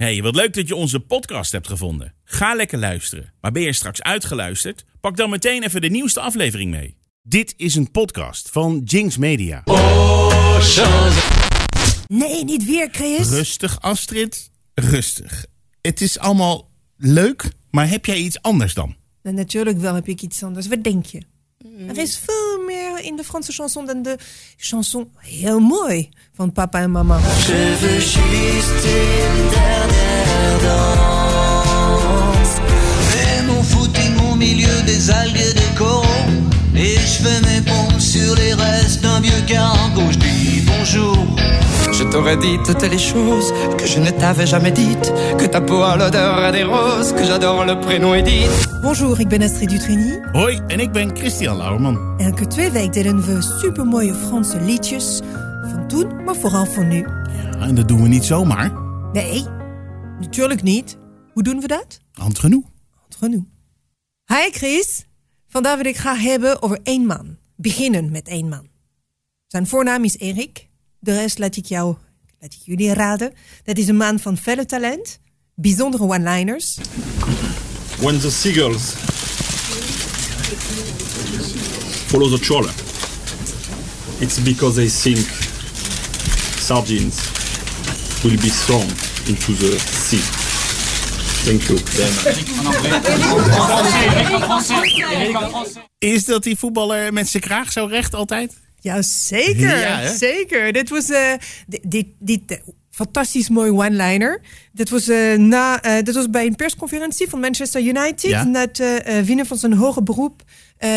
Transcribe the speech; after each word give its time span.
Hey, 0.00 0.22
wat 0.22 0.34
leuk 0.34 0.54
dat 0.54 0.68
je 0.68 0.74
onze 0.74 1.00
podcast 1.00 1.52
hebt 1.52 1.66
gevonden. 1.68 2.14
Ga 2.24 2.54
lekker 2.54 2.78
luisteren. 2.78 3.32
Maar 3.40 3.52
ben 3.52 3.62
je 3.62 3.72
straks 3.72 4.02
uitgeluisterd? 4.02 4.84
Pak 5.00 5.16
dan 5.16 5.30
meteen 5.30 5.62
even 5.62 5.80
de 5.80 5.88
nieuwste 5.88 6.20
aflevering 6.20 6.70
mee. 6.70 6.96
Dit 7.22 7.54
is 7.56 7.74
een 7.74 7.90
podcast 7.90 8.50
van 8.50 8.80
Jinx 8.84 9.16
Media. 9.16 9.62
Nee, 12.06 12.44
niet 12.44 12.64
weer, 12.64 12.88
Chris. 12.92 13.28
Rustig, 13.28 13.80
Astrid. 13.80 14.50
Rustig. 14.74 15.44
Het 15.80 16.00
is 16.00 16.18
allemaal 16.18 16.70
leuk, 16.96 17.50
maar 17.70 17.88
heb 17.88 18.06
jij 18.06 18.16
iets 18.16 18.42
anders 18.42 18.74
dan? 18.74 18.96
Nou, 19.22 19.36
natuurlijk 19.36 19.78
wel 19.78 19.94
heb 19.94 20.08
ik 20.08 20.22
iets 20.22 20.42
anders. 20.42 20.68
Wat 20.68 20.84
denk 20.84 21.06
je? 21.06 21.22
Er 21.88 21.98
is 21.98 22.18
veel 22.18 22.64
meer 22.66 23.00
in 23.04 23.16
de 23.16 23.24
Franse 23.24 23.52
chanson 23.52 23.86
dan 23.86 24.02
de 24.02 24.18
chanson 24.56 25.10
heel 25.16 25.60
mooi 25.60 26.08
van 26.32 26.52
papa 26.52 26.80
en 26.80 26.90
mama. 26.90 27.18
Je 27.18 27.78
danse. 30.64 32.54
Et 33.22 33.42
mon 33.48 33.62
footing 33.62 34.14
au 34.32 34.36
milieu 34.36 34.82
des 34.86 35.10
algues 35.10 35.54
des 35.54 35.70
coraux. 35.78 36.28
Et 36.74 36.94
je 36.94 37.22
fais 37.22 37.40
mes 37.48 37.60
pompes 37.60 38.00
sur 38.00 38.34
les 38.36 38.54
restes 38.54 39.02
d'un 39.02 39.20
vieux 39.20 39.42
cargo. 39.46 40.02
Je 40.10 40.18
dis 40.18 40.62
bonjour. 40.66 41.16
Je 41.92 42.04
t'aurais 42.04 42.36
dit 42.36 42.58
toutes 42.64 42.90
les 42.90 42.98
choses 42.98 43.52
que 43.76 43.86
je 43.86 43.98
ne 44.00 44.10
t'avais 44.10 44.46
jamais 44.46 44.70
dites. 44.70 45.12
Que 45.36 45.46
ta 45.46 45.60
peau 45.60 45.82
a 45.82 45.96
l'odeur 45.96 46.52
des 46.52 46.64
roses, 46.64 47.12
que 47.12 47.24
j'adore 47.24 47.64
le 47.66 47.78
prénom 47.80 48.14
Edith. 48.14 48.68
Bonjour, 48.82 49.20
ik 49.20 49.28
ben 49.28 49.42
Astrid 49.42 49.68
Dutrini. 49.68 50.18
Hoi, 50.32 50.60
en 50.68 50.80
ik 50.80 50.92
ben 50.92 51.10
Christian 51.16 51.56
Lauerman. 51.56 51.98
Elke 52.18 52.46
twee 52.46 52.70
weken 52.70 52.90
delen 53.02 53.26
we 53.26 53.42
supermooie 53.60 54.14
Franse 54.14 54.60
liedjes. 54.60 55.20
Van 55.72 55.88
toen, 55.88 56.24
maar 56.24 56.34
vooral 56.34 56.66
van 56.66 56.88
nu. 56.88 57.06
Ja, 57.58 57.66
en 57.66 57.74
dat 57.74 57.88
doen 57.88 58.02
we 58.02 58.08
niet 58.08 58.24
zomaar. 58.24 58.70
Nee, 59.12 59.44
natuurlijk 60.20 60.62
niet. 60.62 60.96
Hoe 61.32 61.42
doen 61.42 61.60
we 61.60 61.66
dat? 61.66 62.00
Hand 62.12 62.38
genoeg. 62.38 62.64
Genoeg. 63.18 63.44
Hi 64.24 64.50
Chris. 64.50 65.06
Vandaag 65.48 65.76
wil 65.76 65.84
ik 65.84 65.96
graag 65.96 66.20
hebben 66.20 66.62
over 66.62 66.78
één 66.82 67.06
man. 67.06 67.36
Beginnen 67.56 68.10
met 68.10 68.28
één 68.28 68.48
man. 68.48 68.68
Zijn 69.46 69.66
voornaam 69.66 70.04
is 70.04 70.18
Erik. 70.18 70.68
De 70.98 71.14
rest 71.14 71.38
laat 71.38 71.56
ik 71.56 71.66
jou, 71.66 71.96
laat 72.38 72.52
ik 72.52 72.58
jullie 72.64 72.92
raden. 72.92 73.32
Dat 73.64 73.78
is 73.78 73.88
een 73.88 73.96
man 73.96 74.18
van 74.18 74.36
felle 74.36 74.66
talent, 74.66 75.20
bijzondere 75.54 76.02
one-liners. 76.02 76.78
when 78.00 78.18
the 78.18 78.30
seagulls 78.30 78.94
follow 82.10 82.30
the 82.30 82.38
trawler, 82.38 82.72
it's 84.20 84.38
because 84.38 84.76
they 84.76 84.88
think 84.88 85.18
sardines 86.58 87.18
will 88.24 88.36
be 88.36 88.48
thrown 88.48 89.09
into 89.26 89.52
the 89.54 89.76
sea. 90.08 90.20
Thank 91.44 91.62
you. 91.62 91.78
Is 95.98 96.24
dat 96.24 96.42
die 96.42 96.56
voetballer 96.56 97.12
met 97.12 97.28
zijn 97.28 97.42
kraag 97.42 97.72
zo 97.72 97.84
recht 97.84 98.14
altijd? 98.14 98.52
Ja, 98.80 99.02
zeker. 99.02 99.78
Ja, 99.80 100.14
zeker. 100.16 100.72
Dit 100.72 100.88
was, 100.88 101.08
eh, 101.10 101.32
di- 101.66 101.78
dit, 101.82 102.06
dit, 102.18 102.40
eh, 102.46 102.56
fantastisch 102.90 103.48
mooi 103.48 103.70
one-liner. 103.70 104.40
Dit 104.72 104.90
was, 104.90 105.08
eh, 105.08 105.34
na, 105.36 105.82
eh, 105.82 106.02
dit 106.04 106.14
was 106.14 106.30
bij 106.30 106.46
een 106.46 106.56
persconferentie 106.56 107.28
van 107.28 107.40
Manchester 107.40 107.80
United. 107.80 108.30
Ja. 108.30 108.44
Na 108.44 108.60
het 108.60 108.80
eh, 108.80 109.18
eh, 109.18 109.24
winnen 109.26 109.46
van 109.46 109.56
zijn 109.56 109.72
hoge 109.72 110.02
beroep. 110.02 110.42
eh, 110.76 110.88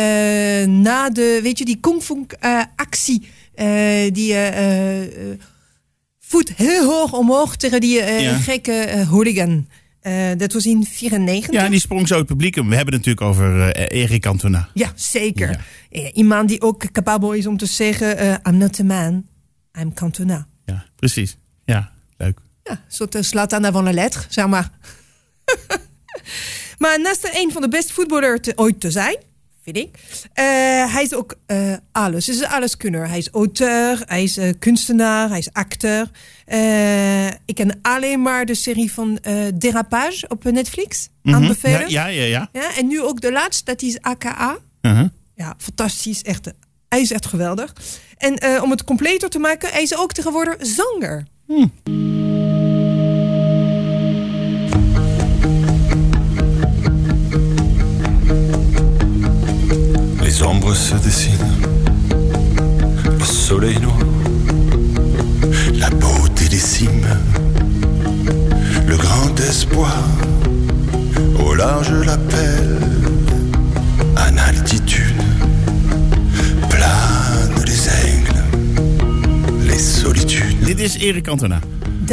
na 0.67 1.09
de, 1.09 1.39
weet 1.43 1.57
je, 1.57 1.65
die 1.65 1.77
kung 1.79 2.03
fu 2.03 2.25
eh, 2.39 2.61
actie. 2.75 3.27
eh, 3.55 4.11
die 4.11 4.33
voet 6.33 6.53
heel 6.55 6.85
hoog 6.85 7.13
omhoog 7.13 7.55
tegen 7.55 7.81
die 7.81 8.01
eh, 8.01 8.21
Ja. 8.21 8.37
gekke 8.37 8.71
eh, 8.71 9.07
hooligan. 9.07 9.67
Eh, 9.99 10.31
dat 10.37 10.53
was 10.53 10.65
in 10.65 10.85
94. 10.85 11.53
Ja, 11.53 11.69
die 11.69 11.79
sprong 11.79 12.07
zo 12.07 12.17
het 12.17 12.25
publiek. 12.25 12.55
We 12.55 12.61
hebben 12.61 12.93
het 12.93 13.05
natuurlijk 13.05 13.21
over 13.21 13.75
Erik 13.75 14.21
Cantona. 14.21 14.69
Ja, 14.73 14.91
zeker. 14.95 15.59
Ja. 15.89 16.11
Iemand 16.11 16.49
die 16.49 16.61
ook 16.61 16.91
capabel 16.91 17.31
is 17.33 17.47
om 17.47 17.57
te 17.57 17.65
zeggen... 17.65 18.39
I'm 18.47 18.57
not 18.57 18.79
a 18.79 18.83
man, 18.83 19.25
I'm 19.79 19.93
Cantona. 19.93 20.47
Ja, 20.65 20.85
precies. 20.95 21.37
Ja, 21.65 21.91
leuk. 22.17 22.39
Ja, 22.63 22.83
soort 22.87 23.15
uh, 23.15 23.21
Zlatan 23.21 23.65
avant 23.65 23.85
la 23.85 23.91
lettre, 23.91 24.21
zeg 24.29 24.47
maar. 24.47 24.69
maar 26.83 26.99
naast 27.01 27.29
een 27.33 27.51
van 27.51 27.61
de 27.61 27.69
beste 27.69 27.93
voetballers 27.93 28.55
ooit 28.55 28.79
te 28.79 28.91
zijn, 28.91 29.17
vind 29.63 29.77
ik... 29.77 29.89
eh, 30.33 30.43
hij 30.93 31.03
is 31.03 31.13
ook 31.13 31.35
eh, 31.45 31.73
alles. 31.91 32.25
Hij 32.25 32.35
is 32.35 32.41
een 32.41 32.47
alleskunner. 32.47 33.07
Hij 33.07 33.17
is 33.17 33.29
auteur, 33.29 34.01
hij 34.05 34.23
is 34.23 34.37
eh, 34.37 34.49
kunstenaar, 34.59 35.29
hij 35.29 35.37
is 35.37 35.53
acteur. 35.53 36.09
Ik 37.45 37.55
ken 37.55 37.79
alleen 37.81 38.21
maar 38.21 38.45
de 38.45 38.55
serie 38.55 38.93
van 38.93 39.19
Derapage 39.57 40.27
op 40.27 40.43
Netflix. 40.43 41.09
Aanbevelen. 41.23 41.81
Mhm. 41.81 41.89
Ja, 41.89 42.07
ja, 42.07 42.23
ja. 42.23 42.25
ja. 42.25 42.49
Ja, 42.61 42.75
en 42.75 42.87
nu 42.87 43.01
ook 43.01 43.21
de 43.21 43.31
laatste, 43.31 43.63
dat 43.65 43.81
is 43.81 44.01
AKA. 44.01 44.57
Uh-huh. 44.81 45.07
Ja, 45.35 45.55
fantastisch. 45.57 46.21
Echt, 46.21 46.51
hij 46.89 47.01
is 47.01 47.11
echt 47.11 47.25
geweldig. 47.25 47.73
En 48.17 48.61
om 48.61 48.71
het 48.71 48.83
completer 48.83 49.29
te 49.29 49.39
maken, 49.39 49.69
hij 49.69 49.81
is 49.81 49.97
ook 49.97 50.13
tegenwoordig 50.13 50.55
zanger. 50.59 51.25
Les 51.47 52.12
ombres 60.53 60.75
se 60.75 60.95
dessinent, 60.95 61.61
le 63.19 63.25
soleil 63.25 63.79
noir, 63.79 63.97
la 65.73 65.89
beauté 65.89 66.47
des 66.49 66.59
cimes, 66.59 67.17
le 68.87 68.95
grand 68.97 69.39
espoir, 69.39 70.03
au 71.45 71.53
large 71.55 71.91
l'appel, 72.05 72.79
en 74.17 74.37
altitude, 74.37 75.21
planent 76.69 77.63
les 77.65 77.87
aigles, 78.05 78.43
les 79.67 79.79
solitudes. 79.79 80.63
Dit 80.65 80.79
is. 80.79 80.97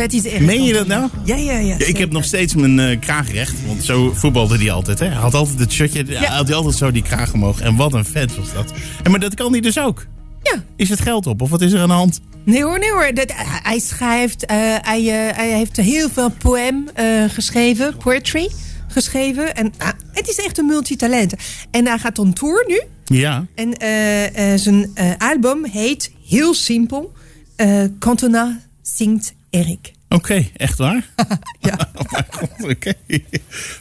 Dat 0.00 0.12
is 0.12 0.24
echt. 0.24 0.40
Meen 0.40 0.64
je 0.64 0.72
dat 0.72 0.86
nou? 0.86 1.08
Ja, 1.24 1.36
ja, 1.36 1.58
ja. 1.58 1.74
Ja, 1.78 1.86
ik 1.86 1.96
heb 1.96 2.12
nog 2.12 2.24
steeds 2.24 2.54
mijn 2.54 2.78
eh, 2.78 3.00
kraag 3.00 3.32
recht. 3.32 3.54
Want 3.66 3.84
zo 3.84 4.12
voetbalde 4.14 4.56
hij 4.56 4.70
altijd. 4.70 4.98
Hè? 4.98 5.06
Hij 5.06 5.16
had 5.16 5.34
altijd 5.34 5.58
het 5.58 5.72
shirtje. 5.72 6.04
Ja. 6.06 6.24
Had 6.24 6.46
hij 6.46 6.56
altijd 6.56 6.76
zo 6.76 6.90
die 6.90 7.02
kraag 7.02 7.32
omhoog. 7.32 7.60
En 7.60 7.76
wat 7.76 7.92
een 7.92 8.04
vet 8.04 8.36
was 8.36 8.52
dat. 8.52 8.72
En 9.02 9.10
maar 9.10 9.20
dat 9.20 9.34
kan 9.34 9.52
hij 9.52 9.60
dus 9.60 9.78
ook. 9.78 10.06
Ja. 10.42 10.64
Is 10.76 10.88
het 10.88 11.00
geld 11.00 11.26
op? 11.26 11.40
Of 11.42 11.50
wat 11.50 11.60
is 11.60 11.72
er 11.72 11.80
aan 11.80 11.88
de 11.88 11.94
hand? 11.94 12.20
Nee 12.44 12.62
hoor, 12.62 12.78
nee 12.78 12.90
hoor. 12.90 13.14
Dat, 13.14 13.32
hij 13.62 13.78
schrijft, 13.78 14.46
eh, 14.46 14.56
hij, 14.80 15.00
eh, 15.00 15.36
hij 15.36 15.52
heeft 15.52 15.76
heel 15.76 16.08
veel 16.08 16.30
poem 16.30 16.88
geschreven, 17.28 17.96
poetry 17.96 18.50
geschreven. 18.88 19.54
En 19.54 19.72
ah, 19.78 19.88
het 20.12 20.28
is 20.28 20.36
echt 20.36 20.58
een 20.58 20.66
multitalent. 20.66 21.34
En 21.70 21.86
hij 21.86 21.98
gaat 21.98 22.18
on 22.18 22.32
tour 22.32 22.64
nu. 22.66 22.82
Ja. 23.04 23.46
En 23.54 23.74
zijn 24.58 24.90
album 25.18 25.64
heet 25.64 26.12
heel 26.28 26.54
simpel: 26.54 27.12
Cantona 27.98 28.60
zingt 28.82 29.34
Erik. 29.50 29.92
Oké, 30.08 30.46
echt 30.56 30.78
waar? 30.78 31.08
Ja. 31.60 31.90
Oh, 31.94 32.70
oké. 32.70 32.92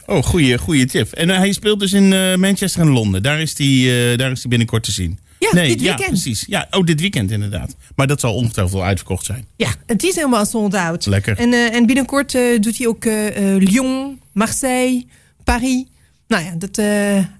Oh, 0.06 0.22
goede, 0.22 0.58
goede 0.58 0.86
tip. 0.86 1.12
En 1.12 1.30
eh, 1.30 1.36
hij 1.36 1.52
speelt 1.52 1.80
dus 1.80 1.92
in 1.92 2.12
eh, 2.12 2.34
Manchester 2.36 2.80
en 2.82 2.88
Londen. 2.88 3.22
Daar 3.22 3.40
is 3.40 3.58
hij 3.58 3.66
eh, 4.12 4.18
daar 4.18 4.30
is 4.30 4.44
binnenkort 4.46 4.82
te 4.82 4.92
zien. 4.92 5.18
Ja, 5.38 5.50
nee, 5.52 5.68
dit 5.68 5.80
Ja, 5.80 5.86
weekend. 5.86 6.08
precies. 6.08 6.44
Ja, 6.48 6.66
oh, 6.70 6.84
dit 6.84 7.00
weekend 7.00 7.30
inderdaad. 7.30 7.76
Maar 7.96 8.06
dat 8.06 8.20
zal 8.20 8.34
ongetwijfeld 8.34 8.76
wel 8.78 8.86
uitverkocht 8.86 9.24
zijn. 9.24 9.44
Ja, 9.56 9.74
het 9.86 10.02
is 10.02 10.14
helemaal 10.14 10.46
sold 10.46 10.74
out. 10.74 11.06
Lekker. 11.06 11.38
En, 11.38 11.52
en 11.72 11.86
binnenkort 11.86 12.32
doet 12.60 12.78
hij 12.78 12.86
ook 12.86 13.04
Lyon, 13.62 14.20
Marseille, 14.32 15.04
Paris. 15.44 15.84
Nou 16.28 16.44
ja, 16.44 16.54
dat, 16.58 16.78
eh 16.78 16.86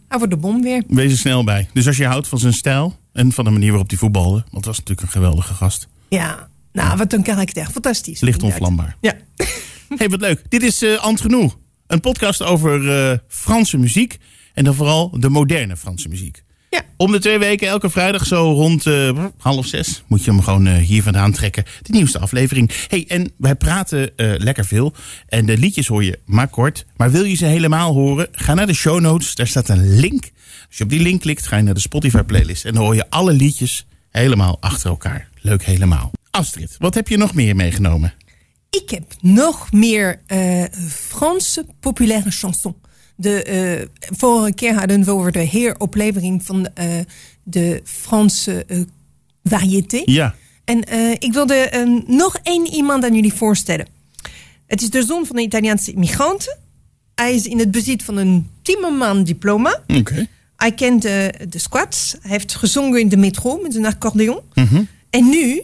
hij 0.09 0.19
wordt 0.19 0.31
de 0.31 0.37
bom 0.37 0.63
weer. 0.63 0.83
Wees 0.89 1.13
er 1.13 1.19
snel 1.19 1.45
bij. 1.45 1.69
Dus 1.73 1.87
als 1.87 1.97
je 1.97 2.05
houdt 2.07 2.29
van 2.29 2.39
zijn 2.39 2.53
stijl 2.53 2.99
en 3.13 3.33
van 3.33 3.45
de 3.45 3.51
manier 3.51 3.69
waarop 3.71 3.89
hij 3.89 3.99
voetbalde. 3.99 4.37
Want 4.51 4.55
het 4.55 4.65
was 4.65 4.79
natuurlijk 4.79 5.07
een 5.07 5.13
geweldige 5.13 5.55
gast. 5.55 5.89
Ja, 6.09 6.49
nou, 6.73 6.97
wat 6.97 7.13
een 7.13 7.23
karakter. 7.23 7.67
Fantastisch. 7.67 8.21
Licht 8.21 8.43
onvlambaar. 8.43 8.97
Ja. 9.01 9.15
hey, 9.99 10.09
wat 10.09 10.21
leuk. 10.21 10.43
Dit 10.49 10.63
is 10.63 10.83
eh 10.83 10.99
Ant 10.99 11.21
Genoeg. 11.21 11.59
Een 11.87 12.01
podcast 12.01 12.43
over 12.43 12.91
eh, 12.91 13.19
Franse 13.29 13.79
muziek. 13.79 14.19
En 14.55 14.65
dan 14.65 14.75
vooral 14.75 15.21
de 15.21 15.29
moderne 15.29 15.77
Franse 15.77 16.09
muziek. 16.09 16.43
Ja. 16.71 16.83
Om 16.97 17.13
de 17.13 17.19
twee 17.19 17.39
weken, 17.39 17.69
elke 17.69 17.91
vrijdag 17.91 18.27
zo 18.27 18.53
rond 18.53 18.87
eh, 18.87 19.25
half 19.39 19.67
zes, 19.67 20.03
moet 20.07 20.25
je 20.25 20.31
hem 20.31 20.43
gewoon 20.43 20.67
hier 20.67 21.03
vandaan 21.03 21.33
trekken. 21.33 21.65
De 21.83 21.93
nieuwste 21.93 22.19
aflevering. 22.19 22.71
hey, 22.89 23.05
en 23.09 23.33
wij 23.37 23.55
praten 23.55 24.11
lekker 24.17 24.65
veel. 24.65 24.95
En 25.29 25.47
de 25.47 25.59
liedjes 25.59 25.87
hoor 25.87 26.05
je 26.05 26.19
maar 26.25 26.49
kort. 26.49 26.87
Maar 26.97 27.11
wil 27.11 27.25
je 27.25 27.35
ze 27.35 27.47
helemaal 27.47 27.93
horen? 27.93 28.29
Ga 28.33 28.55
naar 28.55 28.67
de 28.67 28.75
show 28.75 29.01
notes. 29.01 29.35
Daar 29.35 29.47
staat 29.47 29.69
een 29.69 29.95
link. 30.01 30.31
Als 30.69 30.79
je 30.79 30.85
op 30.85 30.91
die 30.91 31.01
link 31.01 31.21
klikt, 31.21 31.47
ga 31.47 31.57
je 31.57 31.63
naar 31.63 31.75
de 31.75 31.81
Spotify 31.81 32.23
playlist. 32.23 32.65
En 32.65 32.75
dan 32.75 32.85
hoor 32.85 32.95
je 32.95 33.11
alle 33.11 33.33
liedjes 33.33 33.87
helemaal 34.11 34.57
achter 34.61 34.91
elkaar. 34.91 35.29
Leuk 35.41 35.65
helemaal. 35.65 36.11
Astrid, 36.31 36.77
wat 36.79 36.95
heb 36.95 37.09
je 37.09 37.17
nog 37.17 37.35
meer 37.35 37.57
meegenomen? 37.57 38.15
Ik 38.71 38.91
heb 38.91 39.15
nog 39.21 39.73
meer 39.73 40.21
eh, 40.27 40.65
Franse 40.89 41.67
populaire 41.81 42.31
chanson. 42.31 42.75
De, 43.17 43.43
eh, 43.43 43.87
vorige 44.17 44.55
keer 44.55 44.75
hadden 44.75 45.05
we 45.05 45.11
over 45.11 45.33
de 45.33 45.47
heroplevering 45.47 46.45
van 46.45 46.69
eh, 46.75 46.87
de 47.43 47.81
Franse 47.85 48.67
variété. 49.43 50.03
Ja. 50.05 50.35
En 50.71 50.83
ik 51.19 51.33
wilde 51.33 51.55
eh, 51.55 51.87
nog 52.07 52.39
één 52.43 52.67
iemand 52.67 53.05
aan 53.05 53.15
jullie 53.15 53.33
voorstellen. 53.33 53.87
Het 54.67 54.83
is 54.83 54.91
de 54.91 55.03
zoon 55.03 55.27
van 55.27 55.37
een 55.37 55.45
Italiaanse 55.45 55.93
immigranten. 55.93 56.59
Hij 57.15 57.35
is 57.35 57.47
in 57.47 57.59
het 57.59 57.71
bezit 57.71 58.03
van 58.03 58.17
een 58.17 58.51
timmerman 58.63 59.25
diploma. 59.25 59.83
Oké. 59.87 60.27
Hij 60.57 60.73
kent 60.73 61.03
de, 61.03 61.35
de 61.49 61.59
squats. 61.59 62.17
Hij 62.21 62.31
heeft 62.31 62.55
gezongen 62.55 63.01
in 63.01 63.09
de 63.09 63.17
metro 63.17 63.59
met 63.63 63.75
een 63.75 63.87
accordeon. 63.87 64.41
Mhm. 64.55 64.83
En 65.11 65.29
nu 65.29 65.63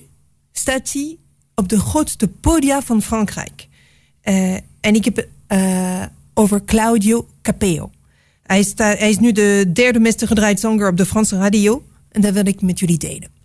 staat 0.58 0.93
hij 0.93 1.17
op 1.55 1.69
de 1.69 1.81
grootste 1.81 2.29
podia 2.29 2.82
van 2.82 3.03
Frankrijk. 3.03 3.69
Eh, 4.20 4.55
en 4.81 4.94
ik 4.94 5.05
heb 5.05 5.17
het 5.17 5.29
eh, 5.47 6.03
over 6.35 6.64
Claudio 6.64 7.26
Capeo. 7.43 7.91
Hij, 8.43 8.67
hij 8.76 9.11
is 9.11 9.19
nu 9.19 9.32
de 9.32 9.70
derde 9.73 10.00
meester 10.00 10.26
gedraaid 10.26 10.61
zanger 10.61 10.88
op 10.88 10.97
de 10.97 11.06
Franse 11.06 11.37
radio. 11.37 11.85
En 12.08 12.20
dat 12.20 12.32
wil 12.32 12.47
ik 12.47 12.62
met 12.62 12.79
jullie 12.79 12.99
delen. 12.99 13.35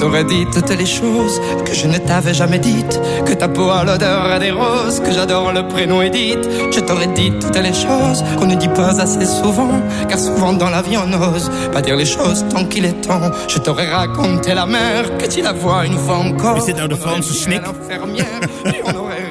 T'aurais 0.00 0.24
dit 0.24 0.46
toutes 0.52 0.70
les 0.70 0.86
choses 0.86 1.40
que 1.66 1.74
je 1.74 1.86
ne 1.86 1.98
t'avais 1.98 2.32
jamais 2.32 2.58
dites. 2.58 2.98
Que 3.26 3.34
ta 3.34 3.48
peau 3.48 3.68
a 3.70 3.84
l'odeur 3.84 4.38
des 4.40 4.50
roses, 4.50 5.00
que 5.00 5.12
j'adore 5.12 5.52
le 5.52 5.68
prénom 5.68 6.00
Edith. 6.00 6.44
Je 6.74 6.80
t'aurais 6.80 7.08
dit 7.08 7.30
toutes 7.40 7.58
les 7.58 7.74
choses 7.74 8.24
qu'on 8.38 8.46
ne 8.46 8.54
dit 8.54 8.68
pas 8.68 8.98
assez 9.00 9.26
souvent. 9.26 9.80
Car 10.08 10.18
souvent 10.18 10.54
dans 10.54 10.70
la 10.70 10.82
vie 10.82 10.96
on 10.96 11.06
n'ose 11.06 11.50
pas 11.72 11.82
dire 11.82 11.96
les 11.96 12.06
choses 12.06 12.44
tant 12.48 12.64
qu'il 12.64 12.86
est 12.86 13.00
temps. 13.02 13.30
Je 13.46 13.58
t'aurais 13.58 13.88
raconté 13.88 14.54
la 14.54 14.66
mer, 14.66 15.18
que 15.18 15.26
tu 15.26 15.42
la 15.42 15.52
vois 15.52 15.84
une 15.84 15.98
fois 15.98 16.18
encore. 16.18 16.56
Is 16.58 16.64
dit 16.64 16.74
nou 16.80 16.88
de 16.88 16.96
Franse 16.96 17.32
snik? 17.32 17.62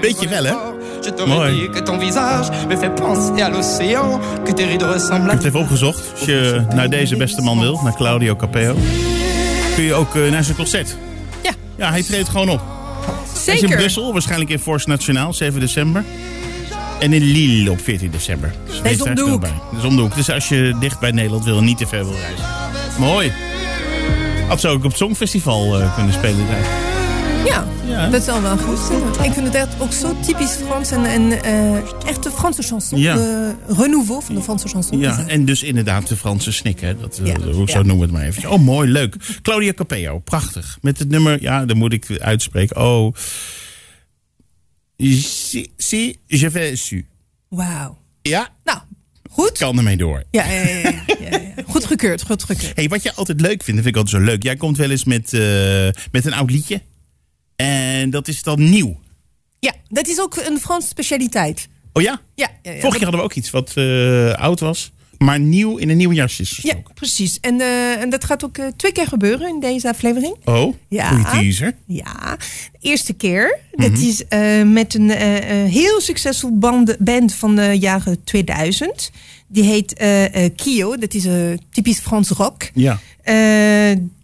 Beetje 0.01 0.27
wel, 0.27 0.45
hè? 0.45 0.54
Je 1.01 1.10
t'aurais 1.10 1.51
dit 1.51 1.69
que 1.74 1.80
ton 1.80 1.98
visage 1.98 2.48
me 2.69 2.75
fait 2.75 2.94
penser 2.95 3.42
à 3.42 3.50
l'océan. 3.50 4.19
Que 4.45 4.54
tes 4.54 4.65
rides 4.65 4.83
ressemblent 4.83 5.30
à 5.30 5.33
Ik 5.33 5.44
heb 5.44 5.44
het 5.44 5.45
even 5.45 5.60
opgezocht. 5.60 6.12
Als 6.12 6.25
je 6.25 6.65
naar 6.75 6.89
deze 6.89 7.18
beste 7.18 7.42
man 7.42 7.60
wil, 7.60 7.80
naar 7.83 7.95
Claudio 7.95 8.36
Capeo, 8.36 8.75
kun 9.79 9.87
je 9.87 9.93
ook 9.93 10.15
eh, 10.15 10.31
naar 10.31 10.43
zijn 10.43 10.57
concert. 10.57 10.97
Ja. 11.43 11.51
Ja, 11.77 11.89
hij 11.89 12.03
treedt 12.03 12.29
gewoon 12.29 12.49
op. 12.49 12.61
Hij 13.05 13.13
is 13.23 13.47
in 13.47 13.57
Zeker. 13.57 13.77
Brussel, 13.77 14.11
waarschijnlijk 14.11 14.49
in 14.49 14.59
Force 14.59 14.89
Nationaal, 14.89 15.33
7 15.33 15.59
december. 15.59 16.03
En 16.99 17.13
in 17.13 17.23
Lille 17.23 17.71
op 17.71 17.81
14 17.81 18.11
december. 18.11 18.53
Dus 18.83 19.01
om 19.01 19.15
de 19.15 19.21
hoek. 19.21 19.41
bij. 19.41 19.53
Dat 19.71 19.79
is 19.79 19.85
om 19.85 19.95
de 19.95 20.01
hoek. 20.01 20.15
Dus 20.15 20.31
als 20.31 20.49
je 20.49 20.75
dicht 20.79 20.99
bij 20.99 21.11
Nederland 21.11 21.43
wil 21.43 21.57
en 21.57 21.63
niet 21.63 21.77
te 21.77 21.87
ver 21.87 22.05
wil 22.05 22.15
reizen. 22.15 22.45
Mooi. 22.97 23.31
Had 24.47 24.59
ze 24.59 24.67
ook 24.67 24.83
op 24.83 24.89
het 24.89 24.97
Songfestival 24.97 25.79
eh, 25.79 25.95
kunnen 25.95 26.13
spelen 26.13 26.47
daar. 26.47 26.88
Ja, 27.45 27.68
Ja. 27.88 28.09
dat 28.09 28.24
zal 28.24 28.41
wel 28.41 28.57
goed 28.57 28.77
zijn. 28.80 29.27
Ik 29.27 29.33
vind 29.33 29.45
het 29.45 29.56
echt 29.56 29.80
ook 29.80 29.91
zo 29.94 30.15
typisch 30.25 30.51
Frans 30.51 30.91
en, 30.91 31.06
en 31.06 31.44
eh, 31.44 31.75
echt 32.06 32.24
de 32.24 32.31
Franse 32.31 32.62
chanson. 32.62 33.00
Ja. 33.00 33.15
De 33.15 33.56
renouveau 33.68 34.24
van 34.24 34.36
de 34.36 34.41
Franse 34.41 34.68
chanson. 34.68 35.00
Ja, 35.00 35.27
en 35.27 35.45
dus 35.45 35.63
inderdaad 35.63 36.07
de 36.07 36.15
Franse 36.15 36.51
snik, 36.51 36.80
hè. 36.80 36.97
Dat, 37.00 37.19
eh, 37.19 37.25
Ja. 37.25 37.65
Zo 37.65 37.81
noemen 37.81 37.95
we 37.97 38.01
het 38.01 38.12
maar 38.12 38.24
even. 38.24 38.51
Oh, 38.51 38.59
mooi, 38.59 38.89
leuk. 38.91 39.15
Claudia 39.41 39.74
Capeo, 39.74 40.19
prachtig. 40.19 40.77
Met 40.81 41.00
het 41.00 41.09
nummer, 41.09 41.41
ja, 41.41 41.65
dan 41.65 41.77
moet 41.77 41.94
ik 41.94 42.19
uitspreken. 42.19 42.77
Oh. 42.77 43.13
Si, 44.97 45.71
si 45.77 46.15
je 46.25 46.50
vais 46.51 46.86
su. 46.86 47.06
Wauw. 47.47 47.97
Ja, 48.21 48.50
Nou, 48.63 48.80
goed. 49.30 49.57
kan 49.57 49.77
ermee 49.77 49.97
door. 49.97 50.24
Ja, 50.31 50.45
ja, 50.51 50.62
ja. 50.77 50.91
Goed 51.68 51.86
gekeurd, 51.86 52.21
goed 52.24 52.44
gekeurd. 52.44 52.75
Hey, 52.75 52.88
wat 52.88 53.03
je 53.03 53.13
altijd 53.13 53.41
leuk 53.41 53.63
vindt, 53.63 53.65
dat 53.65 53.75
vind 53.83 53.88
ik 53.88 53.95
altijd 53.95 54.24
zo 54.24 54.30
leuk. 54.31 54.44
Jij 54.44 54.56
komt 54.56 54.77
wel 54.77 54.89
eens 54.89 55.03
met, 55.03 55.33
eh, 55.33 55.41
met 56.12 56.25
een 56.25 56.33
oud 56.33 56.51
liedje. 56.51 56.81
En 58.00 58.10
dat 58.10 58.28
is 58.28 58.44
dan 58.44 58.69
nieuw. 58.69 59.00
Ja, 59.60 59.74
dat 59.88 60.07
is 60.07 60.19
ook 60.19 60.36
een 60.36 60.60
Franse 60.60 60.88
specialiteit. 60.88 61.68
Oh 61.94 62.01
ja? 62.04 62.22
Ja, 62.36 62.50
ja, 62.62 62.72
ja. 62.72 62.80
Vorige 62.80 62.98
keer 62.98 63.07
hadden 63.07 63.19
we 63.19 63.25
ook 63.25 63.34
iets 63.34 63.50
wat 63.50 63.72
eh, 63.75 64.34
oud 64.34 64.60
was. 64.60 64.92
Maar 65.19 65.40
nieuw 65.40 65.78
in 65.78 65.90
een 65.90 65.98
nieuw 65.98 66.12
jasje 66.12 66.42
is 66.42 66.60
Ja, 66.62 66.75
precies. 66.94 67.40
En, 67.40 67.62
eh, 67.62 68.01
en 68.01 68.10
dat 68.10 68.24
gaat 68.24 68.44
ook 68.44 68.57
eh, 68.57 68.66
twee 68.75 68.92
keer 68.92 69.07
gebeuren 69.07 69.48
in 69.50 69.60
deze 69.60 69.90
aflevering. 69.90 70.36
Oh, 70.46 70.75
Ja. 70.88 71.07
goeie 71.10 71.25
teaser. 71.25 71.75
Ja, 71.86 72.38
de 72.72 72.78
eerste 72.80 73.13
keer. 73.13 73.60
Dat 73.72 73.98
is 73.98 74.28
eh, 74.28 74.63
met 74.63 74.94
een 74.94 75.10
heel 75.69 76.01
succesvol 76.01 76.57
band, 76.57 76.98
band 77.00 77.34
van 77.34 77.56
de 77.56 77.78
jaren 77.80 78.24
2000. 78.24 79.12
Die 79.48 79.63
heet 79.63 79.94
Kio. 80.56 80.98
Dat 80.98 81.13
is 81.13 81.25
een 81.25 81.62
typisch 81.72 82.00
Frans 82.00 82.30
rock. 82.30 82.69
Ja. 82.74 83.00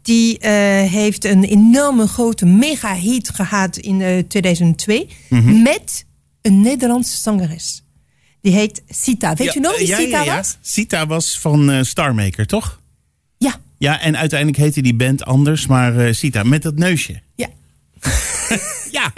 Eh, 0.06 0.14
die 0.14 0.40
eh, 0.40 0.52
heeft 0.92 1.26
een 1.26 1.44
enorme 1.44 2.08
grote 2.08 2.46
mega-hit 2.46 3.30
gehad 3.30 3.78
in 3.78 4.02
eh, 4.02 4.24
2002. 4.28 5.08
Met 5.64 6.06
een 6.42 6.62
Nederlandse 6.62 7.18
zangeres. 7.18 7.84
Die 8.42 8.54
heet 8.54 8.84
Sita. 8.90 9.34
Weet 9.34 9.48
Ja, 9.48 9.54
je 9.54 9.60
nog 9.60 9.78
wie 9.78 9.88
ja, 9.88 9.98
Sita 9.98 10.24
ja, 10.24 10.36
was? 10.36 10.58
Sita 10.62 11.08
was 11.08 11.40
van 11.40 11.72
eh, 11.72 11.84
Starmaker, 11.84 12.48
toch? 12.48 12.80
Ja. 13.38 13.56
Ja, 13.78 14.02
en 14.02 14.18
uiteindelijk 14.18 14.60
heette 14.60 14.82
die 14.82 14.96
band 14.96 15.26
anders, 15.26 15.68
maar 15.68 15.98
eh, 15.98 16.14
Sita, 16.14 16.44
met 16.44 16.62
dat 16.62 16.76
neusje. 16.76 17.22
Ja. 17.36 17.48
Ja. 18.92 19.14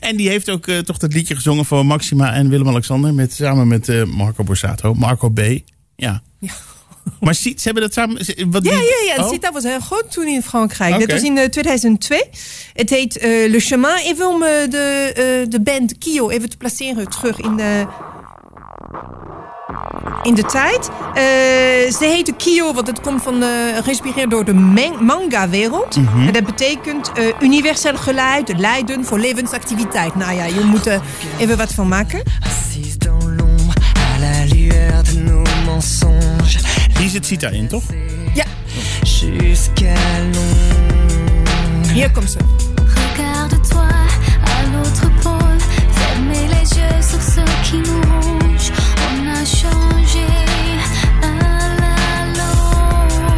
en 0.00 0.16
die 0.16 0.28
heeft 0.28 0.50
ook 0.50 0.66
eh, 0.66 0.78
toch 0.78 0.98
dat 0.98 1.12
liedje 1.12 1.34
gezongen 1.34 1.64
voor 1.64 1.86
Maxima 1.86 2.32
en 2.32 2.48
Willem-Alexander. 2.48 3.14
Met, 3.14 3.32
samen 3.32 3.68
met 3.68 3.88
eh, 3.88 4.04
Marco 4.04 4.44
Borsato. 4.44 4.94
Marco 4.94 5.28
B. 5.28 5.40
Ja. 5.96 6.22
Ja. 6.38 6.52
Maar 7.20 7.34
ze 7.34 7.54
hebben 7.62 7.82
dat 7.82 7.92
samen... 7.92 8.24
ze- 8.24 8.46
Wat 8.50 8.64
Ja, 8.64 8.70
die- 8.70 8.80
ja, 9.06 9.14
ja. 9.16 9.22
Oh. 9.24 9.30
Sita 9.30 9.52
was 9.52 9.62
heel 9.62 9.80
groot 9.80 10.12
toen 10.12 10.26
in 10.26 10.42
Frankrijk. 10.42 10.98
Dat 10.98 11.10
was 11.10 11.22
in 11.22 11.38
eh, 11.38 11.44
2002. 11.48 12.22
Het 12.74 12.90
heet 12.90 13.18
eh, 13.18 13.50
Le 13.50 13.60
Chemin. 13.60 13.96
Even 14.04 14.28
om 14.28 14.42
eh, 14.42 14.50
de, 14.70 15.12
eh, 15.14 15.50
de 15.50 15.60
band 15.60 15.98
Kio 15.98 16.28
even 16.30 16.50
te 16.50 16.56
placeren 16.56 17.08
terug 17.08 17.40
in 17.40 17.56
de, 17.56 17.86
in 20.22 20.34
de 20.34 20.42
tijd. 20.44 20.88
Eh, 21.14 21.22
ze 21.92 22.04
heette 22.04 22.32
Kio, 22.32 22.72
want 22.72 22.86
het 22.86 23.00
komt 23.00 23.22
van 23.22 23.42
eh 23.42 23.48
geïnspireerd 23.82 24.30
door 24.30 24.44
de 24.44 24.54
man- 24.54 25.04
manga-wereld. 25.04 25.96
En 25.96 26.32
dat 26.32 26.44
betekent 26.44 27.12
eh, 27.12 27.24
universeel 27.40 27.96
geluid, 27.96 28.58
leiden 28.58 29.04
voor 29.04 29.18
levensactiviteit. 29.18 30.14
Nou 30.14 30.32
ja, 30.36 30.44
je 30.44 30.60
moet 30.64 30.86
er 30.86 31.00
even 31.38 31.56
wat 31.56 31.72
van 31.74 31.88
maken. 31.88 32.22
Assise 32.46 32.98
dans 32.98 33.24
l'ombre, 33.24 33.74
à 33.96 34.18
la 34.20 34.44
lueur 34.54 35.02
de 35.04 35.18
nos 35.20 35.48
mensonges. 35.66 36.58
Hier 36.98 37.08
zit 37.10 37.26
Sita 37.26 37.48
in, 37.48 37.68
toch? 37.68 37.82
Ja, 38.34 38.44
hier 41.92 42.10
komt 42.10 42.30
ze. 42.30 42.38
Regarde-toi 42.76 43.88
à 44.44 44.62
l'autre 44.72 45.10
pôle, 45.22 45.58
fermez 45.90 46.48
les 46.48 46.76
yeux 46.76 47.02
sur 47.10 47.22
ce 47.22 47.40
qui 47.70 47.76
nous 47.76 48.00
ronge. 48.02 48.70
On 49.06 49.28
a 49.28 49.44
changé 49.44 50.26
à 51.22 51.24
la 51.80 51.96
longue. 52.38 53.34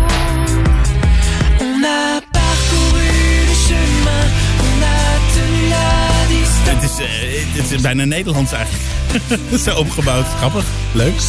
On 1.61 1.85
a 1.85 2.21
parcouru 2.33 3.11
le 3.49 3.55
chemin, 3.67 4.25
on 4.67 4.83
a 4.83 4.95
tenu 5.35 5.69
la 5.69 6.27
distance. 6.29 6.75
Het 6.75 6.83
is, 6.83 6.99
eh, 6.99 7.63
het 7.63 7.71
is 7.71 7.81
bijna 7.81 8.05
Nederlands 8.05 8.53
eigenlijk. 8.53 8.85
Zo 9.65 9.75
opgebouwd. 9.79 10.27
Grappig. 10.39 10.65
Leuk. 10.93 11.21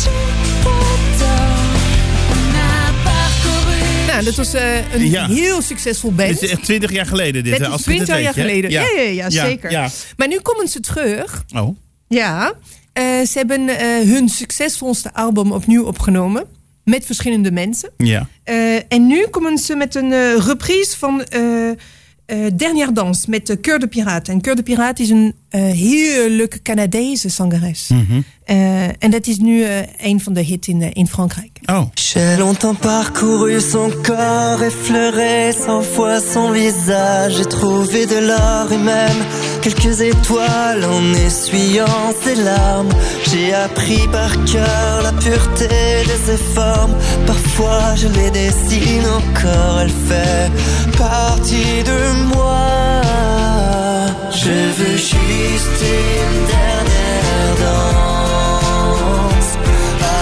Dat 4.23 4.35
was 4.35 4.53
eh, 4.53 4.93
een 4.93 5.09
Ja. 5.09 5.27
heel 5.27 5.61
succesvol 5.61 6.11
band. 6.11 6.29
Het 6.29 6.41
is 6.41 6.49
echt 6.49 6.63
20 6.63 6.91
jaar 6.91 7.05
geleden 7.05 7.43
dit. 7.43 7.59
Dat 7.59 7.79
is 7.79 7.81
20 7.81 8.21
jaar 8.21 8.33
geleden. 8.33 8.71
Ja, 8.71 8.85
ja, 8.95 9.01
ja, 9.01 9.29
zeker. 9.29 9.91
Maar 10.17 10.27
nu 10.27 10.39
komen 10.39 10.67
ze 10.67 10.79
terug. 10.79 11.43
Oh. 11.55 11.77
Ja. 12.07 12.53
Eh, 12.93 13.03
ze 13.03 13.37
hebben 13.37 13.69
eh, 13.69 13.87
hun 13.87 14.29
succesvolste 14.29 15.13
album 15.13 15.51
opnieuw 15.51 15.83
opgenomen. 15.83 16.43
Met 16.83 17.05
verschillende 17.05 17.51
mensen. 17.51 17.89
Ja. 17.97 18.27
En 18.87 19.07
nu 19.07 19.25
komen 19.27 19.57
ze 19.57 19.75
met 19.75 19.95
een 19.95 20.41
reprise 20.41 20.97
van 20.97 21.23
eh, 21.23 22.37
Dernière 22.53 22.91
Danse 22.91 23.29
met 23.29 23.47
de 23.47 23.57
Cœur 23.57 23.77
de 23.79 23.87
Pirate. 23.87 24.31
En 24.31 24.37
Cœur 24.47 24.53
de 24.53 24.63
Pirate 24.63 25.01
is 25.01 25.09
een 25.09 25.35
heerlijke 25.59 26.61
Canadese 26.61 27.29
zangeres. 27.29 27.87
Mhm. 27.87 28.21
Eh, 28.51 28.83
en 28.83 29.11
dat 29.11 29.27
is 29.27 29.37
nu 29.37 29.63
eh, 29.63 29.77
een 29.97 30.19
van 30.19 30.33
de 30.33 30.41
hits 30.41 30.67
in, 30.67 30.81
eh, 30.81 30.89
in 30.93 31.07
Frankrijk. 31.07 31.59
Oh. 31.65 31.81
J'ai 31.93 32.37
longtemps 32.37 32.79
parcouru 32.79 33.59
son 33.59 33.91
corps, 34.03 34.63
effleuré 34.63 35.53
cent 35.65 35.85
fois 35.93 36.19
son 36.33 36.51
visage. 36.51 37.35
J'ai 37.35 37.45
trouvé 37.45 38.05
de 38.05 38.19
l'or 38.27 38.71
et 38.71 38.83
même 38.83 39.25
quelques 39.61 39.99
étoiles 39.99 40.83
en 40.83 41.13
essuyant 41.13 42.13
ses 42.23 42.35
larmes. 42.43 42.93
J'ai 43.29 43.53
appris 43.53 44.07
par 44.11 44.31
cœur 44.45 45.01
la 45.03 45.13
pureté 45.13 46.03
de 46.05 46.17
ses 46.25 46.43
formes. 46.55 46.95
Parfois 47.25 47.95
je 47.95 48.07
les 48.07 48.31
dessine 48.31 49.05
encore, 49.05 49.79
elle 49.81 49.95
fait 50.07 50.51
partie 50.97 51.83
de 51.83 52.35
moi. 52.35 53.10
Je 54.43 54.49
veux 54.49 54.97
juste 54.97 55.81
une 55.81 56.45
dernière 56.45 57.55
danse 57.59 59.57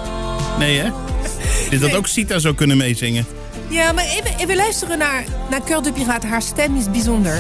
Nee, 0.60 0.80
hè? 0.80 0.90
Dit 1.70 1.82
had 1.82 1.96
ook 1.96 2.08
Sita 2.08 2.40
zo 2.40 2.54
kunnen 2.54 2.78
meezingen. 2.78 3.26
Ja, 3.70 3.92
maar 3.92 4.06
even, 4.06 4.40
even 4.40 4.56
luisteren 4.56 4.98
naar, 4.98 5.24
naar 5.50 5.62
Cœur 5.62 5.82
de 5.84 5.92
Pirate. 5.94 6.28
Haar 6.28 6.42
stem 6.42 6.76
is 6.78 6.92
bijzonder. 6.92 7.40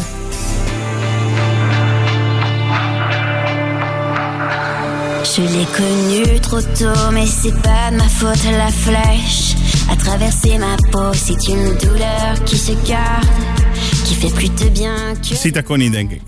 Je 5.23 5.41
l'ai 5.41 5.65
connu 5.77 6.39
trop 6.41 6.61
tôt, 6.61 7.11
mais 7.11 7.25
c'est 7.25 7.53
pas 7.61 7.89
de 7.91 7.95
ma 7.97 8.03
faute. 8.09 8.43
La 8.51 8.69
flèche 8.69 9.55
a 9.89 9.95
traversé 9.95 10.57
ma 10.57 10.75
peau. 10.91 11.13
C'est 11.13 11.47
une 11.51 11.75
douleur 11.77 12.43
qui 12.45 12.57
se 12.57 12.71
garde, 12.87 13.25
qui 14.05 14.15
fait 14.15 14.33
plus 14.33 14.49
de 14.49 14.69
bien 14.69 14.95
que. 15.27 15.35
Sita 15.35 15.61
Connie, 15.61 15.89
denk 15.89 16.11
ik. 16.11 16.21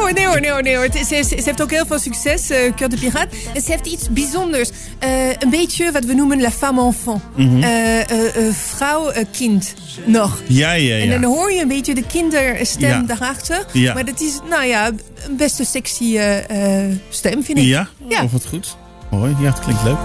Hoor, 0.00 0.12
nee 0.12 0.26
hoor, 0.26 0.62
nee 0.62 0.76
hoor. 0.76 0.88
Ze, 0.92 1.22
ze- 1.24 1.34
heeft 1.44 1.62
ook 1.62 1.70
heel 1.70 1.86
veel 1.86 1.98
succes, 1.98 2.50
eh 2.50 2.72
Cœur 2.76 2.88
de 2.88 2.96
Pirate. 2.96 3.28
En 3.54 3.60
ze 3.62 3.70
heeft 3.70 3.86
iets 3.86 4.08
bijzonders. 4.10 4.70
Eh, 4.98 5.10
een 5.38 5.50
beetje 5.50 5.92
wat 5.92 6.04
we 6.04 6.14
noemen 6.14 6.40
la 6.40 6.50
femme 6.50 6.84
enfant. 6.84 7.22
Eh, 7.36 8.00
eh, 8.00 8.36
eh, 8.36 8.54
vrouw, 8.74 9.12
kind, 9.32 9.74
nog. 10.04 10.40
Ja, 10.46 10.72
ja, 10.72 10.96
En 10.96 11.10
dan 11.10 11.20
ja. 11.20 11.26
hoor 11.26 11.52
je 11.52 11.60
een 11.60 11.68
beetje 11.68 11.94
de 11.94 12.04
kinderstem 12.06 12.88
Ja. 12.88 13.02
daarachter. 13.06 13.64
Ja. 13.72 13.94
Maar 13.94 14.04
dat 14.04 14.20
is, 14.20 14.38
nou 14.48 14.64
ja, 14.64 14.90
een 15.28 15.36
best 15.36 15.58
een 15.58 15.64
sexy 15.66 16.16
eh, 16.16 16.84
eh, 16.86 16.96
stem, 17.08 17.44
vind 17.44 17.58
ik. 17.58 17.64
Ja? 17.64 17.88
Ja. 18.08 18.22
Oh, 18.24 18.32
wat 18.32 18.46
goed. 18.46 18.76
Mooi. 19.10 19.36
Ja, 19.40 19.46
het 19.50 19.58
klinkt 19.60 19.82
leuk. 19.82 19.98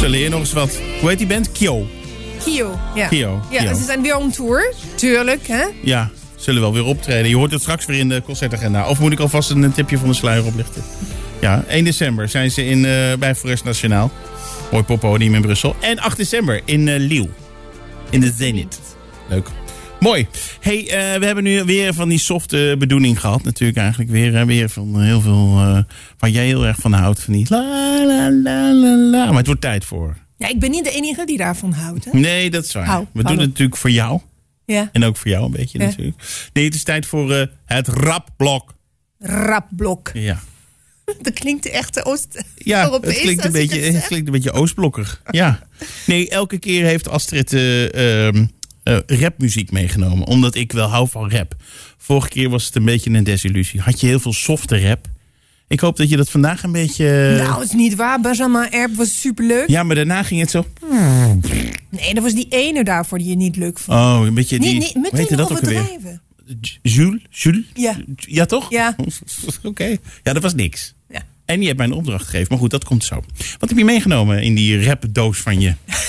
Zo 0.00 0.08
leer 0.08 0.22
je 0.22 0.28
nog 0.28 0.40
eens 0.40 0.52
wat. 0.52 0.78
Hoe 1.00 1.08
heet 1.08 1.18
die 1.18 1.26
band? 1.26 1.52
Kyo. 1.52 1.86
Kio. 2.44 2.78
Ja. 2.94 3.06
Kio, 3.06 3.42
Ja, 3.50 3.74
ze 3.74 3.84
zijn 3.84 4.02
weer 4.02 4.16
on 4.16 4.30
tour. 4.30 4.74
Tuurlijk, 4.94 5.46
hè? 5.46 5.64
Ja, 5.82 6.10
zullen 6.36 6.60
wel 6.60 6.72
weer 6.72 6.84
optreden. 6.84 7.28
Je 7.28 7.36
hoort 7.36 7.50
het 7.50 7.60
straks 7.60 7.86
weer 7.86 7.98
in 7.98 8.08
de 8.08 8.22
concertagenda. 8.22 8.88
Of 8.88 9.00
moet 9.00 9.12
ik 9.12 9.20
alvast 9.20 9.50
een 9.50 9.72
tipje 9.72 9.98
van 9.98 10.08
de 10.08 10.14
sluier 10.14 10.44
oplichten? 10.44 10.82
Ja, 11.40 11.64
1 11.68 11.84
december 11.84 12.28
zijn 12.28 12.50
ze 12.50 12.64
in, 12.64 12.84
eh, 12.84 12.92
bij 13.18 13.34
Forest 13.34 13.64
Nationaal. 13.64 14.10
Mooi 14.70 14.84
poppodium 14.84 15.34
in 15.34 15.42
Brussel. 15.42 15.76
En 15.80 15.98
8 15.98 16.16
december 16.16 16.60
in 16.64 16.96
Lille. 16.96 17.28
In 18.10 18.20
de 18.20 18.32
Zenit. 18.36 18.80
Leuk. 19.28 19.48
Mooi. 20.04 20.26
Hey, 20.60 20.80
eh, 20.80 21.18
we 21.18 21.26
hebben 21.26 21.44
nu 21.44 21.64
weer 21.64 21.94
van 21.94 22.08
die 22.08 22.18
softe 22.18 22.76
bedoeling 22.78 23.20
gehad. 23.20 23.42
Natuurlijk 23.42 23.78
eigenlijk 23.78 24.10
weer, 24.10 24.46
weer 24.46 24.68
van 24.68 25.02
heel 25.02 25.20
veel... 25.20 25.58
eh, 25.58 25.78
waar 26.18 26.30
jij 26.30 26.46
heel 26.46 26.66
erg 26.66 26.76
van 26.76 26.92
houdt. 26.92 27.22
Van 27.22 27.32
die 27.32 27.46
la 27.48 28.04
la 28.06 28.30
la 28.30 28.72
la 28.72 28.96
la. 28.96 29.26
Maar 29.26 29.36
het 29.36 29.46
wordt 29.46 29.60
tijd 29.60 29.84
voor. 29.84 30.16
Ja, 30.36 30.48
ik 30.48 30.60
ben 30.60 30.70
niet 30.70 30.84
de 30.84 30.90
enige 30.90 31.26
die 31.26 31.36
daarvan 31.36 31.72
houdt, 31.72 32.04
hè? 32.04 32.10
Nee, 32.18 32.50
dat 32.50 32.64
is 32.64 32.72
waar. 32.72 32.86
Hou, 32.86 33.06
we 33.12 33.22
doen 33.22 33.38
het 33.38 33.48
natuurlijk 33.48 33.76
voor 33.76 33.90
jou. 33.90 34.20
Ja. 34.64 34.88
En 34.92 35.04
ook 35.04 35.16
voor 35.16 35.30
jou 35.30 35.44
een 35.44 35.50
beetje 35.50 35.78
Ja. 35.78 35.84
natuurlijk. 35.84 36.16
Nee, 36.52 36.64
het 36.64 36.74
is 36.74 36.82
tijd 36.82 37.06
voor 37.06 37.32
eh, 37.32 37.46
het 37.64 37.88
rapblok. 37.88 38.74
Rapblok. 39.18 40.10
Ja, 40.14 40.40
Dat 41.22 41.32
klinkt 41.32 41.68
echt 41.68 42.04
Oost. 42.04 42.44
ja 42.56 42.90
het, 42.90 43.20
klinkt 43.20 43.44
een 43.44 43.52
beetje, 43.52 43.80
het 43.80 44.06
klinkt 44.06 44.26
een 44.26 44.32
beetje 44.32 44.52
oostblokkig. 44.52 45.22
Ja. 45.30 45.66
Nee, 46.06 46.28
elke 46.28 46.58
keer 46.58 46.84
heeft 46.84 47.08
Astrid 47.08 47.52
eh, 47.52 48.26
ehm, 48.26 48.46
eh, 48.84 48.98
rapmuziek 49.06 49.70
meegenomen. 49.70 50.26
Omdat 50.26 50.54
ik 50.54 50.72
wel 50.72 50.88
hou 50.88 51.08
van 51.08 51.30
rap. 51.30 51.54
Vorige 51.98 52.28
keer 52.28 52.48
was 52.48 52.64
het 52.64 52.74
een 52.76 52.84
beetje 52.84 53.10
een 53.10 53.24
desillusie. 53.24 53.80
Had 53.80 54.00
je 54.00 54.06
heel 54.06 54.20
veel 54.20 54.32
softe 54.32 54.80
rap. 54.88 55.06
Ik 55.68 55.80
hoop 55.80 55.96
dat 55.96 56.08
je 56.10 56.16
dat 56.16 56.30
vandaag 56.30 56.62
een 56.62 56.72
beetje... 56.72 57.34
Nou, 57.38 57.62
is 57.62 57.72
niet 57.72 57.94
waar. 57.94 58.20
Benjamin 58.20 58.70
Erb 58.70 58.94
was 58.94 59.20
superleuk. 59.20 59.68
ja, 59.68 59.82
maar 59.82 59.96
daarna 59.96 60.22
ging 60.22 60.40
het 60.40 60.50
zo... 60.50 60.66
Nee, 61.90 62.14
dat 62.14 62.22
was 62.22 62.34
die 62.34 62.46
ene 62.48 62.84
daarvoor 62.84 63.18
die 63.18 63.28
je 63.28 63.36
niet 63.36 63.56
leuk 63.56 63.78
vond. 63.78 63.98
Oh, 63.98 64.26
een 64.26 64.34
beetje 64.34 64.58
die... 64.58 64.70
hoe 64.74 64.82
heette 64.84 64.98
meteen 64.98 65.36
dat 65.36 65.40
ook 65.40 65.50
overdrijven. 65.52 66.22
J- 66.60 66.78
Jules? 66.82 67.22
Jules? 67.30 67.64
Ja. 67.74 67.96
Ja, 68.16 68.44
toch? 68.44 68.70
Ja. 68.70 68.96
Oké. 69.62 69.96
Ja, 70.22 70.32
dat 70.32 70.42
was 70.42 70.54
niks. 70.54 70.94
En 71.44 71.60
je 71.60 71.66
hebt 71.66 71.78
mij 71.78 71.86
een 71.86 71.92
opdracht 71.92 72.24
gegeven. 72.24 72.46
Maar 72.50 72.58
goed, 72.58 72.70
dat 72.70 72.84
komt 72.84 73.04
zo. 73.04 73.22
Wat 73.58 73.68
heb 73.68 73.78
je 73.78 73.84
meegenomen 73.84 74.42
in 74.42 74.54
die 74.54 74.84
rapdoos 74.84 75.38
van 75.38 75.60
je? 75.60 75.74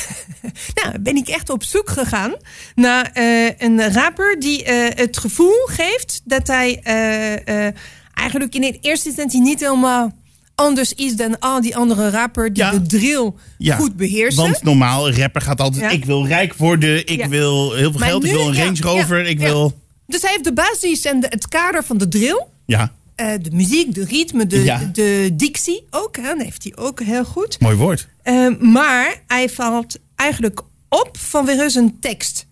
Nou, 0.84 1.00
ben 1.00 1.16
ik 1.16 1.28
echt 1.28 1.50
op 1.50 1.64
zoek 1.64 1.90
gegaan 1.90 2.34
naar 2.76 3.10
eh, 3.14 3.50
een 3.58 3.94
rapper 3.94 4.40
die 4.40 4.64
eh, 4.64 4.98
het 4.98 5.18
gevoel 5.18 5.66
geeft 5.66 6.22
dat 6.26 6.48
hij 6.48 6.80
eh, 6.84 7.72
eigenlijk 8.14 8.56
in 8.56 8.64
het 8.64 8.78
eerste 8.82 9.08
instantie 9.08 9.42
niet 9.42 9.60
helemaal 9.60 10.14
anders 10.56 10.94
is 10.94 11.16
dan 11.16 11.40
al 11.40 11.62
die 11.62 11.76
andere 11.76 12.10
rapper 12.10 12.54
die 12.54 12.64
Ja. 12.64 12.72
de 12.72 12.82
drill 12.82 13.32
Ja, 13.58 13.76
goed 13.76 13.96
beheersen. 13.96 14.44
Want 14.44 14.64
normaal, 14.64 15.08
een 15.08 15.16
rapper 15.16 15.42
gaat 15.42 15.62
altijd... 15.62 15.84
Ja. 15.84 15.90
Ik 15.90 16.06
wil 16.06 16.28
rijk 16.28 16.54
worden. 16.54 17.08
Ik 17.08 17.26
wil 17.26 17.74
heel 17.74 17.92
veel 17.92 18.00
Maar 18.00 18.10
geld. 18.10 18.24
ik 18.26 18.32
wil 18.32 18.48
een 18.48 18.56
Range 18.56 18.82
Rover. 18.82 19.26
ik 19.26 19.40
wil... 19.40 19.80
Dus 20.08 20.22
hij 20.22 20.32
heeft 20.32 20.44
de 20.44 20.54
basis 20.54 21.02
en 21.06 21.20
de- 21.20 21.28
het 21.30 21.48
kader 21.48 21.84
van 21.84 21.98
de 21.98 22.08
drill. 22.08 22.46
Ja, 22.66 22.94
eh, 23.16 23.32
de 23.42 23.50
muziek, 23.52 23.94
de 23.94 24.06
ritme, 24.06 24.48
de, 24.48 24.64
Ja. 24.64 24.90
de 24.94 25.30
dictie 25.34 25.86
ook. 25.90 26.16
Hè, 26.18 26.24
dat 26.24 26.42
heeft 26.42 26.64
hij 26.64 26.74
ook 26.76 27.00
heel 27.02 27.26
goed. 27.26 27.60
mooi 27.60 27.76
woord. 27.76 28.08
Eh, 28.24 28.48
maar 28.60 29.22
hij 29.28 29.50
valt 29.50 29.98
eigenlijk 30.16 30.62
op 30.90 31.18
vanwege 31.18 31.70
zijn 31.70 32.00
tekst. 32.00 32.46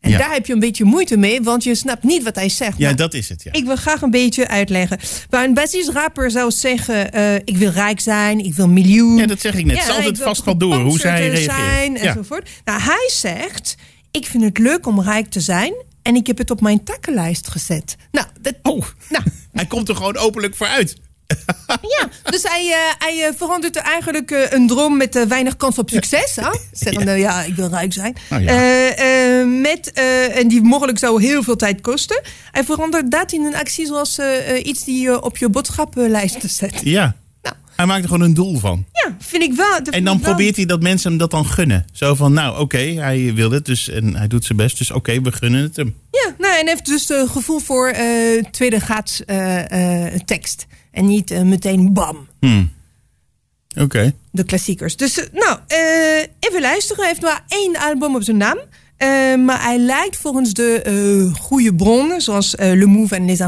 En 0.00 0.10
Ja. 0.10 0.18
daar 0.18 0.32
heb 0.32 0.46
je 0.46 0.52
een 0.52 0.58
beetje 0.58 0.84
moeite 0.84 1.16
mee, 1.16 1.42
want 1.42 1.64
je 1.64 1.74
snapt 1.74 2.02
niet 2.02 2.22
wat 2.22 2.34
hij 2.34 2.48
zegt. 2.48 2.78
Ja, 2.78 2.92
dat 2.92 3.14
is 3.14 3.28
het. 3.28 3.42
Ja. 3.42 3.52
Ik 3.52 3.64
wil 3.64 3.76
graag 3.76 4.02
een 4.02 4.10
beetje 4.10 4.48
uitleggen. 4.48 4.98
Waar 5.30 5.44
een 5.44 5.54
basisrapper 5.54 6.30
zou 6.30 6.50
zeggen: 6.50 7.12
eh, 7.12 7.34
Ik 7.34 7.56
wil 7.56 7.70
rijk 7.70 8.00
zijn, 8.00 8.38
ik 8.44 8.54
wil 8.54 8.68
miljoen. 8.68 9.16
Ja, 9.16 9.26
dat 9.26 9.40
zeg 9.40 9.54
ik 9.54 9.64
net. 9.64 9.78
Het 9.78 9.88
altijd 9.88 10.08
ik 10.08 10.16
wil 10.16 10.26
vast 10.26 10.44
wel 10.44 10.56
door 10.56 10.80
hoe 10.80 10.98
zij 10.98 11.28
reageren. 11.28 11.54
zijn 11.54 11.92
Ja. 11.92 11.98
enzovoort. 12.00 12.48
Nou, 12.64 12.80
hij 12.80 13.08
zegt: 13.12 13.76
Ik 14.10 14.26
vind 14.26 14.42
het 14.44 14.58
leuk 14.58 14.86
om 14.86 15.00
rijk 15.00 15.30
te 15.30 15.40
zijn. 15.40 15.72
En 16.02 16.14
ik 16.14 16.26
heb 16.26 16.38
het 16.38 16.50
op 16.50 16.60
mijn 16.60 16.84
takkenlijst 16.84 17.48
gezet. 17.48 17.96
Nou, 18.10 18.26
dat, 18.40 18.54
Oh, 18.62 18.86
nou 19.08 19.24
hij 19.52 19.66
komt 19.66 19.88
er 19.88 19.96
gewoon 19.96 20.16
openlijk 20.16 20.56
voor 20.56 20.66
uit. 20.66 20.96
ja, 21.98 22.08
dus 22.30 22.42
hij, 22.42 22.70
eh, 22.70 23.06
hij 23.06 23.26
eh, 23.26 23.34
verandert 23.36 23.76
er 23.76 23.82
eigenlijk 23.82 24.30
eh, 24.30 24.50
een 24.50 24.66
droom 24.66 24.96
met 24.96 25.26
weinig 25.28 25.56
kans 25.56 25.78
op 25.78 25.90
succes. 25.90 26.36
Hè? 26.36 26.50
Zeggende, 26.72 27.12
ja. 27.12 27.42
ik 27.42 27.54
wil 27.54 27.68
rijk 27.68 27.92
zijn. 27.92 28.16
Oh, 28.30 28.42
ja. 28.42 29.44
Met, 29.44 29.92
en 30.32 30.48
die 30.48 30.62
mogelijk 30.62 30.98
zou 30.98 31.22
heel 31.22 31.42
veel 31.42 31.56
tijd 31.56 31.80
kosten. 31.80 32.20
Hij 32.50 32.64
verandert 32.64 33.10
dat 33.10 33.32
in 33.32 33.44
een 33.44 33.54
actie 33.54 33.86
zoals 33.86 34.18
iets 34.62 34.84
die 34.84 35.00
je 35.00 35.22
op 35.22 35.36
je 35.36 35.48
boodschappenlijst 35.48 36.50
zet. 36.50 36.80
Ja. 36.84 37.16
Hij 37.82 37.90
maakt 37.90 38.02
er 38.02 38.08
gewoon 38.10 38.24
een 38.28 38.34
doel 38.34 38.58
van. 38.58 38.84
Ja, 38.92 39.16
vind 39.18 39.42
ik 39.42 39.52
wel. 39.54 39.76
En 39.76 40.04
dan 40.04 40.20
wel- 40.20 40.28
probeert 40.28 40.56
hij 40.56 40.64
dat 40.64 40.82
mensen 40.82 41.08
hem 41.10 41.18
dat 41.18 41.30
dan 41.30 41.46
gunnen. 41.46 41.84
Zo 41.92 42.14
van, 42.14 42.32
nou 42.32 42.58
oké, 42.60 42.78
hij 42.78 43.34
wil 43.34 43.50
het 43.50 43.64
dus 43.64 43.88
en 43.88 44.16
hij 44.16 44.26
doet 44.26 44.44
zijn 44.44 44.58
best. 44.58 44.78
Dus 44.78 44.90
oké, 44.90 45.20
we 45.20 45.32
gunnen 45.32 45.62
het 45.62 45.76
hem. 45.76 45.94
Ja, 46.10 46.34
nou, 46.38 46.58
en 46.60 46.68
heeft 46.68 46.86
dus 46.86 47.10
uh, 47.10 47.28
gevoel 47.30 47.58
voor 47.58 47.88
eh 47.88 48.42
tweede 48.50 48.78
graads 48.80 49.24
eh, 49.24 50.04
eh, 50.06 50.20
tekst. 50.24 50.66
En 50.90 51.06
niet 51.06 51.30
eh, 51.30 51.42
meteen 51.42 51.92
bam. 51.92 52.28
Oké. 53.78 54.12
de 54.30 54.44
klassiekers. 54.44 54.96
Dus 54.96 55.18
eh, 55.18 55.26
nou, 55.32 55.58
eh, 55.66 56.26
even 56.38 56.60
luisteren. 56.60 57.02
Hij 57.02 57.08
heeft 57.12 57.22
maar 57.22 57.44
één 57.48 57.76
album 57.76 58.14
op 58.14 58.22
zijn 58.22 58.36
naam. 58.36 58.58
Eh, 58.96 59.08
maar 59.36 59.62
hij 59.62 59.78
lijkt 59.78 60.16
volgens 60.16 60.52
de 60.52 60.82
eh, 60.82 61.34
goede 61.40 61.74
bronnen, 61.74 62.20
zoals 62.20 62.54
eh, 62.54 62.72
Le 62.72 62.86
Move 62.86 63.14
en 63.16 63.24
Les 63.26 63.40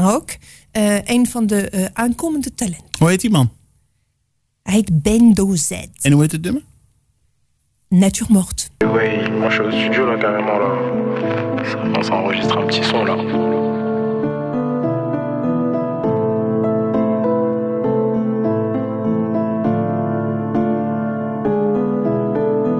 eh 0.71 0.97
een 1.03 1.27
van 1.27 1.47
de 1.47 1.69
eh, 1.69 1.85
aankomende 1.93 2.53
talenten. 2.55 2.87
Hoe 2.99 3.09
heet 3.09 3.21
die 3.21 3.29
man? 3.29 3.51
Hij 4.65 4.73
heet 4.75 5.01
Ben 5.03 5.33
Dozet. 5.33 5.89
En 6.01 6.11
hoe 6.11 6.21
heet 6.21 6.31
het 6.31 6.41
nummer? 6.41 6.61
Nature 7.87 8.33
morte. 8.33 8.69
Ouais, 8.93 9.29
moi 9.29 9.49
je 9.49 9.55
suis 9.55 9.63
au 9.65 9.71
studio 9.71 10.05
là 10.05 10.17
carrément 10.17 10.57
là. 10.57 11.65
Ça 11.71 11.77
commence 11.77 12.09
à 12.09 12.13
enregistrer 12.15 12.59
un 12.61 12.65
petit 12.65 12.83
son 12.83 13.03
là. 13.05 13.15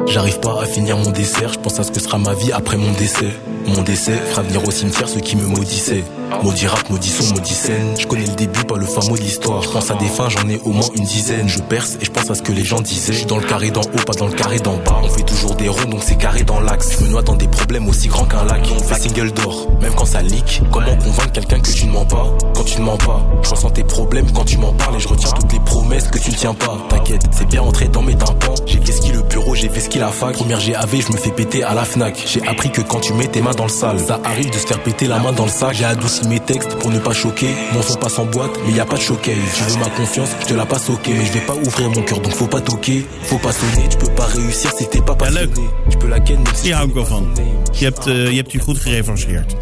J'arrive 0.08 0.40
pas 0.40 0.62
à 0.62 0.66
finir 0.66 0.98
mon 0.98 1.12
dessert, 1.12 1.54
je 1.54 1.60
pense 1.60 1.80
à 1.80 1.84
ce 1.84 1.92
que 1.92 2.00
sera 2.00 2.18
ma 2.18 2.34
vie 2.34 2.52
après 2.52 2.78
mon 2.78 2.92
décès. 2.94 3.34
Mon 3.68 3.82
décès 3.82 4.14
fera 4.30 4.44
venir 4.44 4.68
au 4.68 4.72
cimetière 4.72 5.08
ceux 5.10 5.20
qui 5.20 5.36
me 5.36 5.46
maudissaient. 5.46 6.04
Maudit 6.44 6.68
rap, 6.68 6.90
maudit 6.90 7.10
son, 7.10 7.34
maudit 7.34 7.54
scène. 7.54 7.96
Je 8.00 8.06
connais 8.06 8.26
le 8.26 8.34
début, 8.34 8.64
pas 8.64 8.78
le 8.78 8.86
fin 8.86 9.02
mot 9.08 9.16
de 9.18 9.22
l'histoire. 9.22 9.62
Je 9.62 9.70
pense 9.70 9.90
à 9.90 9.96
des 9.96 10.08
fins, 10.08 10.30
j'en 10.30 10.48
ai 10.50 10.60
au 10.64 10.72
moins 10.72 10.88
une 10.96 11.04
dizaine. 11.04 11.48
Je 11.48 11.60
perce 11.60 11.98
et 12.02 12.06
je 12.06 12.12
pense 12.12 12.30
à 12.30 12.36
ce 12.36 12.42
que 12.42 12.52
les 12.52 12.64
gens 12.64 12.82
disaient. 12.82 13.14
Je 13.14 13.20
suis 13.20 13.26
dans 13.26 13.38
le 13.38 13.46
carré 13.46 13.72
d'en 13.72 13.82
haut, 13.82 14.06
pas 14.06 14.14
dans 14.14 14.28
le 14.28 14.34
carré 14.34 14.60
d'en 14.60 14.78
bas. 14.78 15.02
On 15.04 15.10
fait 15.10 15.24
toujours 15.24 15.56
des 15.56 15.70
ronds, 15.70 15.90
donc 15.90 16.02
c'est 16.04 16.18
carré 16.18 16.44
dans 16.44 16.60
l'axe. 16.60 16.98
Je 17.00 17.06
me 17.06 17.10
noie 17.10 17.22
dans 17.22 17.36
des 17.36 17.48
problèmes 17.48 17.88
aussi 17.88 18.08
grands 18.08 18.26
qu'un 18.26 18.44
lac. 18.46 18.62
On 18.76 18.84
fait 18.84 19.02
single 19.02 19.32
d'or, 19.32 19.68
même 19.82 19.94
quand 19.96 20.06
ça 20.06 20.22
leak. 20.22 20.62
Comment 20.72 20.96
convaincre 20.98 21.32
quelqu'un 21.32 21.60
que 21.60 21.72
tu 21.72 21.86
ne 21.86 21.92
mens 21.92 22.06
pas? 22.06 22.34
Quand 22.56 22.64
tu 22.64 22.80
ne 22.80 22.86
mens 22.86 22.98
pas 22.98 23.26
Je 23.44 23.50
ressens 23.50 23.70
tes 23.72 23.84
problèmes 23.84 24.32
quand 24.32 24.46
tu 24.46 24.58
m'en 24.58 24.74
parles 24.74 24.96
et 24.96 25.00
je 25.00 25.08
retiens 25.08 25.32
toutes 25.32 25.54
les 25.54 25.60
promesses 25.60 26.08
que 26.08 26.20
tu 26.20 26.32
ne 26.32 26.36
tiens 26.36 26.54
pas. 26.54 26.78
T'inquiète, 26.90 27.24
c'est 27.32 27.48
bien 27.48 27.62
entré 27.62 27.88
dans 27.88 28.02
mes 28.02 28.16
tympans. 28.16 28.56
J'ai 28.66 28.80
fait 28.80 28.92
ce 28.92 29.14
le 29.14 29.22
bureau, 29.24 29.56
j'ai 29.56 29.70
fait 29.70 29.80
ce 29.80 30.00
la 30.00 30.10
fac. 30.10 30.34
Première 30.34 30.60
GAV, 30.60 31.02
je 31.02 31.12
me 31.12 31.18
fais 31.18 31.32
péter 31.32 31.64
à 31.64 31.74
la 31.74 31.86
Fnac. 31.86 32.22
J'ai 32.28 32.46
appris 32.48 32.72
que 32.72 32.82
quand 32.82 33.00
tu 33.00 33.14
mets 33.14 33.28
tes 33.28 33.42
mains 33.42 33.55
dans 33.56 33.64
le 33.64 33.70
sale, 33.70 34.00
ça 34.00 34.20
arrive 34.24 34.50
de 34.50 34.58
se 34.58 34.68
faire 34.68 34.82
péter 34.84 35.08
la 35.08 35.20
main 35.20 35.32
dans 35.32 35.46
le 35.46 35.52
sac. 35.52 35.76
J'ai 35.76 35.86
adouci 35.86 36.28
mes 36.28 36.40
textes 36.40 36.76
pour 36.80 36.90
ne 36.92 37.00
pas 37.00 37.14
choquer. 37.14 37.50
Mon 37.74 37.82
son 37.82 37.96
passe 37.96 38.20
en 38.20 38.26
boîte, 38.26 38.52
mais 38.66 38.74
y 38.74 38.80
a 38.80 38.86
pas 38.86 38.98
de 38.98 39.02
showcase. 39.02 39.36
Tu 39.56 39.64
veux 39.64 39.80
ma 39.80 39.90
confiance, 39.90 40.30
je 40.42 40.46
te 40.48 40.54
la 40.54 40.66
passe 40.66 40.90
ok. 40.90 41.08
Mais 41.08 41.26
je 41.26 41.32
vais 41.32 41.46
pas 41.46 41.56
ouvrir 41.56 41.90
mon 41.90 42.02
cœur, 42.02 42.20
donc 42.20 42.34
faut 42.34 42.48
pas 42.48 42.62
toquer. 42.62 43.06
Faut 43.24 43.38
pas 43.38 43.52
sonner, 43.52 43.88
tu 43.90 43.98
peux 43.98 44.14
pas 44.14 44.26
réussir 44.26 44.72
si 44.78 44.88
t'es 44.88 45.02
pas 45.02 45.16
passionné. 45.16 45.52
Je 45.90 45.98
peux 45.98 46.08
la 46.08 46.20
ken, 46.20 46.38
même 46.44 46.56
si 46.56 46.74
hou 46.74 46.88
ik 46.88 46.94
wel 46.94 47.06
van. 47.06 47.28
Je 47.72 47.84
hebt, 47.84 48.08
eh, 48.08 48.30
je 48.30 48.36
hebt 48.36 48.52
je 48.52 48.60
goed 48.60 48.78
gerevancheerd. 48.78 49.56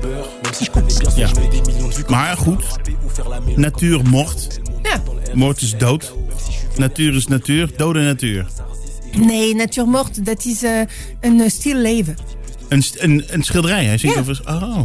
Ja. 1.15 1.29
Maar 2.07 2.37
goed, 2.37 2.63
natuur 3.55 4.01
mocht. 4.09 4.59
Ja, 4.83 5.03
Moord 5.33 5.61
is 5.61 5.77
dood. 5.77 6.13
Natuur 6.77 7.15
is 7.15 7.27
natuur. 7.27 7.69
Dode 7.77 7.99
natuur. 7.99 8.47
Nee, 9.15 9.55
Natuurmort, 9.55 10.25
dat 10.25 10.45
is 10.45 10.63
eh, 10.63 10.79
een 11.21 11.39
uh, 11.39 11.49
stil 11.49 11.75
leven. 11.75 12.15
Een, 12.69 12.83
een, 12.97 13.23
een 13.27 13.43
schilderij. 13.43 13.85
Hij 13.85 13.97
zingt 13.97 14.15
Ja. 14.15 14.21
over... 14.21 14.41
Oh. 14.45 14.83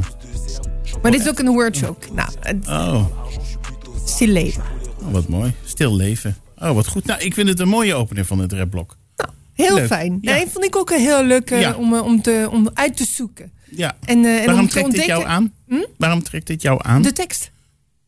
Maar 1.02 1.10
dit 1.10 1.20
is 1.20 1.28
ook 1.28 1.38
een 1.38 1.48
wordjoke. 1.48 2.06
Nou, 2.12 2.28
het 2.40 2.68
Oh. 2.68 3.04
stil 4.04 4.28
leven. 4.28 4.62
Oh, 5.02 5.12
wat 5.12 5.28
mooi. 5.28 5.52
Stil 5.64 5.96
leven. 5.96 6.36
Oh, 6.58 6.72
wat 6.72 6.86
goed. 6.86 7.04
Nou, 7.04 7.20
ik 7.20 7.34
vind 7.34 7.48
het 7.48 7.60
een 7.60 7.68
mooie 7.68 7.94
opener 7.94 8.24
van 8.24 8.38
het 8.38 8.52
rapblok. 8.52 8.96
Heel 9.54 9.74
Leuk. 9.74 9.86
fijn. 9.86 10.18
Ja. 10.20 10.32
Nee, 10.34 10.46
vond 10.46 10.64
ik 10.64 10.76
ook 10.76 10.90
heel 10.90 11.24
leuk 11.24 11.48
Ja. 11.50 11.74
om, 11.74 11.94
eh, 11.94 12.02
om, 12.04 12.22
te, 12.22 12.48
om 12.50 12.70
uit 12.74 12.96
te 12.96 13.04
zoeken. 13.04 13.50
Ja. 13.70 13.96
En, 14.04 14.24
eh, 14.24 14.38
en 14.38 14.44
Waarom 14.44 14.58
om 14.62 14.68
te 14.68 14.72
trekt 14.78 14.90
dit 14.94 15.04
jou 15.04 15.24
aan? 15.26 15.52
Waarom 15.96 16.22
trekt 16.22 16.46
dit 16.46 16.62
jou 16.62 16.80
aan? 16.82 17.02
De 17.02 17.12
tekst. 17.12 17.50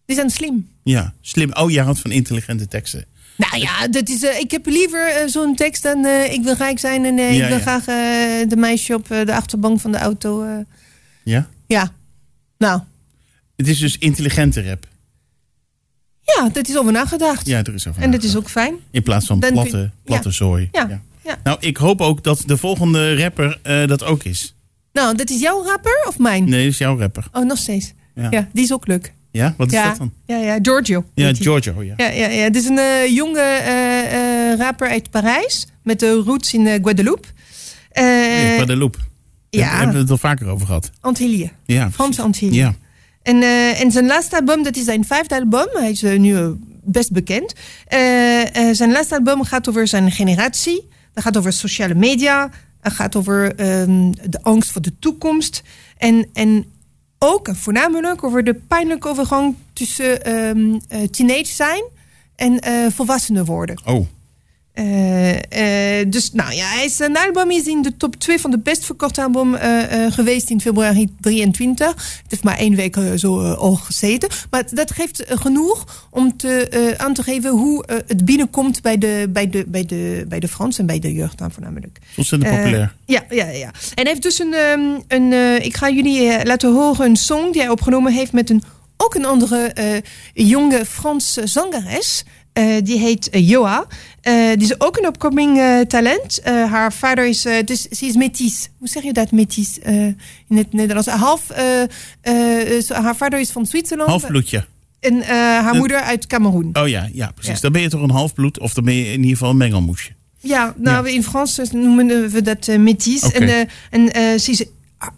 Die 0.07 0.17
zijn 0.17 0.31
slim. 0.31 0.69
Ja, 0.83 1.15
slim. 1.21 1.51
Oh, 1.53 1.71
je 1.71 1.81
houdt 1.81 1.99
van 2.01 2.11
intelligente 2.11 2.69
teksten. 2.69 3.05
Nou 3.49 3.63
ja, 3.63 3.89
dat 3.89 4.09
is, 4.09 4.23
eh, 4.23 4.39
ik 4.39 4.51
heb 4.51 4.67
liever 4.67 5.07
eh, 5.07 5.27
zo'n 5.29 5.55
tekst 5.55 5.83
dan 5.83 6.05
eh, 6.05 6.33
ik 6.33 6.43
wil 6.43 6.55
rijk 6.55 6.79
zijn 6.79 7.05
en 7.05 7.17
Ja, 7.17 7.29
ik 7.29 7.49
wil 7.49 7.57
ja. 7.57 7.59
graag 7.59 7.85
de 8.49 8.57
meisje 8.57 8.95
op 8.95 9.09
de 9.09 9.35
achterbank 9.35 9.81
van 9.81 9.93
de 9.93 9.99
auto. 9.99 10.47
Ja? 11.25 11.49
ja, 11.67 11.93
nou, 12.59 12.81
Het 13.57 13.69
is 13.69 13.79
dus 13.79 13.99
intelligente 13.99 14.63
rap. 14.63 14.87
ja, 16.21 16.49
dat 16.49 16.69
is 16.69 16.79
over 16.79 16.93
nagedacht. 16.93 17.47
Ja, 17.47 17.59
er 17.59 17.75
is 17.75 17.87
over 17.87 18.03
en 18.03 18.11
dat 18.11 18.23
is 18.23 18.37
ook 18.37 18.49
fijn. 18.49 18.75
In 18.91 19.03
plaats 19.03 19.27
van 19.27 19.41
Dan 19.41 19.53
platte, 19.53 19.91
platte 20.05 20.29
ja. 20.29 20.35
zooi. 20.35 20.69
Ja, 20.73 21.01
ja. 21.25 21.39
Nou, 21.45 21.57
ik 21.61 21.77
hoop 21.77 22.01
ook 22.01 22.23
dat 22.23 22.43
de 22.47 22.57
volgende 22.57 23.17
rapper 23.17 23.59
dat 23.87 24.05
ook 24.05 24.25
is. 24.25 24.55
Nou, 24.93 25.17
dat 25.17 25.31
is 25.31 25.41
jouw 25.41 25.65
rapper 25.65 26.05
of 26.09 26.19
mijn? 26.19 26.45
Nee, 26.45 26.63
dat 26.65 26.73
is 26.73 26.79
jouw 26.79 26.99
rapper. 26.99 27.29
Oh, 27.33 27.45
nog 27.45 27.59
steeds. 27.59 27.93
Ja. 28.15 28.27
Ja, 28.31 28.49
die 28.53 28.65
is 28.65 28.73
ook 28.73 28.87
leuk. 28.87 29.13
Ja? 29.31 29.55
Wat 29.57 29.67
is 29.67 29.73
ja, 29.73 29.89
dat 29.89 29.99
dan? 29.99 30.13
Ja, 30.27 30.37
ja, 30.37 30.59
Giorgio. 30.63 31.05
Ja. 31.15 31.35
Giorgio, 31.35 31.83
ja. 31.83 31.95
Ja, 31.97 32.09
ja, 32.09 32.29
ja. 32.29 32.43
Het 32.43 32.57
is 32.57 32.65
een 32.65 32.79
eh, 32.79 33.15
jonge 33.15 33.41
eh, 33.41 34.53
eh, 34.53 34.59
rapper 34.59 34.89
uit 34.89 35.11
Parijs. 35.11 35.67
Met 35.83 36.01
de 36.01 36.13
roots 36.13 36.55
in 36.55 36.67
Guadeloupe. 36.67 37.29
Nee, 37.93 38.57
Guadeloupe. 38.57 38.99
Daar 39.51 39.61
ja. 39.61 39.77
hebben 39.77 39.95
we 39.95 40.01
het 40.01 40.11
al 40.11 40.19
vaker 40.19 40.49
over 40.49 40.67
gehad. 40.67 40.91
Antilles. 41.01 41.49
Ja, 41.65 41.91
Franse 41.91 42.23
Antilles. 42.23 42.57
Ja. 42.57 42.75
En, 43.23 43.43
en 43.77 43.91
zijn 43.91 44.07
laatste 44.07 44.37
album, 44.37 44.63
dat 44.63 44.77
is 44.77 44.85
zijn 44.85 45.05
vijfde 45.05 45.35
album. 45.35 45.69
Hij 45.73 45.91
is 45.91 46.03
nu 46.03 46.57
best 46.85 47.13
bekend. 47.13 47.55
Zijn 48.73 48.93
laatste 48.93 49.15
album 49.15 49.45
gaat 49.45 49.69
over 49.69 49.89
zijn 49.89 50.11
generatie. 50.11 50.89
Dat 51.15 51.25
gaat 51.25 51.37
over 51.37 51.53
sociale 51.53 51.95
media. 51.95 52.51
Het 52.81 52.93
gaat 52.93 53.17
over 53.17 53.55
ehm, 53.55 54.11
de 54.11 54.43
angst 54.43 54.71
voor 54.71 54.83
de 54.83 54.99
toekomst. 54.99 55.63
En, 55.97 56.29
en 56.33 56.65
ook 57.25 57.49
en 57.49 57.57
voornamelijk 57.57 58.25
over 58.25 58.45
de 58.45 58.55
pijnlijke 58.55 59.09
overgang 59.09 59.55
tussen 59.73 60.25
ehm, 60.25 60.79
eh, 60.89 61.09
teenage 61.09 61.53
zijn 61.53 61.83
en 62.37 62.61
eh, 62.61 62.87
volwassenen 62.91 63.45
worden. 63.45 63.81
Oh. 63.85 64.07
Eh, 64.73 66.11
dus 66.11 66.33
nou 66.33 66.55
ja, 66.55 66.67
hij 66.67 66.85
is, 66.85 66.97
zijn 66.97 67.17
album 67.17 67.51
is 67.51 67.67
in 67.67 67.83
de 67.83 67.97
top 67.97 68.17
2 68.17 68.39
van 68.39 68.51
de 68.51 68.59
best 68.59 68.85
verkochte 68.85 69.23
album 69.23 69.55
eh, 69.55 70.13
geweest 70.13 70.51
in 70.51 70.61
februari 70.61 71.09
23. 71.21 71.87
Het 71.89 72.25
heeft 72.29 72.45
maar 72.45 72.59
één 72.59 72.75
week 72.75 72.97
zo 73.17 73.53
al 73.53 73.75
gezeten. 73.75 74.29
Maar 74.51 74.65
dat 74.71 74.91
geeft 74.91 75.25
genoeg 75.29 76.07
om 76.11 76.37
te, 76.37 76.95
aan 76.97 77.15
te 77.15 77.23
geven 77.23 77.51
hoe 77.51 77.85
het 78.07 78.25
binnenkomt 78.25 78.83
bij 78.83 78.99
de, 78.99 79.29
bij, 79.31 79.51
de, 79.51 79.65
bij, 79.67 79.87
de, 79.87 80.25
bij 80.29 80.41
de 80.41 80.49
Fransen 80.49 80.81
en 80.81 80.87
bij 80.87 80.99
de 80.99 81.13
jeugd 81.13 81.39
dan 81.39 81.51
voornamelijk. 81.51 81.99
Ontzettend 82.17 82.55
populair. 82.55 82.95
ja, 83.07 83.25
ja, 83.31 83.49
ja. 83.49 83.67
En 83.67 84.03
hij 84.03 84.07
heeft 84.07 84.23
dus 84.23 84.39
een. 84.39 84.55
ehm, 84.55 85.01
een 85.09 85.63
ik 85.65 85.77
ga 85.77 85.91
jullie 85.91 86.45
laten 86.45 86.73
horen 86.73 87.07
een 87.07 87.17
song 87.17 87.53
die 87.53 87.61
hij 87.61 87.71
opgenomen 87.71 88.13
heeft 88.13 88.33
met 88.33 88.51
een, 88.51 88.63
ook 88.97 89.15
een 89.15 89.25
andere 89.25 89.73
jonge 90.33 90.85
Franse 90.87 91.47
zangeres. 91.47 92.25
Die 92.83 92.99
heet 92.99 93.29
Joa. 93.33 93.87
Eh, 94.21 94.35
die 94.55 94.63
is 94.63 94.81
ook 94.81 94.97
een 94.99 95.05
upcoming 95.05 95.59
eh, 95.59 95.81
talent. 95.81 96.41
Eh, 96.41 96.71
haar 96.71 96.93
vader 96.93 97.27
is. 97.27 97.43
dus 97.65 97.83
ze 97.83 98.07
is 98.07 98.15
metis. 98.17 98.69
Hoe 98.79 98.89
zeg 98.89 99.03
je 99.03 99.13
dat, 99.13 99.31
metis? 99.33 99.79
in 100.49 100.57
het 100.57 100.73
Nederlands. 100.73 101.09
Half. 101.09 101.51
eh, 101.51 101.83
eh, 102.79 102.89
haar 102.89 103.17
vader 103.17 103.41
is 103.41 103.51
van 103.51 103.67
Zwitserland. 103.67 104.11
Halfbloedje. 104.11 104.65
En 105.01 105.23
haar 105.63 105.75
moeder 105.75 106.01
uit 106.01 106.27
Cameroen. 106.27 106.71
Oh 106.73 106.89
ja, 106.89 107.09
ja 107.13 107.31
precies. 107.35 107.55
Ja. 107.55 107.61
Dan 107.61 107.73
ben 107.73 107.83
je 107.83 107.89
toch 107.89 108.03
een 108.03 108.11
halfbloed 108.11 108.59
of 108.59 108.75
dan 108.75 108.85
ben 108.85 108.95
je 108.95 109.05
in 109.05 109.19
ieder 109.19 109.31
geval 109.31 109.51
een 109.51 109.57
mengelmoesje. 109.57 110.11
Ja, 110.39 110.75
nou, 110.77 111.11
in 111.11 111.23
Frans 111.23 111.61
noemen 111.73 112.31
we 112.31 112.43
dat. 112.43 112.69
Oké. 112.69 113.67
En, 113.91 114.13
en 114.13 114.41
ze 114.41 114.51
is 114.51 114.65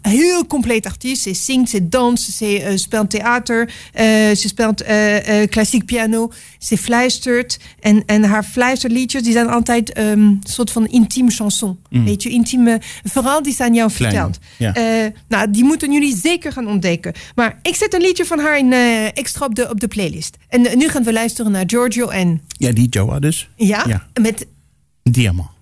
heel 0.01 0.47
compleet 0.47 0.85
artiest. 0.85 1.21
Ze 1.21 1.33
zingt, 1.33 1.69
ze 1.69 1.89
danst, 1.89 2.31
ze 2.31 2.61
eh, 2.61 2.77
speelt 2.77 3.09
theater, 3.09 3.73
eh, 3.93 4.05
ze 4.35 4.47
speelt 4.47 4.81
eh, 4.81 5.47
klassiek 5.49 5.85
piano, 5.85 6.31
ze 6.59 6.77
fluistert. 6.77 7.59
En, 7.79 8.03
en 8.05 8.23
haar 8.23 8.43
fluisterliedjes 8.43 9.23
die 9.23 9.31
zijn 9.31 9.47
altijd 9.49 9.93
ehm, 9.93 10.09
een 10.09 10.41
soort 10.43 10.71
van 10.71 10.87
intieme 10.87 11.31
chanson. 11.31 11.79
Mm. 11.89 12.05
Weet 12.05 12.23
je, 12.23 12.29
intieme 12.29 12.81
verhaal 13.03 13.43
die 13.43 13.53
ze 13.53 13.63
aan 13.63 13.73
jou 13.73 13.91
vertelt. 13.91 14.37
ja. 14.57 14.73
Nou, 15.27 15.51
die 15.51 15.63
moeten 15.63 15.91
jullie 15.93 16.15
zeker 16.17 16.51
gaan 16.51 16.67
ontdekken. 16.67 17.13
Maar 17.35 17.59
ik 17.61 17.75
zet 17.75 17.93
een 17.93 18.01
liedje 18.01 18.25
van 18.25 18.39
haar 18.39 18.57
in, 18.57 18.73
extra 19.13 19.45
op 19.45 19.55
de, 19.55 19.69
op 19.69 19.79
de 19.79 19.87
playlist. 19.87 20.37
En 20.47 20.77
nu 20.77 20.87
gaan 20.89 21.03
we 21.03 21.13
luisteren 21.13 21.51
naar 21.51 21.63
Giorgio 21.67 22.07
en... 22.07 22.41
Ja, 22.47 22.71
die 22.71 22.87
Joa 22.89 23.19
dus. 23.19 23.49
Ja, 23.55 23.83
Ja. 23.87 24.07
met 24.21 24.47
Diamant. 25.03 25.52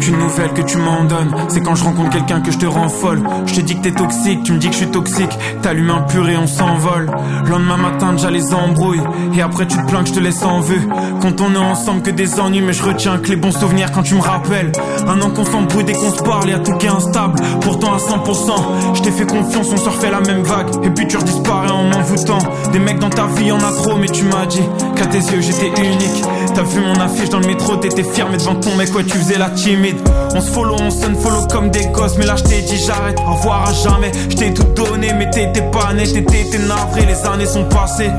Aucune 0.00 0.16
nouvelle 0.16 0.54
que 0.54 0.62
tu 0.62 0.78
m'en 0.78 1.04
donnes. 1.04 1.30
C'est 1.48 1.60
quand 1.60 1.74
je 1.74 1.84
rencontre 1.84 2.08
quelqu'un 2.08 2.40
que 2.40 2.50
je 2.50 2.56
te 2.56 2.64
rends 2.64 2.88
folle. 2.88 3.22
Je 3.44 3.56
te 3.56 3.60
dis 3.60 3.76
que 3.76 3.82
t'es 3.82 3.90
toxique, 3.90 4.42
tu 4.44 4.52
me 4.52 4.58
dis 4.58 4.68
que 4.68 4.72
je 4.72 4.78
suis 4.78 4.90
toxique. 4.90 5.30
T'allumes 5.60 5.90
un 5.90 6.00
pur 6.00 6.26
et 6.26 6.38
on 6.38 6.46
s'envole. 6.46 7.10
Lendemain 7.46 7.76
matin, 7.76 8.12
déjà 8.12 8.30
les 8.30 8.54
embrouilles. 8.54 9.02
Et 9.36 9.42
après, 9.42 9.66
tu 9.66 9.76
te 9.76 9.86
plains 9.86 10.02
que 10.02 10.08
je 10.08 10.14
te 10.14 10.20
laisse 10.20 10.42
en 10.42 10.60
vue. 10.60 10.88
Quand 11.20 11.38
on 11.42 11.54
est 11.54 11.58
ensemble, 11.58 12.00
que 12.00 12.10
des 12.10 12.40
ennuis. 12.40 12.62
Mais 12.62 12.72
je 12.72 12.82
retiens 12.82 13.18
que 13.18 13.28
les 13.28 13.36
bons 13.36 13.52
souvenirs 13.52 13.92
quand 13.92 14.02
tu 14.02 14.14
me 14.14 14.22
rappelles. 14.22 14.72
Un 15.06 15.20
an 15.20 15.28
qu'on 15.28 15.44
s'embrouille 15.44 15.84
dès 15.84 15.92
qu'on 15.92 16.12
se 16.12 16.22
parle, 16.22 16.48
y'a 16.48 16.60
tout 16.60 16.76
qui 16.78 16.86
est 16.86 16.90
instable. 16.90 17.38
Pourtant, 17.60 17.92
à 17.92 17.98
100%, 17.98 18.94
je 18.94 19.02
t'ai 19.02 19.10
fait 19.10 19.26
confiance, 19.26 19.68
on 19.70 19.76
se 19.76 19.88
refait 19.88 20.10
la 20.10 20.20
même 20.20 20.42
vague. 20.42 20.82
Et 20.82 20.90
puis 20.90 21.06
tu 21.08 21.18
redisparais 21.18 21.70
en 21.70 21.84
m'envoûtant. 21.84 22.38
Des 22.72 22.78
mecs 22.78 23.00
dans 23.00 23.10
ta 23.10 23.26
vie, 23.26 23.48
y'en 23.48 23.58
a 23.58 23.72
trop, 23.72 23.98
mais 23.98 24.08
tu 24.08 24.24
m'as 24.24 24.46
dit 24.46 24.62
qu'à 24.96 25.04
tes 25.04 25.18
yeux, 25.18 25.42
j'étais 25.42 25.68
unique. 25.68 26.24
T'as 26.54 26.62
vu 26.62 26.80
mon 26.80 27.00
affiche 27.00 27.30
dans 27.30 27.38
le 27.38 27.46
métro, 27.46 27.76
t'étais 27.76 28.02
fier, 28.02 28.28
mais 28.30 28.36
devant 28.36 28.56
ton 28.56 28.74
mec, 28.74 28.94
ouais, 28.94 29.04
tu 29.04 29.16
faisais 29.16 29.38
la 29.38 29.50
timide. 29.50 29.96
On 30.34 30.40
se 30.40 30.50
follow, 30.50 30.76
on 30.80 30.90
se 30.90 31.06
follow 31.20 31.46
comme 31.50 31.70
des 31.70 31.86
gosses, 31.86 32.16
mais 32.18 32.26
là, 32.26 32.36
je 32.36 32.42
t'ai 32.42 32.62
dit 32.62 32.76
j'arrête, 32.76 33.18
au 33.26 33.34
revoir 33.34 33.68
à 33.68 33.72
jamais. 33.72 34.10
Je 34.28 34.36
t'ai 34.36 34.52
tout 34.52 34.64
donné, 34.64 35.12
mais 35.12 35.30
t'étais 35.30 35.62
pas 35.70 35.92
net, 35.94 36.12
t'étais 36.12 36.58
navré, 36.58 37.06
les 37.06 37.26
années 37.26 37.46
sont 37.46 37.64
passées. 37.64 38.10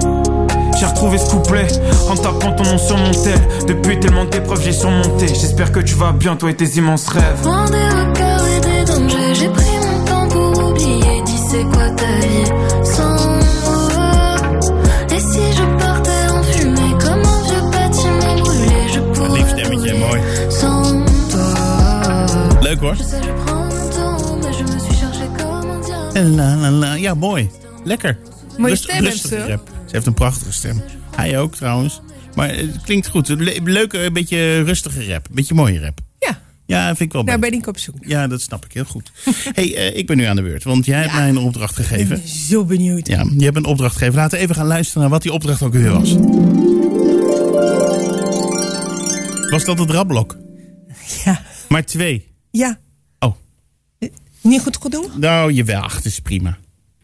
J'ai 0.79 0.85
retrouvé 0.85 1.17
ce 1.17 1.29
couplet 1.29 1.67
en 2.09 2.15
tapant 2.15 2.53
ton 2.53 2.63
nom 2.63 2.77
sur 2.77 2.97
mon 2.97 3.11
tel. 3.11 3.39
Depuis 3.67 3.99
tellement 3.99 4.25
d'épreuves, 4.25 4.63
j'ai 4.63 4.71
surmonté. 4.71 5.27
J'espère 5.27 5.71
que 5.71 5.79
tu 5.79 5.93
vas 5.95 6.11
bien, 6.11 6.35
toi 6.35 6.49
et 6.49 6.55
tes 6.55 6.77
immenses 6.77 7.07
rêves. 7.09 7.43
Loin 7.43 7.65
des 7.65 7.77
records 7.77 8.47
et 8.47 8.59
des 8.61 8.91
dangers, 8.91 9.35
j'ai 9.35 9.49
pris 9.49 9.65
mon 9.83 10.05
temps 10.05 10.27
pour 10.29 10.69
oublier. 10.69 11.21
Dis 11.25 11.39
c'est 11.51 11.63
quoi 11.65 11.89
ta 11.89 12.05
vie? 12.25 12.40
Un 22.71 22.77
diable. 22.79 22.95
La, 26.35 26.55
la, 26.55 26.69
la. 26.71 26.93
Ja, 26.93 27.13
mooi. 27.13 27.49
Lekker. 27.83 28.17
Mooie 28.57 28.75
stem 28.75 29.03
heeft 29.03 29.27
ze. 29.27 29.45
rap. 29.47 29.69
Ze 29.85 29.91
heeft 29.95 30.05
een 30.05 30.13
prachtige 30.13 30.53
stem. 30.53 30.81
Hij 31.15 31.39
ook 31.39 31.55
trouwens. 31.55 32.01
Maar 32.35 32.55
het 32.55 32.81
klinkt 32.83 33.07
goed. 33.07 33.27
Le- 33.27 33.59
Leuke, 33.63 33.97
een 34.03 34.13
beetje 34.13 34.61
rustige 34.63 35.05
rap. 35.05 35.27
Een 35.29 35.35
beetje 35.35 35.53
mooie 35.53 35.79
rap. 35.79 35.99
Ja. 36.19 36.41
Ja, 36.65 36.85
vind 36.87 36.99
ik 36.99 37.11
wel 37.11 37.23
Daar 37.23 37.35
beter. 37.39 37.49
ben 37.51 37.59
ik 37.59 37.67
op 37.67 37.77
zoek. 37.77 37.95
Ja, 38.01 38.27
dat 38.27 38.41
snap 38.41 38.65
ik 38.65 38.73
heel 38.73 38.83
goed. 38.85 39.11
hey, 39.55 39.75
eh, 39.75 39.97
ik 39.97 40.07
ben 40.07 40.17
nu 40.17 40.23
aan 40.23 40.35
de 40.35 40.41
beurt. 40.41 40.63
Want 40.63 40.85
jij 40.85 41.01
hebt 41.01 41.13
mij 41.13 41.29
een 41.29 41.37
opdracht 41.37 41.75
gegeven. 41.75 42.27
Zo 42.27 42.65
benieuwd. 42.65 43.07
Ja, 43.07 43.25
je 43.37 43.43
hebt 43.43 43.57
een 43.57 43.65
opdracht 43.65 43.93
gegeven. 43.97 44.15
Laten 44.15 44.37
we 44.37 44.43
even 44.43 44.55
gaan 44.55 44.67
luisteren 44.67 45.01
naar 45.01 45.11
wat 45.11 45.21
die 45.21 45.33
opdracht 45.33 45.61
ook 45.61 45.73
weer 45.73 45.91
was. 45.91 46.15
Was 49.49 49.63
dat 49.65 49.79
het 49.79 49.89
rapblok? 49.89 50.37
Ja. 51.25 51.41
Maar 51.67 51.85
twee. 51.85 52.29
Ja. 52.51 52.79
Oh. 53.19 53.35
Niet 54.41 54.61
goed 54.61 54.77
genoeg? 54.81 55.17
Nou, 55.17 55.51
jawel, 55.51 55.81
ach, 55.81 55.93
dat 55.95 56.05
is 56.05 56.19
prima. 56.19 56.57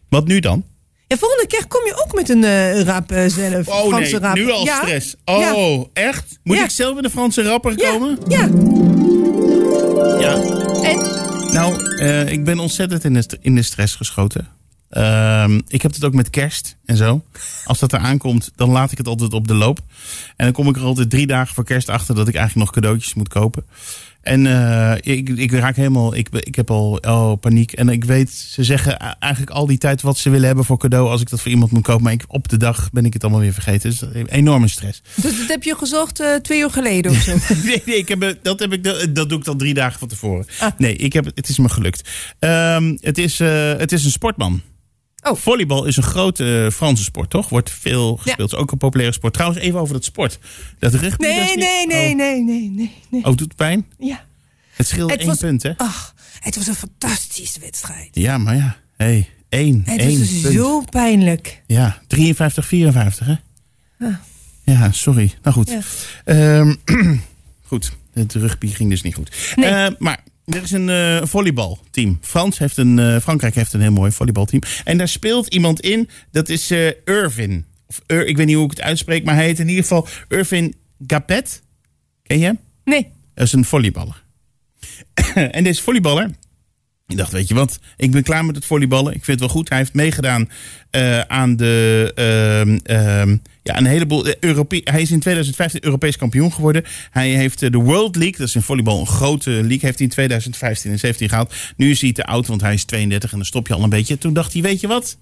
Wat 0.09 0.27
nu 0.27 0.39
dan? 0.39 0.63
Ja, 1.07 1.17
volgende 1.17 1.47
keer 1.47 1.67
kom 1.67 1.85
je 1.85 2.03
ook 2.05 2.13
met 2.15 2.29
een 2.29 2.43
eh, 2.43 2.81
rap 2.81 3.11
eh, 3.11 3.25
zelf. 3.29 3.67
Oh 3.67 3.87
Franse 3.87 4.11
nee, 4.11 4.19
rap. 4.19 4.35
nu 4.35 4.51
al 4.51 4.63
Ja. 4.65 4.75
stress. 4.81 5.15
Oh, 5.25 5.39
Ja. 5.39 6.01
echt? 6.03 6.39
Moet 6.43 6.57
Ja. 6.57 6.63
ik 6.63 6.69
zelf 6.69 6.95
met 6.95 7.03
de 7.03 7.09
Franse 7.09 7.41
rapper 7.43 7.75
komen? 7.75 8.17
Ja. 8.27 8.49
Ja. 10.19 10.33
En? 10.83 10.97
Nou, 11.53 11.97
eh, 11.99 12.31
ik 12.31 12.43
ben 12.43 12.59
ontzettend 12.59 13.03
in 13.03 13.13
de, 13.13 13.37
in 13.41 13.55
de 13.55 13.61
stress 13.61 13.95
geschoten. 13.95 14.47
Ehm, 14.89 15.59
ik 15.67 15.81
heb 15.81 15.93
het 15.93 16.03
ook 16.03 16.13
met 16.13 16.29
kerst 16.29 16.75
en 16.85 16.97
zo. 16.97 17.21
Als 17.65 17.79
dat 17.79 17.91
er 17.93 17.99
aankomt, 17.99 18.51
dan 18.55 18.69
laat 18.69 18.91
ik 18.91 18.97
het 18.97 19.07
altijd 19.07 19.33
op 19.33 19.47
de 19.47 19.53
loop. 19.53 19.79
En 20.35 20.45
dan 20.45 20.53
kom 20.53 20.67
ik 20.67 20.75
er 20.75 20.81
altijd 20.83 21.09
drie 21.09 21.27
dagen 21.27 21.55
voor 21.55 21.63
kerst 21.63 21.89
achter 21.89 22.15
dat 22.15 22.27
ik 22.27 22.35
eigenlijk 22.35 22.65
nog 22.65 22.75
cadeautjes 22.75 23.13
moet 23.13 23.27
kopen. 23.29 23.65
En 24.27 24.47
eh, 24.47 25.15
ik, 25.15 25.29
ik 25.29 25.51
raak 25.51 25.75
helemaal, 25.75 26.15
ik, 26.15 26.29
ik 26.29 26.55
heb 26.55 26.71
al 26.71 26.99
oh, 27.01 27.39
paniek. 27.39 27.71
En 27.71 27.89
ik 27.89 28.03
weet, 28.03 28.31
ze 28.31 28.63
zeggen 28.63 28.97
eigenlijk 29.19 29.51
al 29.51 29.65
die 29.65 29.77
tijd 29.77 30.01
wat 30.01 30.17
ze 30.17 30.29
willen 30.29 30.47
hebben 30.47 30.65
voor 30.65 30.77
cadeau 30.77 31.09
als 31.09 31.21
ik 31.21 31.29
dat 31.29 31.41
voor 31.41 31.51
iemand 31.51 31.71
moet 31.71 31.83
kopen. 31.83 32.03
Maar 32.03 32.13
ik, 32.13 32.23
op 32.27 32.47
de 32.47 32.57
dag 32.57 32.89
ben 32.91 33.05
ik 33.05 33.13
het 33.13 33.23
allemaal 33.23 33.41
weer 33.41 33.53
vergeten. 33.53 33.89
Dus 33.89 34.01
is 34.01 34.23
enorme 34.29 34.67
stress. 34.67 35.01
Dus 35.15 35.37
dat 35.37 35.47
heb 35.47 35.63
je 35.63 35.75
gezocht 35.75 36.19
eh, 36.19 36.35
twee 36.35 36.59
uur 36.59 36.69
geleden 36.69 37.11
of 37.11 37.17
zo? 37.17 37.31
nee, 37.65 37.81
nee 37.85 37.97
ik 37.97 38.07
heb, 38.07 38.21
eh, 38.21 38.33
dat, 38.41 38.59
heb 38.59 38.73
ik, 38.73 38.83
dat, 39.15 39.29
doe 39.29 39.37
ik 39.37 39.45
dan 39.45 39.57
drie 39.57 39.73
dagen 39.73 39.99
van 39.99 40.07
tevoren. 40.07 40.45
Nee, 40.77 40.95
ik 40.95 41.13
heb, 41.13 41.25
het 41.25 41.49
is 41.49 41.57
me 41.57 41.69
gelukt. 41.69 42.09
Ehm, 42.39 42.95
het, 42.99 43.17
is, 43.17 43.39
eh, 43.39 43.77
het 43.77 43.91
is 43.91 44.05
een 44.05 44.11
sportman. 44.11 44.61
Oh. 45.23 45.37
Volleybal 45.37 45.85
is 45.85 45.97
een 45.97 46.03
grote 46.03 46.63
eh, 46.65 46.71
Franse 46.71 47.03
sport, 47.03 47.29
toch? 47.29 47.49
Wordt 47.49 47.71
veel 47.71 48.15
gespeeld. 48.17 48.53
Is 48.53 48.59
ook 48.59 48.71
een 48.71 48.77
populaire 48.77 49.13
sport. 49.13 49.33
Trouwens, 49.33 49.61
even 49.61 49.79
over 49.79 49.93
dat 49.93 50.03
sport. 50.03 50.39
Dat 50.79 50.93
rugby. 50.93 51.25
is 51.25 51.33
Nee, 51.33 51.45
niet- 51.55 51.57
nee, 51.57 51.85
nee, 51.85 52.09
Oh. 52.11 52.15
nee, 52.17 52.43
nee, 52.43 52.69
nee. 52.69 52.91
nee. 53.09 53.21
Oh, 53.23 53.27
doet 53.35 53.39
het 53.39 53.55
pijn? 53.55 53.85
Ja. 53.97 54.25
Het 54.73 54.87
scheelt 54.87 55.09
Het 55.11 55.19
één 55.19 55.27
was- 55.29 55.37
punt, 55.37 55.63
hè? 55.63 55.77
Ach, 55.77 56.15
het 56.39 56.55
was 56.55 56.67
een 56.67 56.75
fantastische 56.75 57.59
wedstrijd. 57.59 58.09
Ja, 58.11 58.37
maar 58.37 58.55
ja. 58.55 58.77
hey, 58.97 59.29
één. 59.49 59.81
Het 59.85 59.99
één 59.99 60.19
was 60.19 60.41
punt. 60.41 60.53
zo 60.53 60.81
pijnlijk. 60.89 61.61
Ja, 61.67 62.01
53, 62.07 62.65
54, 62.67 63.25
hè? 63.27 63.35
Ah. 64.07 64.15
Ja, 64.63 64.91
sorry. 64.91 65.33
Nou 65.43 65.55
goed. 65.55 65.69
Ja. 65.69 65.79
Ehm, 66.25 66.75
goed, 67.67 67.91
het 68.13 68.33
rugby 68.33 68.67
ging 68.67 68.89
dus 68.89 69.01
niet 69.01 69.15
goed. 69.15 69.53
Nee. 69.55 69.69
Eh, 69.69 69.87
maar 69.99 70.19
er 70.55 70.63
is 70.63 70.71
een 70.71 70.89
eh, 70.89 71.21
volleybalteam. 71.25 72.17
Frans 72.21 72.57
heeft 72.57 72.77
een, 72.77 72.99
eh, 72.99 73.19
Frankrijk 73.19 73.55
heeft 73.55 73.73
een 73.73 73.81
heel 73.81 73.91
mooi 73.91 74.11
volleybalteam. 74.11 74.61
En 74.83 74.97
daar 74.97 75.07
speelt 75.07 75.47
iemand 75.47 75.79
in, 75.79 76.09
dat 76.31 76.49
is 76.49 76.71
eh 76.71 76.91
Irvin. 77.05 77.65
Of 77.87 78.01
Ur- 78.07 78.25
ik 78.25 78.37
weet 78.37 78.45
niet 78.45 78.55
hoe 78.55 78.65
ik 78.65 78.69
het 78.69 78.81
uitspreek, 78.81 79.23
maar 79.25 79.35
hij 79.35 79.45
heet 79.45 79.59
in 79.59 79.67
ieder 79.67 79.83
geval 79.83 80.07
Irvin 80.27 80.75
Gapet. 81.07 81.61
Ken 82.23 82.39
je 82.39 82.45
hem? 82.45 82.59
Nee. 82.85 83.07
Dat 83.33 83.45
is 83.45 83.53
een 83.53 83.65
volleyballer. 83.65 84.23
en 85.51 85.63
deze 85.63 85.83
volleyballer, 85.83 86.29
ik 87.07 87.17
dacht, 87.17 87.31
weet 87.31 87.47
je 87.47 87.53
wat, 87.53 87.79
ik 87.97 88.11
ben 88.11 88.23
klaar 88.23 88.45
met 88.45 88.55
het 88.55 88.65
volleyballen. 88.65 89.13
Ik 89.13 89.25
vind 89.25 89.39
het 89.39 89.39
wel 89.39 89.57
goed. 89.57 89.69
Hij 89.69 89.77
heeft 89.77 89.93
meegedaan 89.93 90.49
eh, 90.89 91.19
aan 91.19 91.55
de, 91.55 92.11
ehm, 92.15 92.79
ehm, 92.83 93.37
ja, 93.63 93.77
een 93.77 93.85
heleboel 93.85 94.25
eh, 94.25 94.33
Europe 94.39 94.81
Hij 94.83 95.01
is 95.01 95.11
in 95.11 95.19
2015 95.19 95.83
Europees 95.83 96.17
kampioen 96.17 96.53
geworden. 96.53 96.83
Hij 97.11 97.29
heeft 97.29 97.61
eh, 97.61 97.71
de 97.71 97.77
World 97.77 98.15
League, 98.15 98.37
dat 98.37 98.47
is 98.47 98.55
in 98.55 98.61
volleybal 98.61 98.99
een 98.99 99.07
grote 99.07 99.49
league, 99.49 99.79
heeft 99.79 99.97
hij 99.97 100.07
in 100.07 100.09
2015 100.09 100.91
en 100.91 100.99
17 100.99 101.29
gehaald. 101.29 101.53
Nu 101.75 101.89
is 101.89 102.01
hij 102.01 102.11
te 102.11 102.25
oud, 102.25 102.47
want 102.47 102.61
hij 102.61 102.73
is 102.73 102.83
32 102.83 103.31
en 103.31 103.37
dan 103.37 103.45
stop 103.45 103.67
je 103.67 103.73
al 103.73 103.83
een 103.83 103.89
beetje. 103.89 104.17
Toen 104.17 104.33
dacht 104.33 104.53
hij, 104.53 104.61
weet 104.61 104.81
je 104.81 104.87
wat, 104.87 105.17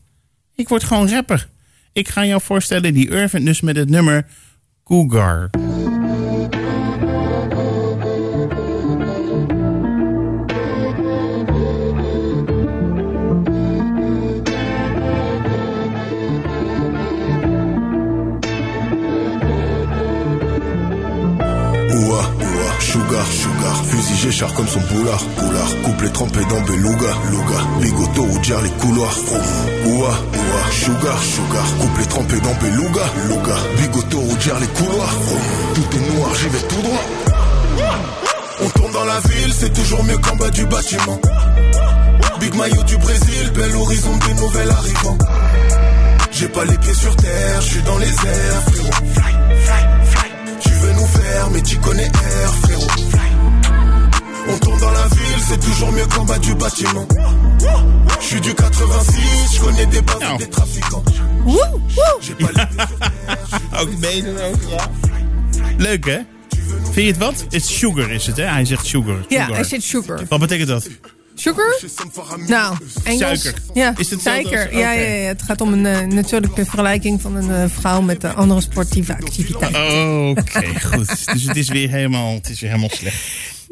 ik 0.56 0.70
word 0.70 0.84
gewoon 0.84 1.10
rapper. 1.10 1.48
Ik 1.94 2.08
ga 2.08 2.26
jou 2.26 2.42
voorstellen, 2.42 2.94
die 2.94 3.10
Irvin 3.10 3.46
dus 3.46 3.62
met 3.62 3.76
het 3.76 3.90
nummer 3.90 4.26
Cougar. 4.84 5.50
Fusillé 24.06 24.32
char 24.32 24.54
comme 24.54 24.68
son 24.68 24.80
poulard, 24.82 25.24
poulard, 25.38 25.82
couple 25.84 26.10
trempé 26.12 26.40
dans 26.50 26.62
beluga, 26.62 27.12
luga, 27.32 27.60
bigoto 27.82 28.22
ou 28.24 28.40
dire 28.40 28.62
les 28.62 28.70
couloirs, 28.70 29.12
frouf. 29.12 29.52
Oua, 29.86 30.10
oua, 30.10 30.72
sugar, 30.72 31.24
sugar, 31.24 31.66
couple 31.80 32.06
trempé 32.06 32.40
dans 32.42 32.54
beluga, 32.56 33.06
luga, 33.28 33.56
bigoto 33.78 34.18
ou 34.20 34.36
dire 34.38 34.60
les 34.60 34.68
couloirs, 34.68 35.10
frouf. 35.10 35.74
Tout 35.74 35.98
est 35.98 36.16
noir, 36.16 36.36
j'y 36.36 36.48
vais 36.50 36.68
tout 36.68 36.82
droit. 36.82 37.06
On 38.62 38.70
tourne 38.70 38.92
dans 38.94 39.06
la 39.06 39.20
ville, 39.22 39.54
c'est 39.54 39.74
toujours 39.74 40.04
mieux 40.04 40.18
qu'en 40.18 40.36
bas 40.36 40.50
du 40.50 40.66
bâtiment. 40.66 41.20
Big 42.40 42.54
maillot 42.56 42.84
du 42.84 42.98
Brésil, 42.98 43.52
bel 43.56 43.76
horizon 43.76 44.18
des 44.28 44.34
nouvelles 44.36 44.72
arrivants. 44.72 45.18
J'ai 46.32 46.50
pas 46.50 46.66
les 46.66 46.78
pieds 46.78 46.94
sur 46.94 47.16
terre, 47.16 47.62
je 47.62 47.68
suis 47.68 47.84
dans 47.84 47.98
les 47.98 48.08
airs, 48.08 48.62
frérot. 48.68 48.90
Tu 50.60 50.70
veux 50.70 50.94
nous 50.94 51.08
faire, 51.08 51.50
mais 51.52 51.62
tu 51.62 51.78
connais 51.78 52.04
air, 52.04 52.54
frérot. 52.62 53.25
On 54.48 54.58
tourne 54.58 54.80
dans 54.80 54.92
la 54.92 55.08
ville, 55.08 55.42
c'est 55.48 55.60
toujours 55.60 55.92
mieux 55.92 56.06
qu'en 56.06 56.26
bas 56.26 56.38
du 56.40 56.54
bâtiment. 56.56 57.08
Je 58.20 58.26
suis 58.26 58.42
du 58.42 58.54
86, 58.54 59.56
je 59.56 59.60
connais 59.60 59.86
des 59.86 60.02
bases 60.02 60.18
et 60.36 60.38
des 60.38 60.50
trafiquants. 60.50 61.04
J'ai 62.22 62.34
pas 62.36 62.48
les 62.48 62.66
pieds 62.66 62.86
sur 62.88 62.98
terre, 63.00 63.82
Ook 63.82 64.00
bezig 64.00 64.42
ook, 64.42 64.56
ja. 64.72 64.90
Leuk, 65.78 66.06
hè? 66.06 66.20
Vind 66.92 66.96
je 66.96 67.02
het 67.02 67.18
wat? 67.18 67.42
Het 67.44 67.54
is 67.54 67.78
sugar 67.78 68.12
is 68.12 68.28
het, 68.28 68.38
hè? 68.38 68.44
Hij 68.44 68.66
zegt 68.66 68.86
sugar. 68.86 69.26
Ja, 69.30 69.48
hij 69.52 69.64
zit 69.64 69.84
sugar. 69.84 70.20
Wat 70.30 70.40
betekent 70.40 70.68
dat? 70.68 70.88
Sugar? 71.36 71.80
Nou, 72.48 72.78
Engels. 73.04 73.42
Suiker. 73.42 73.62
Ja, 73.74 73.94
Is 73.98 74.10
het 74.10 74.22
suiker. 74.22 74.78
Ja, 74.78 74.92
ja, 74.92 75.02
ja, 75.02 75.28
het 75.28 75.42
gaat 75.42 75.62
om 75.62 75.74
een 75.74 75.86
uh, 75.86 76.14
natuurlijke 76.16 76.66
vergelijking 76.66 77.22
van 77.22 77.36
een 77.36 77.50
uh, 77.50 77.70
vrouw 77.70 78.02
met 78.02 78.24
een 78.24 78.36
andere 78.36 78.62
sportieve 78.62 79.14
activiteit. 79.14 79.76
Oké, 80.38 80.80
goed. 80.80 81.34
Dus 81.34 81.44
het 81.44 81.56
is 81.56 81.68
weer 81.70 81.90
helemaal, 81.90 82.34
het 82.34 82.50
is 82.50 82.60
weer 82.60 82.70
helemaal 82.70 82.96
slecht. 82.96 83.24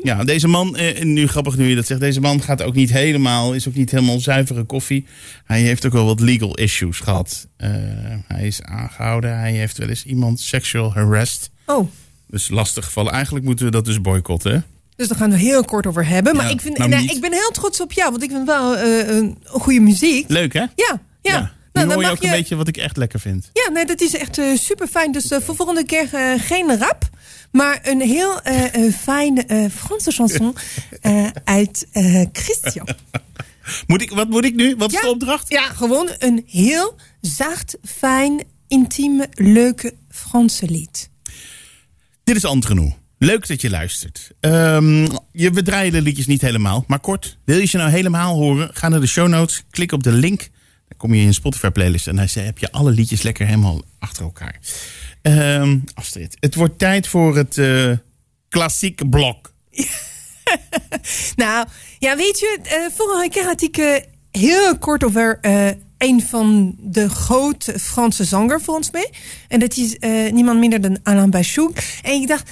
Ja, 0.04 0.24
deze 0.24 0.48
man, 0.48 0.76
eh, 0.76 1.04
nu 1.04 1.28
grappig 1.28 1.58
nu 1.58 1.68
je 1.68 1.76
dat 1.76 1.86
zegt, 1.86 2.00
deze 2.00 2.22
man 2.22 2.42
gaat 2.42 2.62
ook 2.62 2.74
niet 2.74 2.92
helemaal, 2.92 3.54
is 3.54 3.68
ook 3.68 3.74
niet 3.74 3.92
helemaal 3.92 4.20
zuivere 4.20 4.64
koffie. 4.64 5.06
Hij 5.46 5.62
heeft 5.62 5.86
ook 5.86 5.94
wel 5.94 6.06
wat 6.06 6.20
legal 6.20 6.56
issues 6.56 7.00
gehad. 7.00 7.48
Uh, 7.58 7.70
hij 8.28 8.48
is 8.48 8.62
aangehouden, 8.62 9.40
hij 9.40 9.52
heeft 9.52 9.78
wel 9.78 9.88
eens 9.88 10.06
iemand 10.06 10.40
sexual 10.40 10.94
harassed. 10.94 11.50
Oh. 11.66 11.90
Dus 12.28 12.50
lastig 12.50 12.86
gevallen. 12.86 13.12
Eigenlijk 13.12 13.46
moeten 13.46 13.66
we 13.66 13.72
dat 13.72 13.86
dus 13.86 14.02
boycotten. 14.02 14.66
Dus 14.96 15.08
daar 15.08 15.18
gaan 15.18 15.30
we 15.30 15.38
heel 15.38 15.66
kort 15.66 15.88
over 15.88 16.08
hebben. 16.08 16.36
Maar 16.36 16.46
Ja, 16.46 16.52
ik, 16.52 16.62
vind, 16.62 16.78
nou 16.78 16.90
nou, 16.90 17.04
ik 17.06 17.22
ben 17.22 17.32
heel 17.32 17.52
trots 17.52 17.82
op 17.82 17.92
jou, 17.92 18.12
want 18.12 18.24
ik 18.24 18.30
vind 18.32 18.46
wel 18.46 18.76
uh, 18.78 19.08
een 19.08 19.38
goede 19.46 19.80
muziek. 19.80 20.30
Leuk, 20.30 20.54
hè? 20.54 20.60
Ja, 20.60 20.70
ja. 20.76 21.02
Ja. 21.22 21.52
Nou, 21.74 21.88
dan 21.88 21.92
hoor 21.92 22.04
je 22.04 22.10
ook 22.10 22.24
een 22.24 22.30
beetje 22.30 22.56
wat 22.56 22.68
ik 22.68 22.78
echt 22.78 22.98
lekker 22.98 23.20
vind. 23.20 23.50
Ja, 23.54 23.72
nee, 23.72 23.86
dat 23.86 24.02
is 24.02 24.16
echt 24.16 24.38
uh, 24.38 24.58
super 24.58 24.88
fijn. 24.88 25.12
Dus 25.12 25.32
uh, 25.32 25.40
voor 25.40 25.56
volgende 25.56 25.86
keer 25.86 26.08
geen 26.38 26.78
rap, 26.78 27.10
maar 27.52 27.80
een 27.84 28.02
heel 28.02 28.40
fijne 28.98 29.70
Franse 29.76 30.12
chanson 30.12 30.56
uit 31.44 31.88
Christian. 32.32 32.88
Moet 33.88 34.02
ik, 34.02 34.10
wat 34.12 34.30
moet 34.30 34.46
ik 34.46 34.56
nu? 34.56 34.76
Wat 34.76 34.94
is 34.94 35.02
de 35.02 35.08
opdracht? 35.08 35.50
Ja, 35.50 35.62
gewoon 35.62 36.10
een 36.18 36.44
heel 36.48 36.96
zacht, 37.22 37.78
fijn, 37.84 38.44
intieme, 38.68 39.28
leuke 39.34 39.94
Franse 40.10 40.66
lied. 40.66 41.10
Dit 42.24 42.36
is 42.36 42.46
Andrenoe. 42.46 42.94
Leuk 43.24 43.48
dat 43.48 43.62
je 43.62 43.70
luistert. 43.70 44.32
Um, 44.40 45.08
je, 45.32 45.52
we 45.52 45.62
draaien 45.62 45.92
de 45.92 46.02
liedjes 46.02 46.28
niet 46.28 46.42
helemaal, 46.42 46.84
maar 46.88 47.00
kort. 47.00 47.38
Wil 47.44 47.58
je 47.58 47.66
ze 47.66 47.78
nou 47.78 47.90
helemaal 47.90 48.36
horen? 48.36 48.70
Ga 48.74 48.90
naar 48.90 49.00
de 49.00 49.08
show 49.08 49.28
notes, 49.28 49.64
klik 49.70 49.92
op 49.92 50.04
de 50.04 50.12
link. 50.12 50.40
Dan 50.88 50.98
kom 50.98 51.14
je 51.14 51.22
in 51.22 51.28
een 51.28 51.34
Spotify 51.34 51.70
playlist 51.70 52.08
en 52.08 52.16
dan 52.16 52.28
heb 52.34 52.58
je 52.58 52.72
alle 52.72 52.92
liedjes 52.92 53.22
lekker 53.22 53.46
helemaal 53.46 53.82
achter 54.00 54.24
elkaar. 54.24 54.60
Um, 55.22 55.84
Astrid, 55.94 56.38
het 56.40 56.56
wordt 56.56 56.80
tijd 56.80 57.08
voor 57.08 57.36
het 57.38 57.58
uh, 57.58 57.92
klassieke 58.50 59.10
blok. 59.10 59.54
nou, 61.36 61.68
ja, 62.00 62.16
weet 62.16 62.40
je, 62.40 62.60
uh, 62.64 62.96
vorige 62.98 63.30
keer 63.30 63.46
had 63.46 63.62
ik 63.62 63.78
uh, 63.78 63.96
heel 64.32 64.78
kort 64.78 65.04
over 65.04 65.40
een 65.98 66.22
van 66.22 66.76
de 66.80 67.10
grote 67.10 67.80
Franse 67.80 68.24
zanger 68.24 68.62
volgens 68.62 68.92
mij. 68.92 69.10
En 69.48 69.60
dat 69.60 69.78
is 69.78 69.98
niemand 70.32 70.60
minder 70.60 70.82
dan 70.82 71.00
Alain 71.04 71.30
Bachung. 71.30 71.76
En 72.02 72.12
ik 72.12 72.28
dacht, 72.28 72.50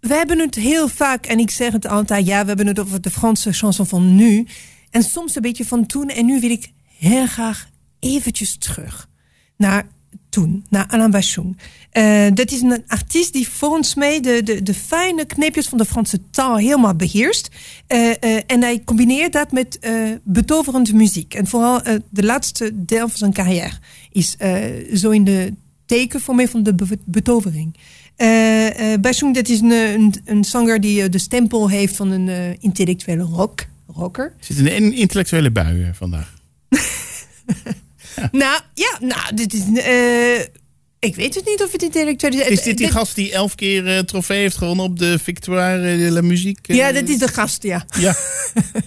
we 0.00 0.14
hebben 0.14 0.38
het 0.38 0.54
heel 0.54 0.88
vaak, 0.88 1.26
en 1.26 1.38
ik 1.38 1.50
zeg 1.50 1.72
het 1.72 1.86
altijd, 1.86 2.26
ja, 2.26 2.40
we 2.40 2.46
hebben 2.46 2.66
het 2.66 2.78
over 2.78 3.00
de 3.00 3.10
Franse 3.10 3.52
chanson 3.52 3.86
van 3.86 4.14
nu. 4.14 4.46
En 4.90 5.02
soms 5.02 5.36
een 5.36 5.42
beetje 5.42 5.64
van 5.64 5.86
toen. 5.86 6.08
En 6.08 6.26
nu 6.26 6.40
wil 6.40 6.50
ik 6.50 6.72
heel 6.98 7.26
graag 7.26 7.68
eventjes 7.98 8.56
terug 8.56 9.08
naar 9.56 9.86
toen, 10.28 10.64
naar 10.68 10.86
Alain 10.86 11.10
Bachung. 11.10 11.58
Uh, 11.92 12.26
dat 12.34 12.50
is 12.50 12.60
een 12.60 12.84
artiest 12.86 13.32
die 13.32 13.48
volgens 13.48 13.94
mij 13.94 14.20
de, 14.20 14.42
de, 14.42 14.62
de 14.62 14.74
fijne 14.74 15.24
kneepjes 15.24 15.66
van 15.66 15.78
de 15.78 15.84
Franse 15.84 16.20
taal 16.30 16.56
helemaal 16.56 16.94
beheerst. 16.94 17.48
Uh, 17.88 17.98
uh, 18.00 18.40
en 18.46 18.62
hij 18.62 18.82
combineert 18.84 19.32
dat 19.32 19.52
met 19.52 19.78
betoverende 20.22 20.94
muziek. 20.94 21.34
En 21.34 21.46
vooral 21.46 21.80
de 22.10 22.22
laatste 22.22 22.70
deel 22.74 23.08
van 23.08 23.18
zijn 23.18 23.32
carrière 23.32 23.78
is 24.10 24.36
zo 24.94 25.10
in 25.10 25.24
de 25.24 25.54
teken 25.86 26.20
voor 26.20 26.34
mij 26.34 26.48
van 26.48 26.62
de 26.62 26.74
be 26.74 26.98
betovering. 27.04 27.76
Bachung, 29.00 29.34
dat 29.34 29.48
is 29.48 29.60
een, 29.60 29.70
een, 29.70 30.14
een 30.24 30.44
zanger 30.44 30.80
die 30.80 31.08
de 31.08 31.18
stempel 31.18 31.70
heeft 31.70 31.96
van 31.96 32.10
een 32.10 32.56
intellectuele 32.60 33.22
rock, 33.22 33.66
rocker. 33.86 34.34
Zit 34.40 34.58
in 34.58 34.66
een 34.66 34.92
intellectuele 34.92 35.50
bui 35.50 35.90
vandaag. 35.92 36.34
Ja. 38.16 38.28
Nou, 38.32 38.60
ja, 38.74 38.98
nou, 39.00 39.34
dit 39.34 39.54
is. 39.54 39.62
Uh, 41.00 41.08
Ik 41.10 41.16
weet 41.16 41.34
het 41.34 41.44
niet 41.44 41.62
of 41.62 41.72
het 41.72 41.82
intellectueel 41.82 42.40
is. 42.40 42.46
Is 42.48 42.62
dit 42.62 42.78
die 42.78 42.90
gast 42.90 43.14
die 43.14 43.32
elf 43.32 43.54
keer 43.54 43.86
eh, 43.86 43.98
trofee 43.98 44.38
heeft 44.40 44.56
gewonnen 44.56 44.84
op 44.84 44.98
de 44.98 45.18
Victoire 45.22 45.96
de 45.96 46.10
la 46.10 46.20
Musique? 46.20 46.72
eh? 46.72 46.76
Ja, 46.78 46.92
dat 46.92 47.08
is 47.08 47.18
de 47.18 47.28
gast, 47.28 47.62
ja. 47.62 47.86
Ja, 47.98 48.00
ja, 48.00 48.14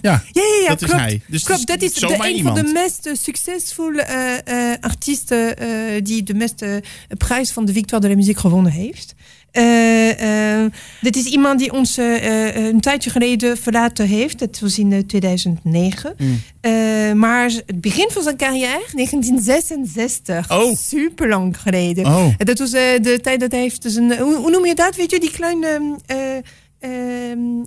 Ja, 0.00 0.22
ja, 0.32 0.42
ja, 0.62 0.68
dat 0.68 0.82
is 0.82 0.90
hij. 0.92 1.20
Dus 1.26 1.42
klopt, 1.42 1.66
dat 1.66 1.82
is 1.82 1.92
de, 1.92 2.06
een 2.20 2.36
iemand. 2.36 2.58
van 2.58 2.66
de 2.66 2.72
meest 2.72 3.06
eh, 3.06 3.14
succesvolle 3.14 4.02
eh, 4.02 4.72
artiesten 4.80 5.54
die 6.04 6.22
de 6.22 6.34
meeste 6.34 6.82
prijs 7.18 7.50
van 7.50 7.64
de 7.64 7.72
Victoire 7.72 8.02
de 8.06 8.10
la 8.12 8.18
Musique 8.18 8.40
gewonnen 8.40 8.72
heeft. 8.72 9.14
Eh, 9.52 10.64
dit 11.00 11.16
is 11.16 11.24
iemand 11.24 11.58
die 11.58 11.72
ons 11.72 11.98
eh, 11.98 12.54
een 12.56 12.80
tijdje 12.80 13.10
geleden 13.10 13.56
verlaten 13.56 14.06
heeft. 14.06 14.38
Dat 14.38 14.58
was 14.58 14.78
in 14.78 14.92
eh, 14.92 14.98
2009. 14.98 16.14
Mm. 16.16 16.38
Maar 17.18 17.50
het 17.66 17.80
begin 17.80 18.08
van 18.10 18.22
zijn 18.22 18.36
carrière, 18.36 18.84
1966. 18.94 20.50
Oh. 20.50 20.76
Super 20.76 21.28
lang 21.28 21.56
geleden. 21.60 22.06
Oh. 22.06 22.26
Dat 22.38 22.58
was 22.58 22.70
de 22.70 23.18
tijd 23.22 23.40
dat 23.40 23.50
hij 23.50 23.60
heeft 23.60 23.82
dus 23.82 23.94
een... 23.94 24.18
Hoe, 24.18 24.36
hoe 24.36 24.50
noem 24.50 24.66
je 24.66 24.74
dat? 24.74 24.96
Weet 24.96 25.10
je, 25.10 25.20
die 25.20 25.30
kleine... 25.30 25.98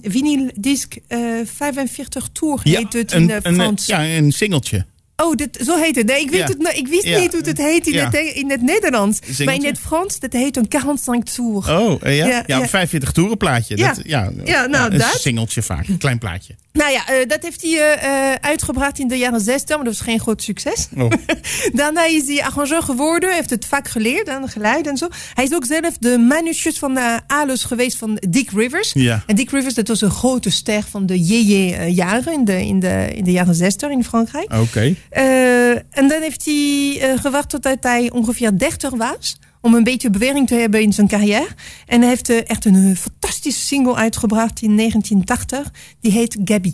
vinyl 0.01 0.49
disc 0.55 0.95
eh 1.07 1.19
45 1.45 2.29
tour 2.31 2.59
heet 2.63 2.93
het 2.93 3.11
in 3.11 3.21
een, 3.21 3.29
eh, 3.29 3.37
een, 3.41 3.55
Frans. 3.55 3.85
ja, 3.85 4.05
een 4.05 4.31
singeltje. 4.31 4.85
Oh, 5.15 5.35
dit, 5.35 5.59
zo 5.65 5.77
heet 5.81 5.95
het. 5.95 6.05
Nee, 6.05 6.21
ik, 6.21 6.29
weet 6.29 6.39
Ja. 6.39 6.45
het, 6.47 6.59
nou, 6.59 6.75
ik 6.75 6.87
wist 6.87 7.03
Ja. 7.03 7.19
niet 7.19 7.31
hoe 7.33 7.41
het 7.41 7.57
heet 7.57 7.87
in, 7.87 7.93
Ja. 7.93 8.09
het, 8.09 8.15
in 8.35 8.49
het 8.51 8.61
Nederlands. 8.61 9.19
Maar 9.45 9.53
in 9.53 9.65
het 9.65 9.79
Frans, 9.79 10.19
dat 10.19 10.33
heet 10.33 10.57
een 10.57 10.65
45 10.69 11.33
tour. 11.33 11.79
Oh, 11.79 11.99
eh, 12.01 12.17
ja? 12.17 12.27
Ja, 12.27 12.43
ja. 12.45 12.67
45 12.67 13.11
toeren 13.11 13.37
plaatje. 13.37 13.77
Ja. 13.77 13.93
Dat, 13.93 13.99
ja, 14.05 14.29
nou, 14.67 14.91
een 14.91 14.97
dat. 14.97 15.17
singeltje 15.19 15.61
vaak. 15.61 15.87
Een 15.87 15.97
klein 15.97 16.17
plaatje. 16.17 16.55
Nou 16.73 16.91
ja, 16.91 17.07
eh, 17.07 17.27
dat 17.27 17.41
heeft 17.41 17.61
hij 17.61 17.95
eh, 17.95 18.33
uitgebracht 18.41 18.99
in 18.99 19.07
de 19.07 19.15
jaren 19.17 19.41
60, 19.41 19.75
maar 19.75 19.85
dat 19.85 19.93
was 19.97 20.03
geen 20.07 20.19
groot 20.19 20.43
succes. 20.43 20.87
Oh. 20.97 21.11
Daarna 21.73 22.05
is 22.05 22.27
hij 22.27 22.43
arrangeur 22.43 22.81
geworden, 22.83 23.33
heeft 23.33 23.49
het 23.49 23.65
vak 23.65 23.87
geleerd 23.87 24.29
aan 24.29 24.49
geluid 24.49 24.87
en 24.87 24.97
zo. 24.97 25.07
Hij 25.33 25.43
is 25.43 25.53
ook 25.53 25.65
zelf 25.65 25.97
de 25.99 26.17
manusjes 26.17 26.79
van 26.79 26.93
de 26.93 27.19
Alus 27.27 27.63
geweest 27.63 27.97
van 27.97 28.17
Dick 28.29 28.49
Rivers. 28.51 28.91
Ja. 28.93 29.23
En 29.27 29.35
Dick 29.35 29.49
Rivers, 29.51 29.73
dat 29.73 29.87
was 29.87 30.01
een 30.01 30.11
grote 30.11 30.49
ster 30.49 30.83
van 30.89 31.05
de 31.05 31.19
JJ-jaren 31.19 32.33
in 32.33 32.45
de, 32.45 32.65
in, 32.65 32.79
de, 32.79 33.11
in 33.15 33.23
de 33.23 33.31
jaren 33.31 33.55
60 33.55 33.89
in 33.89 34.03
Frankrijk. 34.03 34.53
Oké. 34.53 34.95
En 35.13 36.07
dan 36.07 36.21
heeft 36.21 36.45
hij 36.45 36.97
eh, 37.01 37.19
gewacht 37.19 37.49
totdat 37.49 37.77
hij 37.81 38.11
ongeveer 38.11 38.57
30 38.57 38.89
was. 38.89 39.37
Om 39.61 39.73
een 39.73 39.83
beetje 39.83 40.09
bewering 40.09 40.47
te 40.47 40.55
hebben 40.55 40.81
in 40.81 40.93
zijn 40.93 41.07
carrière. 41.07 41.47
En 41.85 41.99
hij 41.99 42.09
heeft 42.09 42.29
eh, 42.29 42.49
echt 42.49 42.65
een 42.65 42.89
eh, 42.89 42.95
fantastische 42.95 43.61
single 43.61 43.95
uitgebracht 43.95 44.61
in 44.61 44.77
1980. 44.77 45.71
Die 45.99 46.11
heet 46.11 46.37
Gabby. 46.43 46.73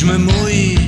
Je 0.00 0.06
me 0.06 0.16
mouille. 0.18 0.78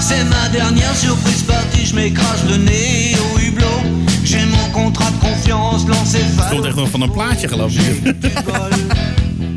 C'est 0.00 0.24
ma 0.28 0.48
dernière 0.52 0.94
surprise 0.94 1.42
partie. 1.42 1.86
Je 1.86 1.94
m'écrase 1.94 2.44
le 2.48 2.56
nez 2.56 3.16
au 3.34 3.38
hublot. 3.38 3.82
J'ai 4.24 4.44
mon 4.44 4.70
contrat 4.72 5.10
de 5.10 5.18
confiance 5.20 5.86
lancé 5.88 6.18
Het 6.18 6.48
komt 6.48 6.64
echt 6.64 6.76
nog 6.76 6.90
van 6.90 7.00
een 7.02 7.10
plaatje, 7.10 7.48
geloof 7.48 7.72
ik. 7.74 8.14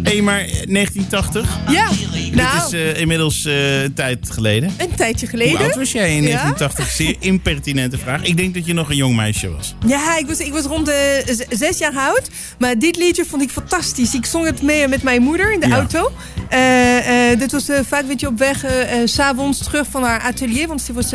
Hé, 0.03 0.11
hey, 0.11 0.21
maar 0.21 0.45
1980? 0.47 1.57
Ja, 1.69 1.87
Dit 2.13 2.35
nou, 2.35 2.65
is 2.67 2.73
eh, 2.73 2.99
inmiddels 2.99 3.45
eh, 3.45 3.81
een 3.83 3.93
tijd 3.93 4.31
geleden. 4.31 4.73
een 4.77 4.95
tijdje 4.95 5.27
geleden. 5.27 5.57
Hoe 5.57 5.65
oud 5.65 5.75
was 5.75 5.91
jij 5.91 6.15
in 6.15 6.23
Ja? 6.23 6.27
1980? 6.27 6.89
Zeer 6.91 7.15
impertinente 7.19 7.97
vraag. 7.97 8.23
Ik 8.23 8.37
denk 8.37 8.53
dat 8.53 8.65
je 8.65 8.73
nog 8.73 8.89
een 8.89 8.95
jong 8.95 9.15
meisje 9.15 9.49
was. 9.49 9.75
Ja, 9.87 10.17
ik 10.17 10.27
was, 10.27 10.39
ik 10.39 10.53
was 10.53 10.65
rond 10.65 10.85
de 10.85 11.45
zes 11.49 11.77
jaar 11.77 11.93
oud. 11.95 12.29
Maar 12.59 12.79
dit 12.79 12.97
liedje 12.97 13.25
vond 13.25 13.41
ik 13.41 13.49
fantastisch. 13.49 14.13
Ik 14.13 14.25
zong 14.25 14.45
het 14.45 14.61
mee 14.61 14.87
met 14.87 15.03
mijn 15.03 15.21
moeder 15.21 15.53
in 15.53 15.59
de 15.59 15.67
Ja. 15.67 15.75
auto. 15.75 16.11
Eh, 16.51 17.31
eh, 17.31 17.39
dit 17.39 17.51
was 17.51 17.69
eh, 17.69 17.79
vaak 17.87 18.05
weet 18.05 18.19
je, 18.19 18.27
op 18.27 18.37
weg, 18.37 18.65
s'avonds 19.05 19.57
terug 19.57 19.87
van 19.89 20.03
haar 20.03 20.19
atelier. 20.19 20.67
Want 20.67 20.81
ze 20.81 20.93
was 20.93 21.13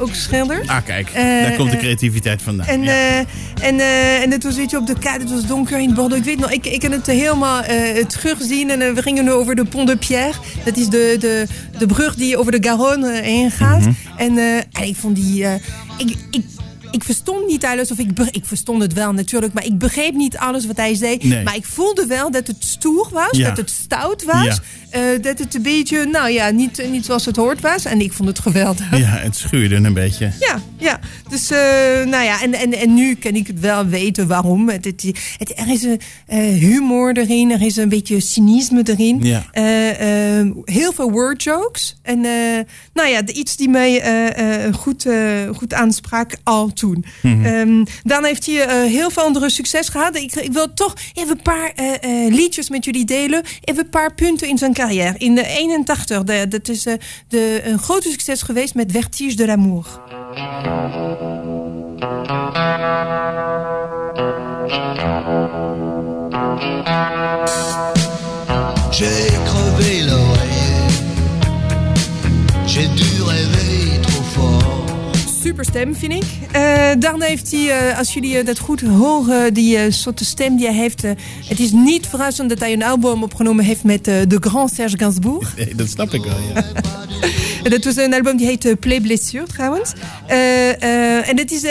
ook 0.00 0.14
schilder. 0.14 0.62
Ah, 0.66 0.84
kijk. 0.84 1.14
Daar 1.14 1.52
komt 1.56 1.70
de 1.70 1.76
creativiteit 1.76 2.42
vandaan. 2.42 2.66
En, 2.66 2.82
ja. 2.82 2.90
eh, 2.90 3.18
en, 3.68 3.80
eh, 3.80 4.22
en 4.22 4.30
het 4.30 4.42
was 4.44 4.56
weet 4.56 4.70
je, 4.70 4.76
op 4.76 4.86
de 4.86 4.98
kaart, 4.98 5.20
het 5.20 5.30
was 5.30 5.46
donker 5.46 5.78
in 5.78 5.94
Bordeaux. 5.94 6.16
Ik 6.18 6.24
weet 6.24 6.38
nog, 6.38 6.50
ik, 6.50 6.66
ik 6.66 6.80
kan 6.80 6.90
het 6.92 7.06
helemaal 7.06 7.62
eh, 7.62 8.04
terugzien. 8.04 8.70
En 8.70 8.94
we 8.94 9.02
gingen 9.02 9.24
nu 9.24 9.30
over 9.30 9.54
de 9.54 9.64
Pont 9.64 9.88
de 9.88 9.96
Pierre. 9.96 10.32
Dat 10.64 10.76
is 10.76 10.88
de, 10.88 11.16
de, 11.20 11.46
de 11.78 11.86
brug 11.86 12.14
die 12.14 12.36
over 12.36 12.52
de 12.52 12.68
Garonne 12.68 13.20
heen 13.22 13.50
gaat. 13.50 13.84
En, 14.16 14.38
eh, 14.38 14.56
en 14.56 14.82
ik 14.86 14.96
vond 14.96 15.16
die... 15.16 15.44
eh, 15.44 15.54
ik, 15.96 16.16
ik, 16.30 16.44
ik 16.90 17.04
verstond 17.04 17.46
niet 17.46 17.64
alles, 17.64 17.90
of 17.90 17.98
ik, 17.98 18.14
be- 18.14 18.28
ik 18.30 18.44
verstond 18.44 18.82
het 18.82 18.92
wel 18.92 19.12
natuurlijk, 19.12 19.52
maar 19.52 19.64
ik 19.64 19.78
begreep 19.78 20.14
niet 20.14 20.36
alles 20.36 20.66
wat 20.66 20.76
hij 20.76 20.94
zei. 20.94 21.16
Nee. 21.22 21.42
Maar 21.44 21.54
ik 21.56 21.64
voelde 21.66 22.06
wel 22.06 22.30
dat 22.30 22.46
het 22.46 22.64
stoer 22.64 23.08
was, 23.12 23.30
Ja. 23.36 23.48
dat 23.48 23.56
het 23.56 23.70
stout 23.70 24.24
was. 24.24 24.44
Ja. 24.44 24.58
Eh, 24.90 25.00
dat 25.20 25.38
het 25.38 25.54
een 25.54 25.62
beetje, 25.62 26.04
nou 26.04 26.30
ja, 26.30 26.50
niet, 26.50 26.82
niet 26.90 27.04
zoals 27.04 27.24
het 27.24 27.36
hoort 27.36 27.60
was. 27.60 27.84
En 27.84 28.00
ik 28.00 28.12
vond 28.12 28.28
het 28.28 28.38
geweldig. 28.38 28.98
ja, 28.98 29.04
het 29.06 29.36
schuurde 29.36 29.74
een 29.74 29.92
beetje. 29.94 30.30
Ja, 30.40 30.60
ja. 30.78 31.00
Dus, 31.28 31.50
eh, 31.50 31.58
nou 32.06 32.24
ja, 32.24 32.42
en, 32.42 32.54
en, 32.54 32.72
en 32.78 32.94
nu 32.94 33.14
kan 33.14 33.32
ik 33.34 33.46
het 33.46 33.60
wel 33.60 33.86
weten 33.86 34.26
waarom. 34.26 34.68
Het, 34.68 34.84
het, 34.84 35.02
het- 35.38 35.52
er 35.58 35.68
is 35.70 35.82
een 35.82 36.00
eh, 36.26 36.38
humor 36.38 37.16
erin, 37.16 37.50
er 37.50 37.62
is 37.62 37.76
een 37.76 37.88
beetje 37.88 38.20
cynisme 38.20 38.82
erin. 38.84 39.18
Ja. 39.22 39.44
Heel 40.64 40.92
veel 40.92 41.10
word 41.10 41.42
jokes. 41.42 41.96
En 42.02 42.20
nou 42.92 43.08
ja, 43.08 43.26
iets 43.26 43.56
die 43.56 43.68
mij 43.68 44.02
goed, 44.72 45.06
goed 45.56 45.74
aansprak 45.74 46.32
al 46.42 46.72
toen. 46.72 47.04
Mhm. 47.22 47.44
Ehm, 47.44 47.84
dan 48.02 48.24
heeft 48.24 48.46
hij 48.46 48.86
heel 48.88 49.10
veel 49.10 49.22
andere 49.22 49.50
succes 49.50 49.88
gehad. 49.88 50.16
Ik, 50.16 50.34
ik 50.34 50.52
wil 50.52 50.74
toch 50.74 50.94
even 51.14 51.30
een 51.30 51.42
paar 51.42 51.72
liedjes 52.28 52.68
met 52.70 52.84
jullie 52.84 53.04
delen. 53.04 53.42
Even 53.64 53.82
een 53.84 53.90
paar 53.90 54.14
punten 54.14 54.48
in 54.48 54.58
zijn 54.58 54.72
carrière. 54.78 55.14
In 55.18 55.34
de 55.34 55.46
81, 55.46 56.24
de, 56.24 56.48
dat 56.48 56.68
is 56.68 56.86
eh, 56.86 56.94
de, 57.28 57.60
een 57.64 57.78
grote 57.78 58.08
succes 58.08 58.42
geweest 58.42 58.74
met 58.74 58.92
Vertige 58.92 59.36
de 59.36 59.46
l'amour. 59.46 60.00
J'ai 68.90 69.38
crevé 69.44 70.04
l'oreiller. 70.04 70.27
Super 75.48 75.64
stem, 75.64 75.94
vind 75.94 76.12
ik. 76.12 76.24
Eh 76.52 76.90
daarna 76.98 77.26
heeft 77.26 77.50
hij, 77.50 77.70
eh, 77.70 77.98
als 77.98 78.14
jullie 78.14 78.38
eh, 78.38 78.46
dat 78.46 78.58
goed 78.58 78.80
horen, 78.80 79.54
die 79.54 79.90
soort 79.90 80.20
stem 80.24 80.56
die 80.56 80.66
hij 80.66 80.74
heeft. 80.74 81.02
het 81.48 81.60
is 81.60 81.72
niet 81.72 82.06
verrassend 82.06 82.48
dat 82.48 82.58
hij 82.58 82.72
een 82.72 82.82
album 82.82 83.22
opgenomen 83.22 83.64
heeft 83.64 83.84
met 83.84 84.04
de 84.04 84.36
Grand 84.40 84.72
Serge 84.74 84.98
Gainsbourg. 84.98 85.54
Nee, 85.56 85.74
dat 85.74 85.88
snap 85.88 86.14
ik 86.14 86.24
wel, 86.24 86.36
ja. 86.54 86.64
Dat 87.70 87.84
was 87.84 87.96
een 87.96 88.14
album 88.14 88.36
die 88.36 88.46
heet 88.46 88.80
Play 88.80 89.00
Blessure 89.00 89.46
trouwens. 89.46 89.92
En 90.26 91.36
dat 91.36 91.50
is 91.50 91.64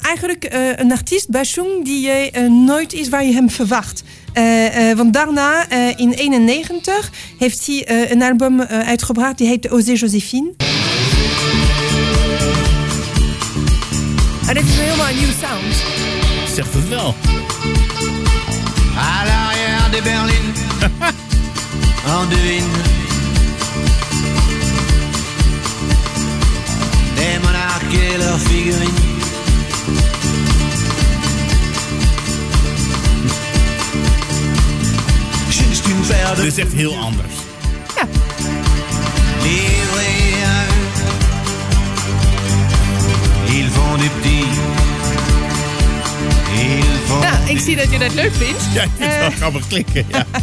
eigenlijk 0.00 0.74
een 0.76 0.92
artiest, 0.92 1.30
Bashung, 1.30 1.84
die 1.84 2.10
nooit 2.48 2.92
is 2.92 3.08
waar 3.08 3.24
je 3.24 3.32
hem 3.32 3.50
verwacht. 3.50 4.02
Want 4.96 5.12
daarna, 5.12 5.68
eh, 5.68 5.98
in 5.98 6.12
91, 6.12 7.10
heeft 7.38 7.66
hij 7.66 8.10
een 8.10 8.22
album 8.22 8.60
uitgebracht 8.62 9.38
die 9.38 9.46
heet 9.46 9.70
Osé 9.70 9.92
Joséphine. 9.92 10.71
En 14.46 14.54
dit 14.54 14.64
is 14.68 14.76
helemaal 14.76 15.08
een 15.08 15.16
nieuwe 15.16 15.32
sound. 15.32 15.74
Zegt 16.54 16.74
het 16.74 16.88
wel. 16.88 17.14
À 18.96 19.24
l'arrière 19.24 19.90
des 19.90 20.02
berlines, 20.02 20.58
on 22.06 22.28
devine 22.28 22.72
des 27.14 27.38
monarques 27.42 27.94
et 27.94 28.18
leurs 28.18 28.40
figurines. 28.40 29.00
Juste 35.48 35.86
une 35.88 36.06
paire 36.06 36.34
de 36.36 36.42
Dit 36.44 36.52
is 36.52 36.58
echt 36.58 36.72
heel 36.72 36.96
anders. 36.96 37.42
livrés 39.42 39.81
Petit. 43.76 44.44
Font. 47.06 47.22
Ja, 47.22 47.38
ik 47.48 47.58
zie 47.60 47.76
dat 47.76 47.90
je 47.90 47.98
dat 47.98 48.14
leuk 48.14 48.32
vindt. 48.32 48.64
Ja, 48.74 48.82
ik 48.82 48.90
vind 48.96 49.10
het 49.10 49.18
wel 49.20 49.30
grappig 49.30 49.66
klikken. 49.66 50.04
Ja. 50.08 50.26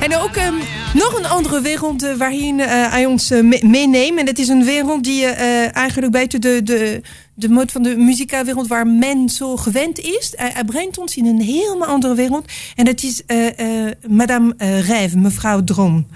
En 0.00 0.16
ook 0.16 0.36
ehm, 0.36 0.54
Nog 0.94 1.18
een 1.18 1.26
andere 1.26 1.60
wereld 1.60 2.02
eh, 2.02 2.14
waarin 2.14 2.60
eh, 2.60 2.90
hij 2.90 3.06
ons 3.06 3.30
eh, 3.30 3.42
me- 3.42 3.62
meeneemt. 3.66 4.18
En 4.18 4.24
dat 4.26 4.38
is 4.38 4.48
een 4.48 4.64
wereld 4.64 5.04
die 5.04 5.26
eh, 5.26 5.76
eigenlijk 5.76 6.12
buiten 6.12 6.40
de, 6.40 6.60
de, 6.62 7.00
de 7.34 7.48
mode 7.48 7.72
van 7.72 7.82
de 7.82 7.96
muzikaalwereld 7.96 8.66
waar 8.66 8.86
men 8.86 9.28
zo 9.28 9.56
gewend 9.56 9.98
is. 9.98 10.32
Hij, 10.36 10.50
hij 10.52 10.64
brengt 10.64 10.98
ons 10.98 11.16
in 11.16 11.26
een 11.26 11.40
helemaal 11.40 11.88
andere 11.88 12.14
wereld. 12.14 12.44
En 12.74 12.84
dat 12.84 13.02
is 13.02 13.22
eh, 13.26 13.58
eh, 13.86 13.92
Madame 14.08 14.54
Rêve, 14.58 15.16
mevrouw 15.16 15.64
Droom. 15.64 16.06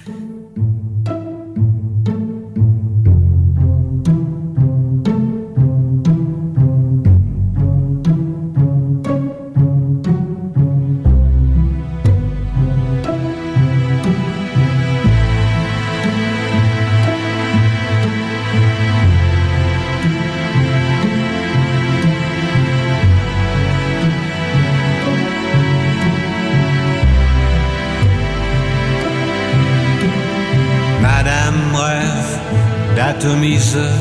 D'atomiseurs 33.75 33.93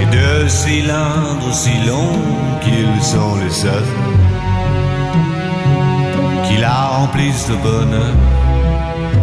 et 0.00 0.06
de 0.16 0.48
cylindres 0.48 1.54
si 1.54 1.72
longs 1.86 2.18
qu'ils 2.60 3.02
sont 3.02 3.36
les 3.42 3.50
seuls 3.50 3.92
qui 6.46 6.56
la 6.60 6.86
remplissent 6.98 7.48
de 7.48 7.56
bonheur. 7.62 8.14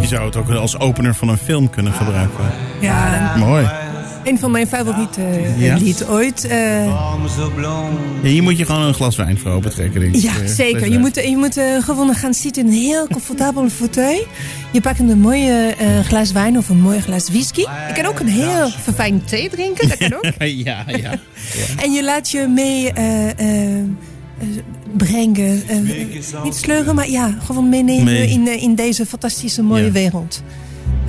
Je 0.02 0.08
zou 0.08 0.26
het 0.26 0.36
ook 0.36 0.50
als 0.50 0.80
opener 0.80 1.15
van 1.15 1.28
een 1.30 1.38
film 1.38 1.69
kunnen 1.69 1.93
gebruiken. 1.93 2.45
Ja, 2.80 3.36
Mooi. 3.38 3.65
Een 4.24 4.40
van 4.40 4.52
mijn 4.52 4.68
favoriete 4.68 5.22
eh, 5.22 5.62
Ja? 5.62 5.76
lied 5.78 6.06
ooit. 6.08 6.46
eh, 6.48 6.86
Ja, 6.86 7.18
hier 8.22 8.44
moet 8.44 8.58
je 8.58 8.66
gewoon 8.66 8.82
een 8.82 8.94
glas 8.94 9.16
wijn 9.16 9.38
voor 9.40 9.52
open 9.52 9.72
trekken, 9.72 10.00
denk 10.00 10.16
ik. 10.16 10.22
Ja, 10.22 10.32
Eh, 10.42 10.48
zeker. 10.48 10.92
Je 10.92 11.00
moet, 11.00 11.16
je 11.16 11.38
moet 11.38 11.60
gewoon 11.80 12.14
gaan 12.16 12.34
zitten 12.34 12.62
in 12.66 12.68
een 12.70 12.74
heel 12.78 13.08
comfortabele 13.08 13.70
fauteuil. 13.80 14.26
Je 14.72 14.82
pakt 14.82 15.00
een 15.00 15.20
mooie 15.20 15.76
eh, 15.78 16.00
glas 16.00 16.32
wijn 16.32 16.58
of 16.58 16.70
een 16.70 16.82
mooi 16.82 17.00
glas 17.02 17.30
whisky. 17.30 17.60
Je 17.62 17.94
kan 17.94 18.06
ook 18.06 18.20
een 18.20 18.28
heel 18.28 18.70
verfijnd 18.70 19.28
thee 19.28 19.50
drinken, 19.50 19.88
dat 19.90 19.98
kan 19.98 20.14
ook. 20.18 20.24
ja, 20.40 20.84
ja. 20.88 21.12
En 21.84 21.92
je 21.92 22.04
laat 22.04 22.30
je 22.32 22.48
mee 22.48 22.92
brengen. 24.98 25.64
niet 26.44 26.56
sleuren, 26.56 26.96
maar 26.96 27.10
ja, 27.10 27.36
gewoon 27.46 27.70
meenemen 27.70 28.04
Mee. 28.04 28.30
in, 28.30 28.60
in 28.60 28.76
deze 28.76 29.06
fantastische 29.06 29.62
mooie 29.64 29.86
Ja. 29.86 29.92
wereld. 29.92 30.44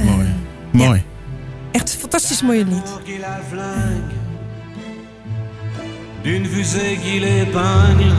Mooi. 0.04 0.26
Mooi. 0.72 1.02
Echt 1.72 1.92
een 1.94 1.98
fantastisch 2.00 2.42
mooie 2.42 2.64
lied. 2.64 2.92
d'une 6.22 6.46
fusée 6.48 6.96
qui 7.02 7.18
l'épingle 7.20 8.14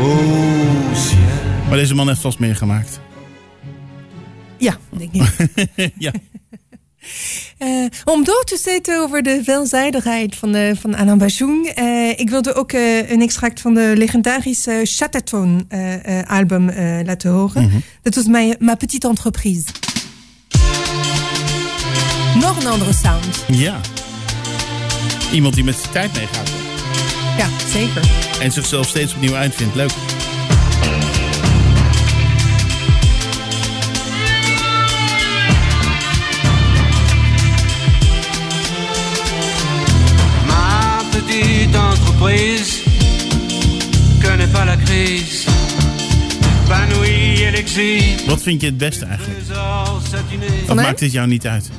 au 0.00 0.94
ciel. 0.94 1.18
Maar 1.68 1.78
deze 1.78 1.94
man 1.94 2.08
heeft 2.08 2.20
vast 2.20 2.38
meer 2.38 2.56
gemaakt. 2.56 3.00
Ja, 4.56 4.76
denk 4.90 5.12
ik. 5.12 5.92
ja. 6.06 6.12
Eh, 7.58 7.84
om 8.04 8.24
door 8.24 8.44
te 8.44 8.56
zetten 8.62 9.00
over 9.02 9.22
de 9.22 9.40
veelzijdigheid 9.44 10.36
van, 10.36 10.52
de, 10.52 10.74
van 10.80 10.96
Alain 10.96 11.18
Bajou. 11.18 11.68
eh, 11.74 12.08
ik 12.18 12.30
wilde 12.30 12.54
ook 12.54 12.72
eh, 12.72 13.10
een 13.10 13.22
extract 13.22 13.60
van 13.60 13.74
de 13.74 13.92
legendarische 13.96 14.80
Chataton 14.84 15.64
eh, 15.68 16.18
eh, 16.20 16.30
album 16.30 16.68
eh, 16.68 16.98
laten 17.04 17.30
horen. 17.30 17.62
Mhm. 17.62 17.76
Dat 18.02 18.14
was 18.14 18.26
mijn, 18.26 18.56
mijn 18.58 18.76
petite 18.76 19.08
entreprise. 19.08 19.64
Nog 22.34 22.56
een 22.60 22.66
andere 22.66 22.92
sound. 22.92 23.44
Ja. 23.48 23.80
Iemand 25.32 25.54
die 25.54 25.64
met 25.64 25.76
zijn 25.80 25.92
tijd 25.92 26.12
meegaat. 26.12 26.50
Ja, 27.38 27.46
zeker. 27.72 28.02
En 28.40 28.52
zichzelf 28.52 28.86
steeds 28.88 29.14
opnieuw 29.14 29.34
uitvindt. 29.34 29.74
Leuk. 29.74 29.90
Ma 40.46 41.02
petite 41.10 41.78
entreprise 41.78 42.78
connaît 44.22 44.52
pas 44.52 44.64
la 44.64 44.76
crise. 44.76 45.48
Wat 48.26 48.42
vind 48.42 48.60
je 48.60 48.66
het 48.66 48.76
beste 48.76 49.04
eigenlijk? 49.04 49.40
Wat 50.66 50.76
maakt 50.76 50.98
dit 50.98 51.12
jou 51.12 51.28
niet 51.28 51.46
uit? 51.46 51.70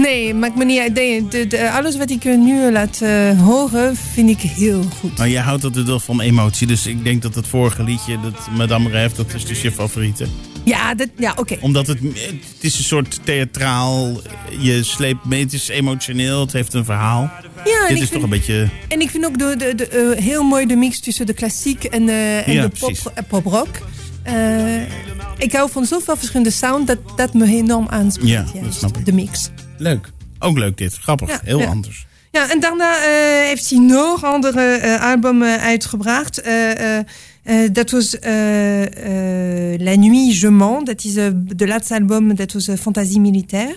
Nee, 0.00 0.34
maakt 0.34 0.56
me 0.56 0.64
niet 0.64 0.80
uit. 0.80 0.94
De, 0.94 1.24
de, 1.30 1.46
de- 1.46 1.70
alles 1.70 1.96
wat 1.96 2.10
ik 2.10 2.24
nu 2.24 2.70
laat 2.72 3.00
eh, 3.00 3.40
horen, 3.40 3.96
vind 3.96 4.30
ik 4.30 4.40
heel 4.40 4.82
goed. 5.00 5.18
Maar 5.18 5.28
jij 5.28 5.42
houdt 5.42 5.64
altijd 5.64 5.86
wel 5.86 6.00
van 6.00 6.20
emotie. 6.20 6.66
Dus 6.66 6.86
ik 6.86 7.04
denk 7.04 7.22
dat 7.22 7.34
het 7.34 7.46
vorige 7.46 7.82
liedje, 7.84 8.20
dat 8.20 8.48
Madame 8.56 8.88
Rêve, 8.90 9.16
dat 9.16 9.34
is 9.34 9.44
dus 9.44 9.62
je 9.62 9.72
favoriete. 9.72 10.26
Ja, 10.64 10.94
dat, 10.94 11.08
ja 11.16 11.34
oké. 11.36 11.56
Omdat 11.60 11.86
het, 11.86 11.98
het 12.02 12.34
is 12.60 12.78
een 12.78 12.84
soort 12.84 13.20
theatraal. 13.24 14.20
Je 14.58 14.82
sleept 14.82 15.24
mee, 15.24 15.40
het 15.44 15.52
is 15.52 15.68
emotioneel, 15.68 16.40
het 16.40 16.52
heeft 16.52 16.74
een 16.74 16.84
verhaal. 16.84 17.30
Ja, 17.64 17.86
en 17.88 17.94
Dit 17.94 18.02
is 18.02 18.08
vind- 18.08 18.12
toch 18.12 18.22
een 18.22 18.28
beetje... 18.28 18.68
En 18.88 19.00
ik 19.00 19.10
vind 19.10 19.24
ook 19.26 19.38
de, 19.38 19.54
de, 19.58 19.74
de, 19.74 19.86
eh, 19.86 20.22
heel 20.24 20.42
mooi 20.42 20.66
de 20.66 20.76
mix 20.76 21.00
tussen 21.00 21.26
de 21.26 21.32
klassiek 21.34 21.84
en, 21.84 22.08
eh, 22.08 22.48
en 22.48 22.52
Ja, 22.52 22.62
de 22.62 22.70
pop, 22.78 23.12
poprock. 23.28 23.68
Ik 25.38 25.52
hou 25.52 25.70
van 25.70 25.84
zoveel 25.84 26.16
verschillende 26.16 26.50
sound 26.50 26.86
dat 26.86 26.98
dat 27.16 27.34
me 27.34 27.46
enorm 27.46 27.86
aanspreekt. 27.88 28.50
Ja, 28.54 28.60
dat 28.62 28.74
snap 28.74 28.96
ik. 28.98 29.04
De 29.04 29.12
mix. 29.12 29.50
Leuk. 29.78 30.10
Ook 30.38 30.58
leuk 30.58 30.76
dit. 30.76 30.94
Grappig. 30.94 31.28
Ja, 31.28 31.40
Heel 31.44 31.58
ja. 31.58 31.66
anders. 31.66 32.06
Ja, 32.30 32.50
en 32.50 32.60
daarna 32.60 32.96
eh, 32.96 33.46
heeft 33.46 33.70
hij 33.70 33.78
nog 33.78 34.24
andere 34.24 34.98
album 35.00 35.42
eh, 35.42 35.54
uitgebracht. 35.54 36.40
Eh, 36.40 36.98
dat 37.72 37.90
was 37.90 38.16
La 39.78 39.94
Nuit 39.94 40.40
Je 40.40 40.50
Mens. 40.50 40.84
Dat 40.84 41.04
is 41.04 41.14
de 41.56 41.66
laatste 41.66 41.94
album, 41.94 42.34
dat 42.34 42.52
was 42.52 42.68
Fantasie 42.78 43.20
Militaire. 43.20 43.76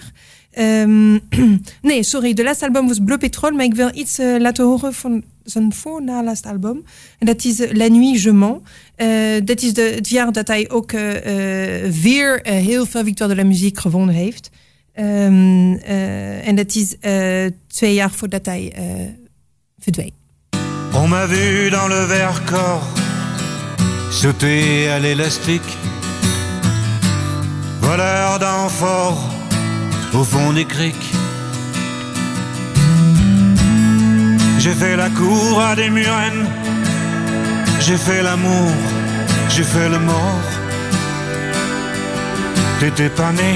Ehm, 0.51 1.17
nee, 1.81 2.03
sorry, 2.03 2.33
de 2.33 2.43
laatste 2.43 2.65
album 2.65 2.87
was 2.87 2.99
Bleu 3.05 3.17
Pétrole, 3.17 3.55
maar 3.55 3.65
ik 3.65 3.73
wil 3.73 3.89
iets 3.93 4.17
laten 4.37 4.65
horen 4.65 4.93
van 4.93 5.23
zijn 5.43 5.73
voornalaatste 5.73 6.47
album. 6.47 6.83
En 7.19 7.25
dat 7.25 7.45
is 7.45 7.57
La 7.57 7.87
Nuit 7.87 8.21
Je 8.21 8.31
Mens. 8.31 8.59
Dat 9.45 9.61
is 9.61 9.73
de, 9.73 9.91
het 9.95 10.09
jaar 10.09 10.31
dat 10.31 10.47
hij 10.47 10.69
ook 10.69 10.91
weer 12.01 12.39
heel 12.43 12.85
veel 12.85 13.03
Victoire 13.03 13.35
de 13.35 13.41
la 13.41 13.47
Muziek 13.47 13.79
gewonnen 13.79 14.15
heeft. 14.15 14.49
On 20.93 21.07
m'a 21.07 21.25
vu 21.25 21.69
dans 21.69 21.87
le 21.87 22.05
Vercors 22.05 22.87
sauter 24.11 24.89
à 24.89 24.99
l'élastique, 24.99 25.77
voleur 27.81 28.39
d'amphores 28.39 29.29
au 30.13 30.23
fond 30.23 30.51
des 30.53 30.65
criques. 30.65 31.13
J'ai 34.59 34.73
fait 34.73 34.95
la 34.95 35.09
cour 35.09 35.61
à 35.61 35.75
des 35.75 35.89
murennes, 35.89 36.47
j'ai 37.79 37.97
fait 37.97 38.21
l'amour, 38.21 38.71
j'ai 39.49 39.63
fait 39.63 39.89
le 39.89 39.99
mort. 39.99 40.47
T'étais 42.79 43.09
pas 43.09 43.31
né. 43.31 43.55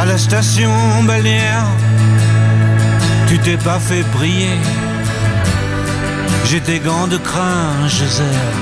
À 0.00 0.06
la 0.06 0.16
station 0.16 0.72
balnéaire, 1.06 1.66
tu 3.28 3.38
t'es 3.38 3.58
pas 3.58 3.78
fait 3.78 4.02
briller. 4.12 4.58
J'ai 6.46 6.60
tes 6.60 6.78
gants 6.78 7.06
de 7.06 7.18
crin, 7.18 7.86
Gézère. 7.86 8.54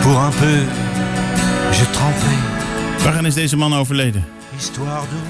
Pour 0.00 0.18
un 0.18 0.30
peu, 0.30 0.58
j'ai 1.72 1.84
trempé. 1.92 2.32
Waarin 3.04 3.26
is 3.26 3.34
deze 3.34 3.56
man 3.56 3.74
overleden? 3.74 4.24
Histoire 4.56 5.04
d'eau. 5.10 5.26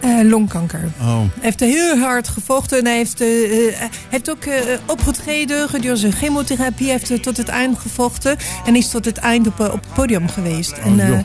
Eh, 0.00 0.30
longkanker. 0.30 0.88
Oh. 1.00 1.18
Hij 1.18 1.26
heeft 1.40 1.60
heel 1.60 1.98
hard 1.98 2.28
gevochten. 2.28 2.78
en 2.78 2.84
Hij 2.84 2.96
heeft, 2.96 3.18
hij 3.18 3.90
heeft 4.08 4.30
ook 4.30 4.44
eh, 4.44 4.54
opgetreden 4.86 5.68
gedurende 5.68 6.00
zijn 6.00 6.12
chemotherapie. 6.12 6.88
Hij 6.88 7.00
heeft 7.00 7.22
tot 7.22 7.36
het 7.36 7.48
eind 7.48 7.78
gevochten. 7.78 8.36
En 8.66 8.76
is 8.76 8.90
tot 8.90 9.04
het 9.04 9.18
eind 9.18 9.46
op, 9.46 9.60
op 9.60 9.72
het 9.72 9.94
podium 9.94 10.28
geweest. 10.28 10.72
en, 10.72 11.00
eh, 11.00 11.08
joh. 11.08 11.18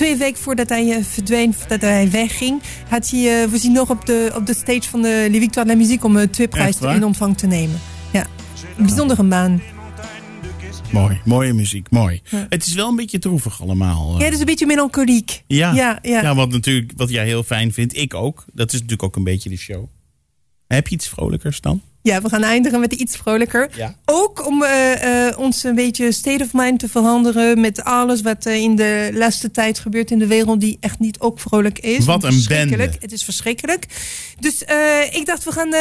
Twee 0.00 0.16
weken 0.16 0.42
voordat 0.42 0.68
hij 0.68 0.96
eh, 0.96 1.04
verdween, 1.04 1.54
voordat 1.54 1.80
hij 1.80 2.10
wegging... 2.10 2.62
had 2.88 3.10
hij, 3.10 3.42
eh, 3.42 3.50
was 3.50 3.62
hij 3.62 3.72
nog 3.72 3.90
op 3.90 4.06
de, 4.06 4.32
op 4.34 4.46
de 4.46 4.54
stage 4.54 4.82
van 4.82 5.02
de 5.02 5.28
Le 5.30 5.38
Victoire 5.38 5.68
de 5.68 5.74
la 5.76 5.82
Musique... 5.82 6.06
om 6.06 6.16
eh, 6.16 6.28
twee 6.28 6.48
prijzen 6.48 6.94
in 6.94 7.04
ontvangst 7.04 7.38
te 7.38 7.46
nemen. 7.46 7.80
Ja, 8.12 8.26
een 8.76 8.86
bijzondere 8.86 9.22
man. 9.22 9.60
Mooi. 10.90 11.20
Mooie 11.24 11.52
muziek. 11.52 11.90
Mooi. 11.90 12.22
Het 12.48 12.66
is 12.66 12.74
wel 12.74 12.88
een 12.88 12.96
beetje 12.96 13.18
droevig 13.18 13.62
allemaal. 13.62 14.12
Ja, 14.18 14.24
dat 14.24 14.32
is 14.32 14.38
een 14.38 14.44
beetje 14.44 14.66
melancholiek. 14.66 15.42
Ja. 15.46 15.72
ja, 15.72 15.98
ja. 16.02 16.22
Ja, 16.22 16.34
wat, 16.34 16.50
natuurlijk, 16.50 16.92
wat 16.96 17.10
jij 17.10 17.24
heel 17.24 17.42
fijn 17.42 17.72
vindt. 17.72 17.96
Ik 17.96 18.14
ook. 18.14 18.44
Dat 18.52 18.66
is 18.66 18.72
natuurlijk 18.72 19.02
ook 19.02 19.16
een 19.16 19.24
beetje 19.24 19.48
de 19.48 19.56
show. 19.56 19.84
Heb 20.66 20.88
je 20.88 20.94
iets 20.94 21.08
vrolijkers 21.08 21.60
dan? 21.60 21.82
Ja, 22.02 22.20
we 22.20 22.28
gaan 22.28 22.42
eindigen 22.42 22.80
met 22.80 22.92
iets 22.92 23.16
vrolijker. 23.16 23.70
Ja. 23.76 23.94
Ook 24.04 24.46
om 24.46 24.62
eh, 24.62 25.26
eh, 25.28 25.38
ons 25.38 25.62
een 25.64 25.74
beetje 25.74 26.12
state 26.12 26.44
of 26.44 26.48
mind 26.52 26.78
te 26.78 26.88
veranderen 26.88 27.60
met 27.60 27.84
alles 27.84 28.20
wat 28.20 28.46
eh, 28.46 28.54
in 28.54 28.76
de 28.76 29.10
laatste 29.14 29.50
tijd 29.50 29.78
gebeurt 29.78 30.10
in 30.10 30.18
de 30.18 30.26
wereld, 30.26 30.60
die 30.60 30.76
echt 30.80 30.98
niet 30.98 31.18
ook 31.20 31.40
vrolijk 31.40 31.78
is. 31.78 32.04
Wat 32.04 32.24
een 32.24 32.32
Verschrikkelijk. 32.32 32.78
bende. 32.90 32.96
Het 33.00 33.12
is 33.12 33.24
verschrikkelijk. 33.24 33.86
Dus 34.38 34.62
ik 35.10 35.22
dacht, 35.26 35.44
we 35.44 35.52
gaan 35.52 35.74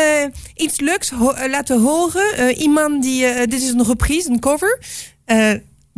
iets 0.55 0.79
leuks 0.79 1.09
ho- 1.09 1.47
laten 1.47 1.81
horen. 1.81 2.53
Iemand 2.57 3.03
die, 3.03 3.47
dit 3.47 3.61
is 3.61 3.69
een 3.69 3.85
reprise, 3.85 4.29
een 4.29 4.39
cover. 4.39 4.79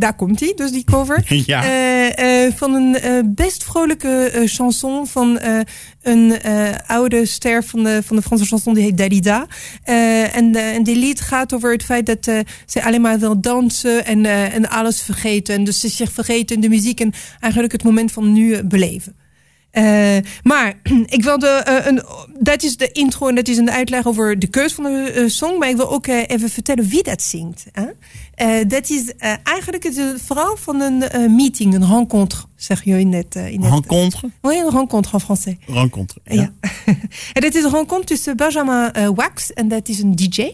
Daar 0.01 0.15
komt 0.15 0.39
hij, 0.39 0.53
dus 0.55 0.71
die 0.71 0.83
cover. 0.83 1.23
Ja. 1.45 1.63
Eh, 1.63 2.45
eh, 2.45 2.53
van 2.55 2.73
een 2.73 2.99
eh, 2.99 3.19
best 3.25 3.63
vrolijke 3.63 4.43
chanson 4.45 5.07
van 5.07 5.39
een 6.01 6.41
oude 6.87 7.25
ster 7.25 7.63
van 7.63 7.83
de, 7.83 8.01
van 8.03 8.15
de 8.15 8.21
Franse 8.21 8.45
chanson, 8.45 8.73
die 8.73 8.83
heet 8.83 8.97
Dalida. 8.97 9.47
En, 9.83 10.55
en 10.55 10.83
die 10.83 10.95
lied 10.95 11.21
gaat 11.21 11.53
over 11.53 11.71
het 11.71 11.83
feit 11.83 12.05
dat 12.05 12.45
ze 12.65 12.83
alleen 12.83 13.01
maar 13.01 13.19
wil 13.19 13.41
dansen 13.41 14.05
en, 14.05 14.25
en 14.25 14.69
alles 14.69 15.01
vergeten. 15.01 15.55
En 15.55 15.63
dus 15.63 15.79
ze 15.79 15.89
zich 15.89 16.11
vergeten 16.11 16.55
in 16.55 16.61
de 16.61 16.69
muziek 16.69 16.99
en 16.99 17.13
eigenlijk 17.39 17.73
het 17.73 17.83
moment 17.83 18.11
van 18.11 18.33
nu 18.33 18.63
beleven. 18.63 19.15
Maar 20.43 20.73
ik 21.17 21.23
wilde 21.23 21.61
een, 21.85 22.03
dat 22.39 22.63
is 22.63 22.77
de 22.77 22.91
intro 22.91 23.27
en 23.27 23.35
dat 23.35 23.47
is 23.47 23.57
een 23.57 23.71
uitleg 23.71 24.07
over 24.07 24.39
de 24.39 24.47
keus 24.47 24.73
van 24.73 24.83
de 24.83 25.23
song. 25.27 25.57
Maar 25.57 25.69
ik 25.69 25.77
wil 25.77 25.91
ook 25.91 26.07
even 26.07 26.49
vertellen 26.49 26.87
wie 26.87 27.03
dat 27.03 27.21
zingt. 27.21 27.65
Hè? 27.71 27.85
Eh, 28.41 28.67
dat 28.67 28.89
is 28.89 29.13
eh, 29.17 29.33
eigenlijk 29.43 29.83
het 29.83 30.01
verhaal 30.25 30.55
van 30.57 30.81
een 30.81 31.01
eh, 31.09 31.29
meeting, 31.29 31.73
een 31.73 31.87
rencontre, 31.87 32.41
zeg 32.55 32.83
je 32.83 32.99
in 32.99 33.13
eh, 33.29 33.47
in 33.51 33.61
het 33.61 33.71
Rencontre? 33.71 34.29
Oui, 34.41 34.57
een 34.57 34.69
rencontre 34.69 35.13
en 35.13 35.19
français. 35.21 35.55
Rencontre. 35.67 36.19
Ja. 36.23 36.53
en 37.33 37.41
dat 37.41 37.55
is 37.55 37.63
een 37.63 37.71
rencontre 37.71 38.15
tussen 38.15 38.37
Benjamin 38.37 39.13
Wax 39.15 39.53
en 39.53 39.67
dat 39.67 39.87
is 39.89 39.99
een 39.99 40.15
DJ, 40.15 40.51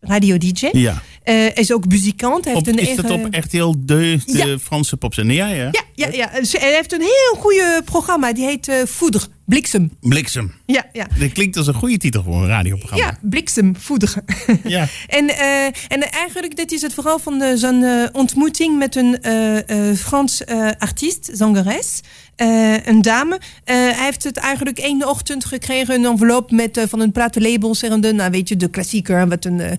radio-DJ. 0.00 0.68
Ja. 0.72 1.02
Eh, 1.22 1.34
hij 1.34 1.52
is 1.54 1.72
ook 1.72 1.86
muzikant. 1.86 2.44
Hij 2.44 2.54
Op, 2.54 2.64
heeft 2.66 2.78
een 2.78 2.86
is 2.88 2.96
dat 2.96 3.04
eigen- 3.04 3.26
op 3.26 3.34
RTL 3.34 3.74
de, 3.78 4.18
de 4.26 4.38
Ja. 4.46 4.58
Franse 4.58 4.96
popzender? 4.96 5.36
Ja, 5.36 5.46
ja. 5.48 5.68
Ja, 5.72 5.82
ja, 5.94 6.08
ja. 6.12 6.28
Hij 6.50 6.74
heeft 6.74 6.92
een 6.92 7.00
heel 7.00 7.34
goede 7.40 7.82
programma. 7.84 8.32
Die 8.32 8.44
heet 8.44 8.84
Foudre, 8.88 9.26
Bliksem. 9.50 9.90
Bliksem. 10.00 10.52
Ja, 10.66 10.84
ja. 10.92 11.06
Dat 11.18 11.32
klinkt 11.32 11.56
als 11.56 11.66
een 11.66 11.74
goede 11.74 11.96
titel 11.96 12.22
voor 12.22 12.34
een 12.34 12.46
radioprogramma. 12.46 13.04
Ja, 13.04 13.18
bliksem, 13.28 13.76
Foudre. 13.76 14.24
Ja. 14.64 14.86
en, 15.06 15.28
eh, 15.28 15.64
en 15.88 16.10
eigenlijk, 16.10 16.56
dit 16.56 16.72
is 16.72 16.82
het 16.82 16.94
verhaal 16.94 17.18
van 17.18 17.42
eh, 17.42 17.56
zijn 17.56 17.82
eh, 17.84 18.08
ontmoeting 18.12 18.78
met 18.78 18.96
een 18.96 19.22
eh, 19.22 19.94
Frans 19.96 20.46
artiest, 20.78 21.30
zangeres. 21.32 22.00
een 22.84 23.02
dame. 23.02 23.40
Hij 23.64 23.94
heeft 24.04 24.24
het 24.24 24.36
eigenlijk 24.36 24.78
één 24.78 25.08
ochtend 25.08 25.44
gekregen, 25.44 25.94
een 25.94 26.04
envelop 26.04 26.50
met 26.50 26.86
van 26.88 27.00
een 27.00 27.12
platenlabel, 27.12 27.74
zeggende, 27.74 28.12
nou 28.12 28.30
weet 28.30 28.48
je, 28.48 28.56
de 28.56 28.70
klassieker, 28.70 29.28
wat 29.28 29.44
een 29.44 29.78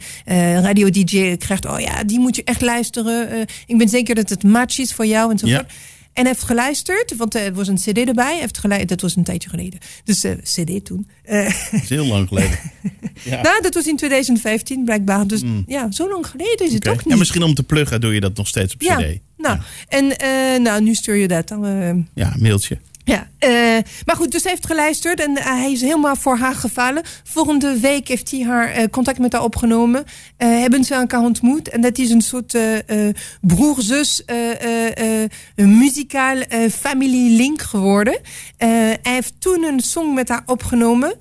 radio-dj 0.61 1.37
krijgt. 1.37 1.65
Oh 1.65 1.79
ja, 1.79 2.03
die 2.03 2.19
moet 2.19 2.35
je 2.35 2.43
echt 2.43 2.61
luisteren. 2.61 3.45
Ik 3.65 3.77
ben 3.77 3.89
zeker 3.89 4.15
dat 4.15 4.29
het 4.29 4.43
match 4.43 4.79
is 4.79 4.93
voor 4.93 5.05
jou 5.05 5.31
enzovoort. 5.31 5.65
Ja. 5.67 5.75
En 6.13 6.25
heeft 6.25 6.43
geluisterd, 6.43 7.15
want 7.17 7.35
er 7.35 7.53
was 7.53 7.67
een 7.67 7.75
cd 7.75 7.97
erbij. 7.97 8.37
Heeft 8.39 8.57
geluisterd, 8.57 8.89
dat 8.89 9.01
was 9.01 9.15
een 9.15 9.23
tijdje 9.23 9.49
geleden. 9.49 9.79
Dus 10.03 10.23
eh, 10.23 10.31
cd 10.43 10.85
toen. 10.85 11.07
Eh, 11.23 11.43
Dat 11.71 11.81
is 11.81 11.89
heel 11.89 12.05
lang 12.05 12.27
geleden. 12.27 12.59
Ja. 13.23 13.41
nou, 13.41 13.61
dat 13.61 13.73
was 13.73 13.85
in 13.87 13.97
2015 13.97 14.83
blijkbaar. 14.85 15.27
Dus 15.27 15.41
ja, 15.67 15.91
zo 15.91 16.09
lang 16.09 16.27
geleden 16.27 16.65
is 16.67 16.73
het 16.73 16.87
ook 16.87 16.95
niet. 16.95 17.13
Ja, 17.13 17.15
misschien 17.15 17.43
om 17.43 17.53
te 17.53 17.63
pluggen 17.63 18.01
doe 18.01 18.13
je 18.13 18.19
dat 18.19 18.37
nog 18.37 18.47
steeds 18.47 18.73
op 18.73 18.81
Ja, 18.81 18.95
CD. 18.97 19.19
nou, 19.37 19.59
en 19.87 20.17
eh, 20.17 20.59
nou, 20.61 20.81
nu 20.83 20.93
stuur 20.95 21.15
je 21.15 21.27
dat 21.27 21.47
dan. 21.47 21.65
eh, 21.65 21.93
Ja, 22.13 22.33
mailtje. 22.39 22.77
Ja, 23.11 23.29
eh, 23.37 23.77
maar 24.05 24.15
goed, 24.15 24.31
dus 24.31 24.43
heeft 24.43 24.65
geluisterd 24.65 25.19
en 25.19 25.37
eh, 25.37 25.45
hij 25.45 25.71
is 25.71 25.81
helemaal 25.81 26.15
voor 26.15 26.37
haar 26.37 26.55
gevallen. 26.55 27.03
Volgende 27.23 27.79
week 27.79 28.07
heeft 28.07 28.31
hij 28.31 28.43
haar 28.43 28.71
eh, 28.71 28.87
contact 28.91 29.19
met 29.19 29.33
haar 29.33 29.43
opgenomen. 29.43 30.03
Hebben 30.37 30.83
ze 30.83 30.93
elkaar 30.93 31.21
ontmoet. 31.21 31.69
En 31.69 31.81
dat 31.81 31.97
is 31.97 32.09
een 32.09 32.21
soort 32.21 32.57
broer-zus, 33.41 34.23
muzikaal 35.55 36.37
eh, 36.37 36.69
family 36.69 37.35
link 37.35 37.61
geworden. 37.61 38.19
Hij 38.57 38.99
heeft 39.01 39.33
toen 39.39 39.63
een 39.63 39.79
song 39.79 40.13
met 40.13 40.29
haar 40.29 40.43
opgenomen. 40.45 41.17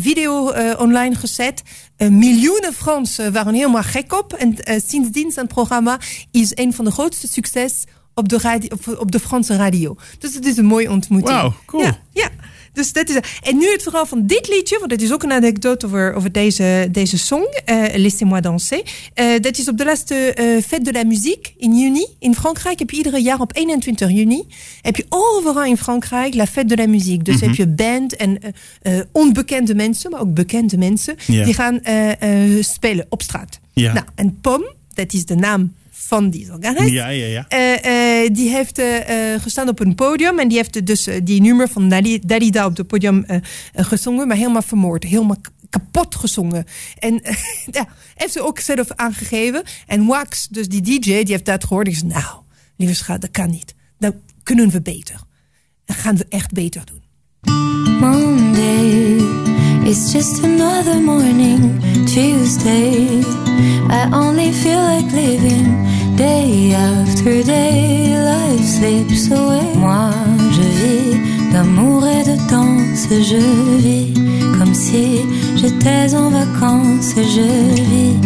video 0.00 0.52
online 0.78 1.14
gezet. 1.14 1.62
Miljoenen 1.96 2.72
Fransen 2.72 3.32
waren 3.32 3.54
helemaal 3.54 3.82
gek 3.82 4.12
op. 4.12 4.32
En 4.32 4.56
sindsdien 4.86 5.30
zijn 5.30 5.46
programma 5.46 5.98
is 6.30 6.52
een 6.54 6.72
van 6.72 6.84
de 6.84 6.90
grootste 6.90 7.28
succes 7.28 7.84
op 8.14 8.28
de, 8.28 8.38
radio, 8.38 8.68
op, 8.72 8.98
op 9.00 9.12
de 9.12 9.20
Franse 9.20 9.56
radio. 9.56 9.96
Dus 10.18 10.34
het 10.34 10.46
is 10.46 10.56
een 10.56 10.64
mooie 10.66 10.90
ontmoeting. 10.90 11.32
Wauw, 11.36 11.54
cool. 11.66 11.82
Ja, 11.82 11.98
ja. 12.12 12.28
Dus 12.72 12.92
dat 12.92 13.08
is, 13.08 13.16
en 13.42 13.56
nu 13.56 13.70
het 13.72 13.82
verhaal 13.82 14.06
van 14.06 14.26
dit 14.26 14.48
liedje, 14.48 14.78
want 14.78 14.90
dat 14.90 15.00
is 15.00 15.12
ook 15.12 15.22
een 15.22 15.32
anekdote 15.32 15.86
over, 15.86 16.14
over 16.14 16.32
deze, 16.32 16.88
deze 16.90 17.18
song, 17.18 17.44
eh 17.64 17.76
Laissez-moi 17.76 18.40
danser. 18.40 18.82
Eh, 19.14 19.40
dat 19.40 19.58
is 19.58 19.68
op 19.68 19.78
de 19.78 19.84
laatste 19.84 20.14
eh 20.14 20.62
Fête 20.62 20.82
de 20.82 20.92
la 20.92 21.04
Musique 21.04 21.52
in 21.56 21.78
juni. 21.78 22.06
In 22.18 22.34
Frankrijk 22.34 22.78
heb 22.78 22.90
je 22.90 22.96
iedere 22.96 23.22
jaar 23.22 23.40
op 23.40 23.56
21 23.56 24.10
juni, 24.10 24.42
heb 24.82 24.96
je 24.96 25.06
overal 25.08 25.64
in 25.64 25.76
Frankrijk 25.76 26.34
la 26.34 26.46
Fête 26.46 26.66
de 26.74 26.76
la 26.76 26.86
Musique. 26.86 27.22
Dus 27.22 27.34
Mhm. 27.36 27.44
heb 27.44 27.54
je 27.54 27.66
band 27.66 28.16
en 28.16 28.38
onbekende 29.12 29.74
mensen, 29.74 30.10
maar 30.10 30.20
ook 30.20 30.34
bekende 30.34 30.76
mensen, 30.76 31.16
die 31.26 31.54
gaan 31.54 31.80
spelen 32.60 33.06
op 33.08 33.22
straat. 33.22 33.60
Nou, 33.74 34.00
en 34.14 34.38
Pom, 34.40 34.64
dat 34.94 35.12
is 35.12 35.24
de 35.24 35.34
naam 35.36 35.72
van 35.96 36.30
die 36.30 36.46
zangeres. 36.46 36.90
Ja, 36.90 37.08
ja, 37.08 37.26
ja. 37.26 37.44
Eh, 37.48 38.24
eh, 38.24 38.34
die 38.34 38.50
heeft 38.50 38.78
eh, 38.78 39.40
gestaan 39.40 39.68
op 39.68 39.80
een 39.80 39.94
podium 39.94 40.38
en 40.38 40.48
die 40.48 40.56
heeft 40.56 40.86
dus 40.86 41.08
die 41.22 41.40
nummer 41.40 41.68
van 41.68 41.88
Dali- 41.88 42.20
Dalida 42.26 42.66
op 42.66 42.76
het 42.76 42.86
podium 42.86 43.26
gezongen, 43.74 44.28
maar 44.28 44.36
helemaal 44.36 44.62
vermoord, 44.62 45.04
helemaal 45.04 45.36
kapot 45.70 46.14
gezongen. 46.14 46.64
En 46.98 47.20
ja, 47.76 47.88
heeft 48.14 48.32
ze 48.32 48.42
ook 48.42 48.58
zelf 48.58 48.90
aangegeven. 48.90 49.62
En 49.86 50.06
Wax, 50.06 50.48
dus 50.48 50.68
die 50.68 50.80
DJ, 50.80 50.98
die 50.98 51.24
heeft 51.32 51.44
dat 51.44 51.64
gehoord. 51.64 51.86
Die 51.86 51.96
zei, 51.96 52.08
nou, 52.08 52.36
lieve 52.76 52.94
schat, 52.94 53.20
dat 53.20 53.30
kan 53.30 53.50
niet. 53.50 53.74
Dat 53.98 54.14
kunnen 54.42 54.70
we 54.70 54.82
beter. 54.82 55.20
Dat 55.84 55.96
gaan 55.96 56.16
we 56.16 56.26
echt 56.28 56.52
beter 56.52 56.82
doen. 56.84 57.02
Monday 58.00 59.16
is 59.86 60.12
just 60.12 60.42
another 60.42 60.98
morning. 61.00 61.80
Tuesday, 62.06 63.22
I 63.90 64.08
only 64.12 64.50
feel 64.52 64.80
like 64.80 65.10
living. 65.12 65.66
Day 66.16 66.72
after 66.72 67.42
day, 67.42 68.16
life 68.16 68.64
slips 68.64 69.30
away. 69.30 69.74
Moi, 69.76 70.10
je 70.56 70.64
vis 70.78 71.52
d'amour 71.52 72.06
et 72.06 72.22
de 72.24 72.36
danse. 72.50 73.08
Je 73.10 73.42
vis 73.84 74.14
comme 74.58 74.74
si 74.74 75.20
j'étais 75.56 76.14
en 76.14 76.30
vacances. 76.30 77.14
Je 77.16 77.48
vis 77.90 78.16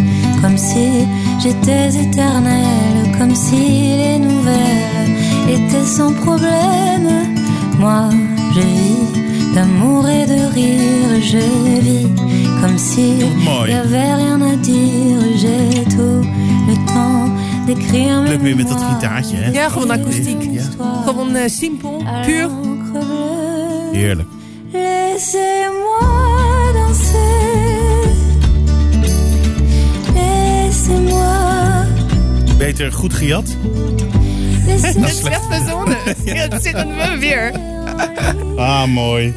comme 0.41 0.57
si 0.57 1.07
j'étais 1.41 1.89
éternelle. 2.05 3.17
Comme 3.17 3.35
si 3.35 3.97
les 4.01 4.19
nouvelles 4.19 5.11
étaient 5.49 5.85
sans 5.85 6.13
problème. 6.13 7.38
Moi, 7.79 8.09
je 8.55 8.59
vis 8.59 9.53
d'amour 9.55 10.07
et 10.09 10.25
de 10.25 10.53
rire. 10.53 11.21
Je 11.31 11.37
vis 11.81 12.07
comme 12.61 12.77
si 12.77 13.13
mooi. 13.45 13.69
y 13.69 13.73
avait 13.73 14.13
rien 14.13 14.41
à 14.41 14.55
dire. 14.55 15.19
J'ai 15.37 15.83
tout 15.85 16.21
le 16.67 16.75
temps 16.85 17.29
d'écrire 17.65 18.21
mes 18.21 18.29
Leuk 18.29 18.41
weer 18.41 18.55
met 18.55 18.67
dat 18.67 18.83
gitaartje, 18.83 19.35
hè? 19.35 19.51
Ja, 19.51 19.69
gewoon 19.69 19.91
akoestiek. 19.91 20.41
Ja. 20.51 20.63
Gewoon 21.05 21.35
eh, 21.35 21.49
simpel, 21.49 22.03
puur. 22.25 22.49
Heerlijk. 23.91 24.27
Laissez-moi 24.71 26.73
danser. 26.73 28.09
Laissez-moi. 30.13 31.85
Beter 32.57 32.91
goed 32.91 33.13
gejat. 33.13 33.55
Dat 34.81 34.95
is 35.09 35.17
slecht 35.17 35.45
verzonnen. 35.45 35.97
Ja, 36.35 36.47
dat 36.47 36.63
zeggen 36.63 36.87
we 36.95 37.17
weer. 37.19 37.51
Ah, 38.57 38.85
mooi. 38.87 39.33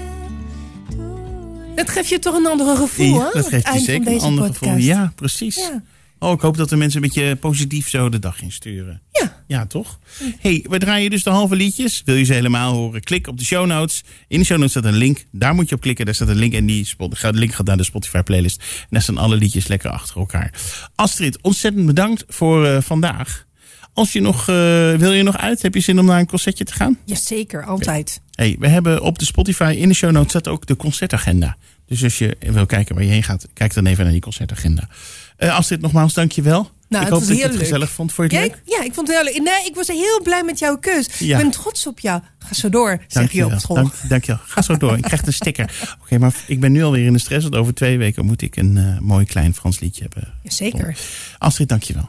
Dat 1.75 1.91
geeft 1.91 2.09
je 2.09 2.19
toch 2.19 2.35
een 2.35 2.47
andere 2.47 2.77
gevoel, 2.77 3.19
Ja, 3.19 3.19
hè? 3.19 3.25
dat 3.25 3.35
het 3.35 3.47
geeft 3.47 3.67
je 3.67 3.71
eind 3.73 3.85
zeker 3.85 4.03
van 4.03 4.13
een 4.13 4.15
deze 4.19 4.27
ander 4.27 4.45
podcast. 4.45 4.65
gevoel. 4.65 4.87
Ja, 4.87 5.13
precies. 5.17 5.57
Ja. 5.57 5.83
Oh, 6.19 6.33
ik 6.33 6.41
hoop 6.41 6.57
dat 6.57 6.69
de 6.69 6.77
mensen 6.77 7.03
een 7.03 7.09
beetje 7.09 7.37
positief 7.37 7.89
zo 7.89 8.09
de 8.09 8.19
dag 8.19 8.43
insturen. 8.43 9.01
Ja. 9.13 9.41
Ja, 9.47 9.67
toch? 9.67 9.99
hey, 10.39 10.65
we 10.69 10.79
draaien 10.79 11.11
dus 11.11 11.23
de 11.23 11.31
halve 11.31 11.57
liedjes. 11.57 12.03
Wil 12.05 12.15
je 12.15 12.25
ze 12.25 12.33
helemaal 12.33 12.73
horen? 12.73 13.01
Klik 13.03 13.27
op 13.27 13.39
de 13.39 13.45
show 13.45 13.67
notes. 13.67 14.03
In 14.29 14.39
de 14.39 14.45
show 14.45 14.57
notes 14.57 14.73
staat 14.73 14.85
een 14.85 14.97
link. 14.99 15.25
Daar 15.31 15.55
moet 15.55 15.69
je 15.69 15.75
op 15.75 15.81
klikken. 15.81 16.05
Daar 16.05 16.15
staat 16.15 16.29
een 16.29 16.37
link 16.37 16.53
en 16.53 16.67
die 16.67 16.95
link 17.31 17.55
gaat 17.55 17.67
naar 17.67 17.77
de 17.77 17.85
Spotify 17.85 18.21
playlist. 18.21 18.61
En 18.81 18.87
daar 18.91 19.03
staan 19.03 19.19
alle 19.19 19.37
liedjes 19.37 19.67
lekker 19.67 19.91
achter 19.91 20.17
elkaar. 20.17 20.53
Astrid, 20.95 21.39
ontzettend 21.41 21.87
bedankt 21.87 22.25
voor 22.29 22.67
eh, 22.67 22.81
vandaag. 22.81 23.47
Als 23.95 24.13
je 24.13 24.21
nog, 24.21 24.41
eh, 24.41 24.55
wil 24.95 25.13
je 25.13 25.23
nog 25.23 25.37
uit? 25.39 25.63
Heb 25.63 25.75
je 25.75 25.81
zin 25.81 25.99
om 25.99 26.05
naar 26.07 26.19
een 26.21 26.27
concertje 26.27 26.65
te 26.65 26.73
gaan? 26.73 26.99
Jazeker, 27.05 27.65
altijd. 27.65 28.21
Hey, 28.35 28.57
we 28.59 28.69
hebben 28.69 29.03
op 29.03 29.19
de 29.19 29.25
Spotify 29.25 29.75
in 29.79 29.89
de 29.89 29.95
show 29.95 30.11
notes 30.11 30.29
staat 30.31 30.49
ook 30.49 30.67
de 30.67 30.77
concertagenda. 30.77 31.57
Dus 31.87 32.03
als 32.05 32.19
je 32.19 32.37
wil 32.41 32.67
kijken 32.67 32.95
waar 32.95 33.05
je 33.05 33.11
heen 33.11 33.23
gaat, 33.23 33.47
kijk 33.55 33.75
dan 33.75 33.87
even 33.87 34.03
naar 34.05 34.13
die 34.13 34.23
concertagenda. 34.23 34.89
Eh 35.37 35.57
Astrid, 35.57 35.81
nogmaals, 35.81 36.15
dank 36.15 36.33
je 36.33 36.43
wel. 36.43 36.71
Nou, 36.89 37.05
ik 37.05 37.11
het 37.11 37.19
hoop 37.19 37.29
dat 37.29 37.37
je 37.37 37.43
het 37.43 37.53
leuk. 37.53 37.61
gezellig 37.63 37.91
vond. 37.91 38.13
Vond 38.13 38.31
je 38.31 38.37
Ja, 38.37 38.43
het 38.43 38.53
ik, 38.53 38.59
leuk? 38.65 38.77
ja, 38.79 38.85
ik 38.85 38.95
vond 38.95 39.07
het 39.09 39.17
heel 39.17 39.25
leuk. 39.25 39.43
Nee, 39.43 39.67
ik 39.67 39.75
was 39.75 39.87
heel 39.89 40.21
blij 40.23 40.43
met 40.45 40.59
jouw 40.59 40.79
keus. 40.79 41.09
Ja. 41.19 41.37
Ik 41.39 41.43
ben 41.43 41.53
trots 41.53 41.87
op 41.87 41.99
jou. 42.01 42.21
Ga 42.39 42.55
zo 42.55 42.69
door, 42.69 42.99
zeg 43.09 43.33
je 43.33 43.45
op 43.45 43.59
school. 43.59 43.77
Dank, 43.77 43.93
dank 44.09 44.25
je 44.25 44.33
wel. 44.33 44.41
Ga 44.47 44.63
zo 44.63 44.77
door. 44.77 44.97
Ik 44.97 45.03
krijg 45.03 45.27
een 45.27 45.33
sticker. 45.33 45.71
Oké, 46.03 46.19
maar 46.19 46.35
ik 46.47 46.61
ben 46.61 46.73
nu 46.73 46.83
alweer 46.83 47.07
in 47.07 47.13
de 47.13 47.19
stress. 47.19 47.43
Want 47.43 47.57
over 47.57 47.75
twee 47.75 47.99
weken 47.99 48.25
moet 48.27 48.43
ik 48.43 48.57
een 48.57 48.77
eh, 48.77 48.99
mooi 48.99 49.25
klein 49.25 49.55
Frans 49.55 49.81
liedje 49.81 50.03
hebben. 50.03 50.33
Jazeker. 50.43 50.97
Astrid, 51.39 51.69
dank 51.69 51.83
je 51.83 51.95
wel. 51.95 52.09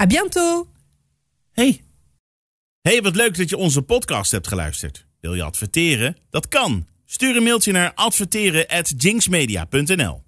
À 0.00 0.06
bientôt. 0.06 0.66
Hey. 1.52 1.82
Hey, 2.80 3.02
wat 3.02 3.16
leuk 3.16 3.36
dat 3.36 3.48
je 3.48 3.56
onze 3.56 3.82
podcast 3.82 4.30
hebt 4.30 4.48
geluisterd. 4.48 5.06
Wil 5.20 5.34
je 5.34 5.42
adverteren? 5.42 6.16
Dat 6.30 6.48
kan. 6.48 6.86
Stuur 7.06 7.36
een 7.36 7.42
mailtje 7.42 7.72
naar 7.72 7.92
adverteren@jinxmedia.nl. 7.94 10.16